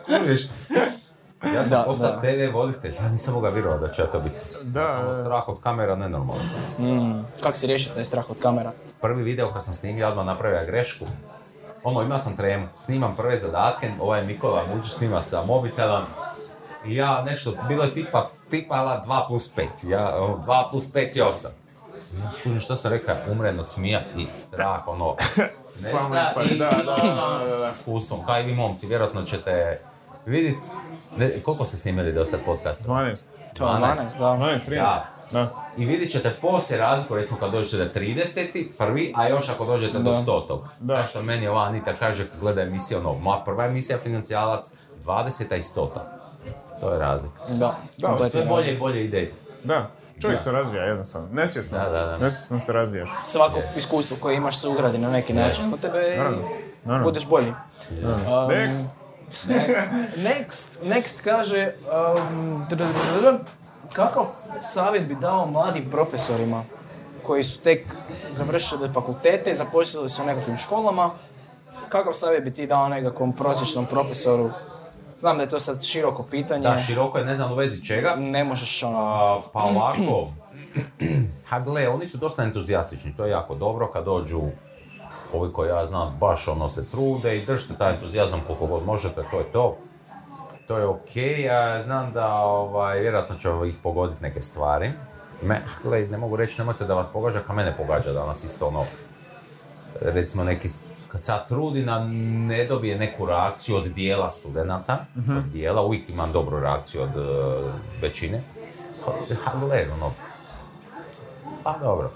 [0.07, 0.49] kužiš,
[1.45, 2.21] ja sam Da, postao da.
[2.21, 4.45] TV voditelj, ja nisam mogao vjerovati da će ja to biti.
[4.63, 5.15] Da, ja sam da.
[5.15, 6.43] strah od kamera nenormalno.
[6.79, 8.73] Mm, kako si riješio taj strah od kamera?
[9.01, 11.05] Prvi video kad sam snimio, odmah napravio grešku.
[11.85, 16.03] Ono, imao sam tremu, snimam prve zadatke, ovaj Nikola Muđić snima sa mobitelom.
[16.87, 20.85] I ja nešto, bilo je tipa, tipa ala 2 plus 5, ja, ono, 2 plus
[20.93, 21.47] 5 je 8.
[22.17, 25.17] I ja skužim što sam rekao, umren od smija i strah, ono,
[25.75, 27.71] Samo nesta ispadi, i da, da, da, da, da.
[27.73, 29.81] s iskustvom, kao i vi momci, vjerojatno ćete
[30.27, 30.67] vidjeti,
[31.17, 32.87] ne, koliko ste snimili do sad podcast?
[32.87, 33.25] 12.
[33.55, 34.25] To je 12, 12, da.
[34.27, 34.75] 12, 13.
[34.75, 35.05] Ja.
[35.33, 35.55] Da.
[35.77, 38.67] I vidjet ćete poslije razliku, recimo kad dođete do 30.
[38.79, 40.17] prvi, a još ako dođete do Da.
[40.17, 40.63] 100.
[40.81, 40.95] Da.
[40.95, 44.73] Kao što meni ova Anita kaže kad gleda emisiju, ono, moja prva emisija financijalac,
[45.07, 45.57] 20.
[45.57, 45.89] i 100.
[46.81, 47.39] To je razlika.
[47.49, 48.19] Da, Da.
[48.21, 49.33] Sve bolje i bolje ide.
[49.65, 49.91] Da.
[50.21, 50.45] Čovjek Da.
[50.45, 51.29] se razvija jednostavno.
[51.33, 51.79] Nesvjesno.
[51.79, 52.19] Da, da, da.
[52.19, 53.11] Nesvjesno se razvijaš.
[53.21, 56.39] Svako iskustvo koje imaš se ugradi na neki način u tebe i Naravno,
[56.85, 57.05] naravno.
[57.05, 57.53] budeš bolji.
[58.49, 58.89] Next.
[60.19, 61.75] Next, next kaže,
[62.71, 62.87] dr-
[63.21, 63.39] dr-
[63.93, 64.25] kakav
[64.61, 66.65] savjet bi dao mladim profesorima
[67.23, 67.87] koji su tek
[68.31, 71.11] završili fakultete, zaposlili se u nekakvim školama,
[71.89, 74.51] kakav savjet bi ti dao nekakvom prosječnom profesoru?
[75.19, 78.15] Znam da je to sad široko pitanje, Da, široko je, ne znam u vezi čega.
[78.17, 78.99] ne možeš ono...
[78.99, 80.29] A, pa ovako,
[81.47, 84.41] ha gle, oni su dosta entuzijastični, to je jako dobro kad dođu
[85.33, 89.23] ovi koji ja znam baš ono se trude i držite taj entuzijazam koliko god možete,
[89.31, 89.77] to je to.
[90.69, 94.93] To je okej, a znam da ovaj, vjerojatno će ih pogoditi neke stvari.
[95.43, 98.67] Me, ah, gle, ne mogu reći, nemojte da vas pogađa, ka mene pogađa danas isto
[98.67, 98.85] ono,
[100.01, 100.69] recimo neki,
[101.09, 101.99] kad se ja trudim, a
[102.49, 105.05] ne dobije neku reakciju od dijela studenata,
[105.39, 107.21] od dijela, uvijek imam dobru reakciju od e,
[108.03, 108.43] većine.
[109.61, 110.13] Gle, ono,
[111.63, 112.13] pa dobro.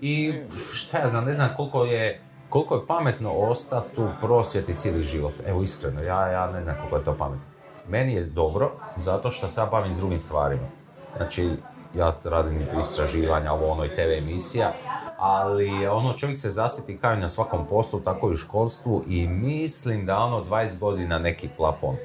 [0.00, 0.34] I
[0.72, 2.23] šta ja znam, ne znam koliko je,
[2.54, 5.32] koliko je pametno ostati u prosvjeti cijeli život.
[5.46, 7.44] Evo iskreno, ja, ja ne znam koliko je to pametno.
[7.88, 10.68] Meni je dobro zato što se ja bavim s drugim stvarima.
[11.16, 11.50] Znači,
[11.94, 14.72] ja radim istraživanja, ovo ono i TV emisija,
[15.18, 19.28] ali ono čovjek se zasjeti kao i na svakom poslu, tako i u školstvu i
[19.28, 21.96] mislim da ono 20 godina neki plafon.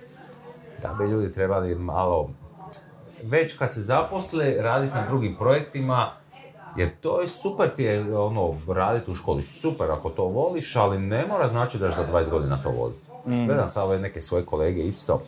[0.82, 2.30] Da bi ljudi trebali malo
[3.24, 6.19] već kad se zaposle, raditi na drugim projektima,
[6.78, 11.00] jer to je super ti je ono, raditi u školi, super ako to voliš, ali
[11.00, 13.08] ne mora znači da za 20 godina to voliti.
[13.26, 15.22] Gledam sad ove neke svoje kolege isto.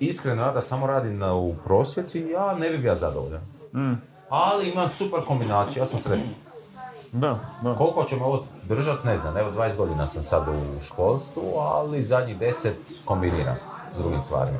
[0.00, 3.42] Iskreno, ja da samo radim na, u prosvjeti, ja ne bi bio zadovoljan.
[4.28, 6.34] Ali imam super kombinaciju, ja sam sretan.
[7.12, 7.74] Da, da.
[7.74, 12.02] Koliko će me ovo držati, ne znam, evo 20 godina sam sad u školstvu, ali
[12.02, 12.70] zadnjih 10
[13.04, 13.56] kombiniram
[13.94, 14.58] s drugim stvarima.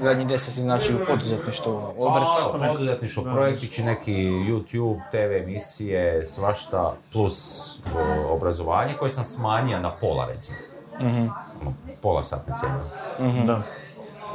[0.00, 2.24] Zadnji deset znači u poduzetništvu, obrt.
[2.52, 9.96] Pa, poduzetništvo, projektići, neki YouTube, TV emisije, svašta, plus o, obrazovanje koje sam smanjio na
[9.96, 10.58] pola, recimo.
[11.00, 12.66] Ono, Pola satnice
[13.18, 13.46] imam.
[13.46, 13.62] Da.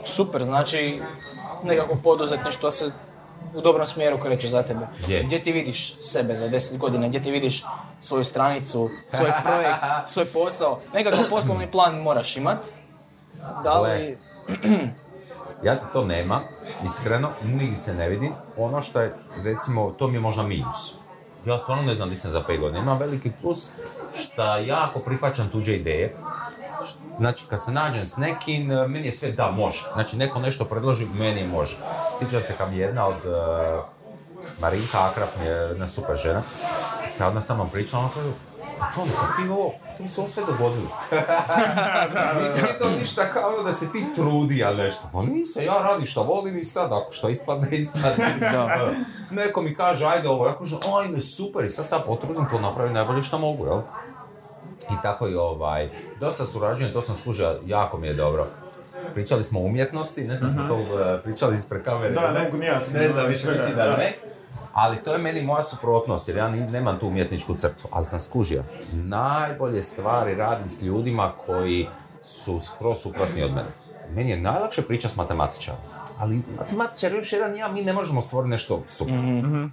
[0.06, 1.02] Super, znači
[1.64, 2.92] nekako poduzetništvo se
[3.54, 4.88] u dobrom smjeru kreće za tebe.
[5.08, 5.24] Je.
[5.24, 7.64] Gdje ti vidiš sebe za 10 godina, gdje ti vidiš
[8.00, 10.80] svoju stranicu, svoj projekt, svoj posao.
[10.94, 12.68] Nekakav poslovni plan moraš imat.
[13.64, 14.18] Da li...
[15.64, 16.42] Ja ti to nema,
[16.86, 18.34] iskreno, nigdje se ne vidim.
[18.58, 19.14] Ono što je,
[19.44, 20.94] recimo, to mi je možda minus.
[21.46, 22.80] Ja stvarno ne znam di sam za 5 godina.
[22.80, 23.70] Imam veliki plus
[24.14, 26.16] što jako prihvaćam tuđe ideje.
[27.18, 29.84] Znači, kad se nađem s nekim, e, meni je sve da, može.
[29.94, 31.78] Znači, neko nešto predloži, meni može.
[32.20, 33.82] Sjećam se kad jedna od e,
[34.62, 36.42] Marinka Akrap je jedna super žena.
[37.18, 38.30] Kad ona sa mnom pričala, ona kaže,
[39.16, 40.90] pa ti ovo, mi se sve dogodilo.
[42.42, 45.10] Mislim, nije to ništa kao ono da se ti trudi, a nešto.
[45.14, 48.38] Pa nisam, ja radim što volim i sad, ako što ispadne, ispadne.
[48.42, 48.92] Da.
[49.32, 52.94] Neko mi kaže, ajde ovo, ja kažem, ajme, super, i sad sad potrudim to napravim
[52.94, 53.82] najbolje što mogu, jel?
[54.92, 55.90] I tako i ovaj,
[56.20, 58.48] dosta surađujem, to sam skužio, jako mi je dobro.
[59.14, 62.14] Pričali smo o umjetnosti, ne znam smo to e, pričali ispred kamere.
[62.14, 63.98] Da, ne ja Ne znam, više mislim da.
[63.98, 64.31] ne.
[64.74, 68.64] Ali to je meni moja suprotnost, jer ja nemam tu umjetničku crtu, ali sam skužio.
[68.94, 71.88] Najbolje stvari radim s ljudima koji
[72.22, 73.70] su skroz suprotni od mene.
[74.10, 75.82] meni je najlakše priča s matematičarom.
[76.18, 79.16] Ali matematičar još jedan ja, mi ne možemo stvoriti nešto super.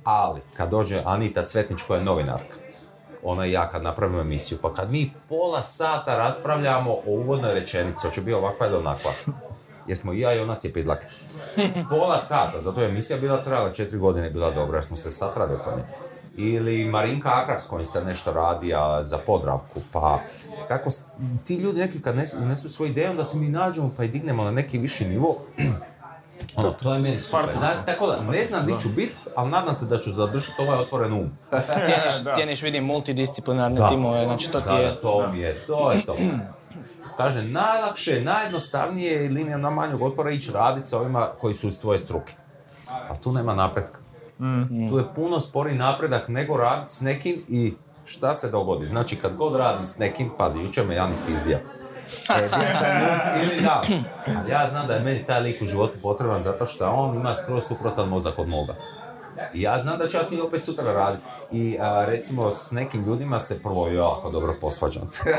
[0.05, 2.57] Ali, kad dođe Anita Cvetnić koja je novinarka,
[3.23, 8.07] ona i ja kad napravimo emisiju, pa kad mi pola sata raspravljamo o uvodnoj rečenici,
[8.07, 9.11] hoće biti ovakva ili onakva.
[9.89, 11.07] Jer smo i ja i ona cijepidlake.
[11.91, 15.55] Pola sata, zato je emisija bila trajala četiri godine bila dobra, jer smo se satrali
[15.55, 15.83] oko nje.
[16.37, 20.21] Ili Marinka Akrap s kojim se nešto radi a, za Podravku, pa
[20.69, 20.91] kako
[21.45, 24.45] ti ljudi neki kad nesu, nesu svoje ideje, onda se mi nađemo pa i dignemo
[24.45, 25.37] na neki viši nivo.
[26.57, 27.45] Ono, to je meni super.
[27.59, 30.79] Zna- tako da, ne znam di ću bit, ali nadam se da ću zadržati ovaj
[30.79, 31.31] otvoren um.
[31.85, 34.87] Cijeniš, cijeniš vidim, multidisciplinarne timove, znači to ti Da, je...
[34.89, 36.17] da, to mi je, to je to.
[37.19, 41.81] Kaže, najlakše, najjednostavnije je linija na manjeg otpora ići raditi sa ovima koji su iz
[41.81, 42.35] tvoje struke.
[42.91, 43.99] A tu nema napretka.
[44.91, 47.75] Tu je puno spori napredak nego raditi s nekim i
[48.05, 48.87] šta se dogodi.
[48.87, 51.59] Znači, kad god radi s nekim, pazi, jučer me Jan ispizdija.
[52.35, 54.05] E, bio sam ljud cijeli dan.
[54.37, 57.35] Ali ja znam da je meni taj lik u životu potreban zato što on ima
[57.35, 58.75] skroz suprotan mozak od moga.
[59.55, 61.23] I ja znam da ću ja s njim opet sutra raditi.
[61.53, 65.11] I a, recimo s nekim ljudima se prvo jako dobro posvađam.
[65.27, 65.33] E.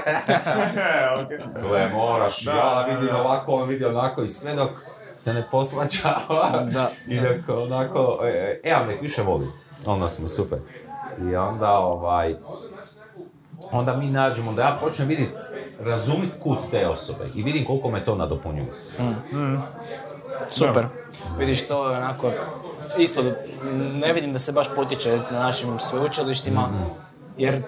[1.62, 3.22] Gle, moraš, Da, ja da, vidim da.
[3.22, 4.70] ovako, on vidi onako i sve dok
[5.16, 6.66] se ne posvađava.
[6.74, 6.92] Da.
[7.08, 9.52] I dok onako, e, e, ja nek više volim.
[9.86, 10.60] Onda smo super.
[11.32, 12.36] I onda ovaj,
[13.72, 15.34] onda mi nađemo da ja počnem vidjeti,
[15.80, 18.74] razumit kut te osobe i vidim koliko me to nadopunjuje.
[20.48, 20.86] Super.
[21.38, 22.32] Vidiš to onako,
[22.98, 23.24] isto
[23.94, 26.70] ne vidim da se baš potiče na našim sveučilištima,
[27.38, 27.64] jer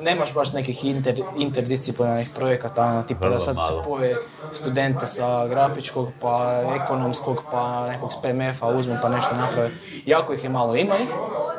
[0.00, 4.16] nemaš baš nekih inter, interdisciplinarnih projekata, ono, tipa da sad se poje
[4.52, 9.70] studente sa grafičkog, pa ekonomskog, pa nekog s PMF-a uzmu pa nešto naprave.
[10.06, 11.08] Jako ih je malo, ima ih,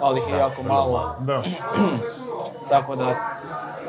[0.01, 1.15] ali ih je jako malo.
[1.19, 1.43] Da.
[2.69, 3.37] Tako da,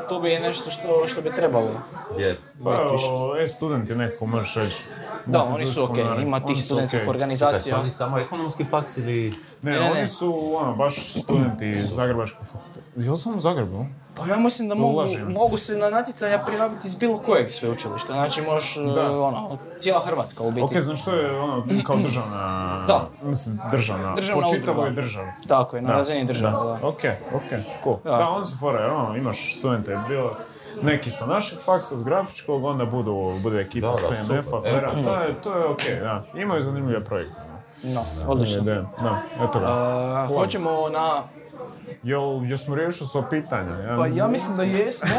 [0.09, 1.71] to bi je nešto što, što bi trebalo.
[2.19, 2.85] Je, Pa,
[3.41, 4.83] e-student je nekako, možeš reći.
[5.27, 7.01] Da, oni su ok, ima tih su studentskih.
[7.01, 7.75] Čekaj, organizacija.
[7.77, 9.35] su oni samo ekonomski faks ili...
[9.63, 10.09] Ne, Ne, ne, oni ne.
[10.09, 12.87] su ono, baš studenti iz Zagrebačkog fakulteta.
[12.97, 13.87] Jel sam u Zagrebu?
[14.17, 18.13] Pa ja mislim da mogu, mogu se na natjecanja prijaviti iz bilo kojeg sveučilišta.
[18.13, 19.21] Znači možeš, Da.
[19.21, 20.65] ono, cijela Hrvatska u biti.
[20.65, 22.39] Ok, znači to je ono, kao državna...
[22.89, 23.09] Da.
[23.23, 24.15] Mislim, državna.
[24.15, 25.03] Državna po čitavoj udruga.
[25.03, 25.29] državi.
[25.49, 26.89] Tako je, na razini države, da.
[26.89, 27.01] Ok,
[27.35, 27.43] ok,
[27.85, 27.97] cool.
[28.05, 28.11] Da.
[28.11, 30.31] Da, oni su fora, ono, imaš studente, bilo
[30.83, 34.93] neki sa našeg faksa, s grafičkog, onda budu, bude ekipa Da, s da, PMF-a, fera,
[34.93, 35.03] Evo.
[35.05, 36.25] to je, to je ok, da.
[36.35, 37.41] Imaju zanimljive projekte.
[37.83, 38.63] No, odlično.
[38.63, 40.25] Ideja, Da, eto ga.
[40.31, 41.23] Uh, hoćemo na...
[42.03, 43.81] Jel, jesmo riješili sva pitanja?
[43.81, 45.11] Ja, Pa ja mislim da jesmo.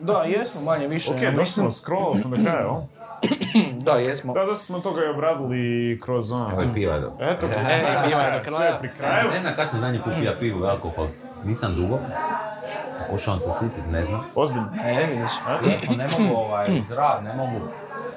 [0.00, 1.10] Da, jesmo manje više.
[1.10, 1.64] Ok, ja došli mislim.
[1.64, 2.86] smo, scrollali smo do kraja?
[3.84, 4.32] Da, jesmo.
[4.34, 6.50] Da, dosta smo toga i obradili kroz ono...
[6.52, 7.06] Evo je piva, da.
[7.20, 9.30] Eto, E, piva je do sve pri kraju.
[9.34, 11.06] Ne znam kad sam zadnji put pija pivu i alkohol.
[11.44, 11.98] Nisam dugo.
[13.06, 14.24] Pokušavam se sjetiti, ne znam.
[14.34, 14.68] Ozbiljno.
[14.84, 15.32] E, vidiš.
[15.70, 17.60] Iako ne mogu ovaj, uz rad, ne mogu.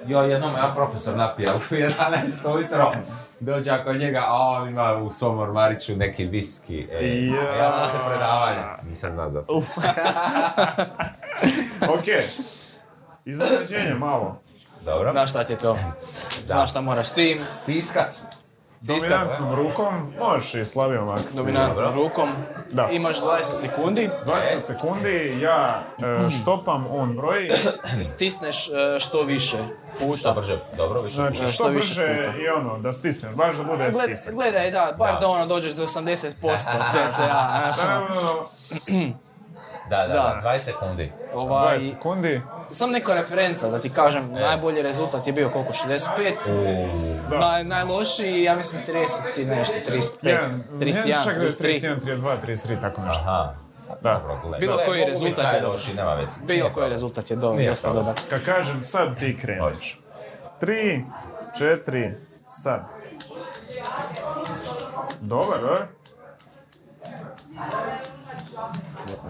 [0.06, 2.92] Jo, jednom ja profesor napija u 11 ujutro.
[3.40, 6.88] Dođe ako njega, a on ima u svom ormariću neki viski.
[6.92, 7.56] E, Ja.
[7.56, 8.78] ja poslije predavanja.
[8.90, 9.68] Nisam znao za Uf.
[11.98, 12.06] ok.
[13.26, 14.42] Iznenađenje malo.
[14.86, 15.12] Dobro.
[15.12, 15.78] Znaš šta ti je to?
[16.46, 17.40] Znaš šta moraš tim.
[17.52, 18.12] Stiskat.
[18.82, 21.36] Dominantnom rukom, možeš i slabijom akcijom.
[21.36, 22.30] Dominantnom rukom.
[22.72, 22.90] Da.
[22.90, 24.10] Imaš 20 sekundi.
[24.26, 27.50] 20 sekundi, ja e, štopam, on broji.
[28.14, 29.58] Stisneš e, što više
[29.96, 30.32] Što puta.
[30.32, 31.16] brže, dobro, više.
[31.16, 34.34] Znači, što što više brže i ono, da stisneš, baš da bude Gledaj, stisak.
[34.34, 35.28] gledaj, da, bar da, Da.
[35.28, 36.32] ono dođeš do 80%
[36.92, 38.48] cca, znaš, ono.
[39.90, 40.42] Da, da, da.
[40.44, 41.12] 20 sekundi.
[41.34, 42.42] Ovaj, 20 sekundi.
[42.72, 44.40] Sam neka referenca, da ti kažem, e.
[44.40, 46.52] najbolji rezultat je bio koliko, 65?
[47.32, 47.40] U.
[47.40, 50.50] Naj, najlošiji, ja mislim 30 i nešto, 35, ja,
[50.80, 53.24] 31, 31, 32, 33, tako nešto.
[53.24, 53.54] Aha.
[54.02, 54.22] Da.
[54.26, 54.60] Problem.
[54.60, 56.46] Bilo koji rezultat je došli, nema veze.
[56.46, 58.16] Bilo koji rezultat je došli, dosta dobar.
[58.30, 60.00] Kad kažem sad ti kreneš.
[60.62, 61.04] 3,
[61.60, 62.14] 4,
[62.46, 62.82] sad.
[65.22, 65.88] Dobar, a?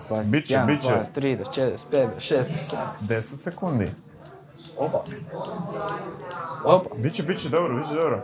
[0.09, 0.55] 19, biće.
[0.55, 3.91] 20, 30, 45, 60, 10 sekundi.
[4.77, 5.03] Opa.
[6.63, 6.95] Opa.
[6.95, 8.21] Biće, biće dobro, biće dobro.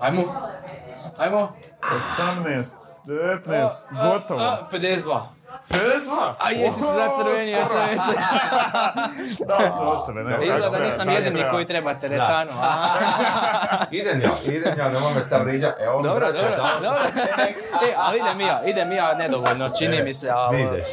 [0.00, 0.22] Ajmo.
[1.18, 1.52] Ajmo.
[1.80, 2.74] 18,
[3.06, 3.66] 19,
[4.02, 4.40] gotovo.
[4.72, 5.20] 52.
[5.68, 6.34] 52?
[6.38, 8.20] A jesi se za crvenja čoveče.
[9.46, 9.68] da
[10.06, 10.46] su ne.
[10.46, 12.52] Izgleda da nisam jedini koji treba teretanu.
[13.90, 15.74] idem ja, idem ja, nemoj me sam riđa.
[15.80, 20.14] Evo mi braća, samo što sam E, ali idem ja, idem ja nedovoljno, čini mi
[20.14, 20.62] se, ali...
[20.62, 20.86] Ideš?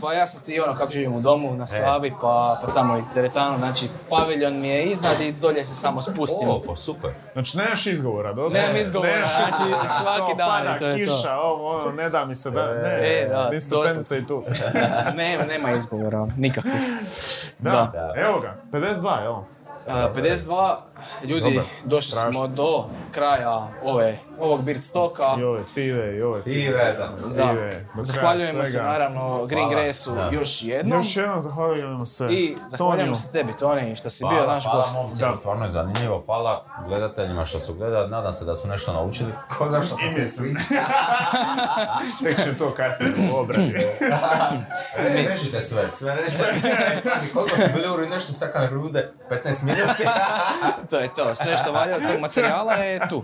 [0.00, 3.02] Pa ja sam ti ono kako živim u domu na Savi, pa, pa tamo i
[3.14, 6.48] teretanu, znači paviljon mi je iznad i dolje se samo spustim.
[6.48, 7.10] O, pa super.
[7.32, 8.66] Znači, nemaš izgovora, doslovno.
[8.66, 11.12] Nemam izgovora, znači, svaki To dan pada i to je to.
[11.16, 13.50] kiša, ovo, ono, ne da mi se da, ne, E, da,
[14.18, 14.42] i tu.
[15.16, 16.74] nema, nema izgovora, nikakvih.
[17.58, 18.12] Da, Da.
[18.16, 19.34] Evo ga, 52, jel?
[19.88, 20.76] A, 52,
[21.24, 22.30] ljudi, Dobar, došli strašno.
[22.32, 25.34] smo do kraja ove, ovog Beard Stoka.
[25.38, 27.08] I ove pive, i ove Pive, da.
[27.34, 27.50] Da.
[27.52, 29.82] pive, Zahvaljujemo se naravno Green Hvala.
[29.84, 30.98] Grassu još jednom.
[30.98, 32.26] Još jednom zahvaljujemo se.
[32.30, 35.20] I zahvaljujemo se tebi, Toni, što si Hvala, bio naš hvala gost.
[35.20, 35.34] Da.
[35.36, 36.22] stvarno je zanimljivo.
[36.26, 39.32] Hvala gledateljima što su gledali, nadam se da su nešto naučili.
[39.58, 40.58] Ko da što sam se sviđa.
[42.24, 43.76] Tek će to kasnije u obradi.
[44.98, 47.02] E, režite sve, sve režite.
[47.34, 50.04] Koliko smo bili uri nešto, sad kad ne bude 15 minuti.
[50.90, 53.22] To je to, sve što valja od tog materijala je tu.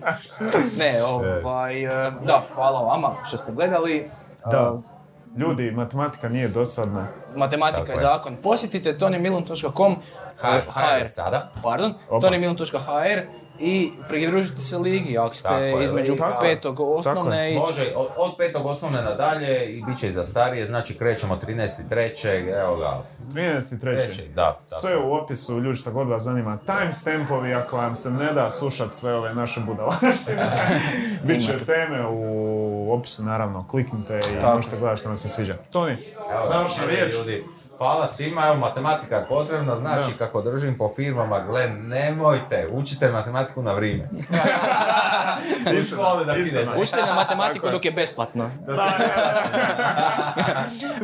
[0.79, 1.03] Ne,
[1.45, 4.11] ovaj, e, da, hvala vama što ste gledali.
[4.51, 4.79] Da.
[4.89, 4.93] E,
[5.37, 7.07] Ljudi, matematika nije dosadna.
[7.37, 8.37] Matematika Tako je zakon.
[8.43, 9.97] Posjetite tonymilun.com
[10.41, 11.51] HR sada.
[11.63, 12.29] Pardon, Oba.
[13.59, 16.39] I pridružite se ligi ako Tako ste je, između liga.
[16.41, 17.59] petog osnovne i...
[17.59, 22.63] Može, od, od petog osnovne nadalje i bit će i za starije, znači krećemo 13.3.
[22.63, 23.03] Evo ga,
[23.35, 23.81] 13.3.
[23.81, 24.53] treći, da.
[24.53, 24.81] tako.
[24.81, 26.59] Sve u opisu, ljudi što god vas zanima.
[26.67, 30.53] Timestampovi, ako vam se ne da slušat sve ove naše budalaštine.
[31.27, 33.69] Biće teme u opisu, naravno.
[33.69, 34.57] Kliknite i Tako.
[34.57, 35.57] možete gledati što vam se sviđa.
[35.71, 35.97] Toni,
[36.45, 37.15] završna riječ.
[37.19, 37.45] Ljudi,
[37.83, 40.19] hvala svima, evo matematika je potrebna, znači Da.
[40.19, 44.09] kako držim po firmama, gle, nemojte, učite matematiku na vrijeme.
[46.77, 48.45] Učite na matematiku dok je besplatno.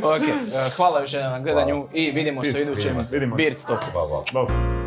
[0.03, 2.71] ok, e, hvala još jednom na gledanju i vidimo se u Peace.
[2.71, 3.15] idućem se.
[3.17, 3.45] Vidimo se.
[3.45, 4.78] Beard.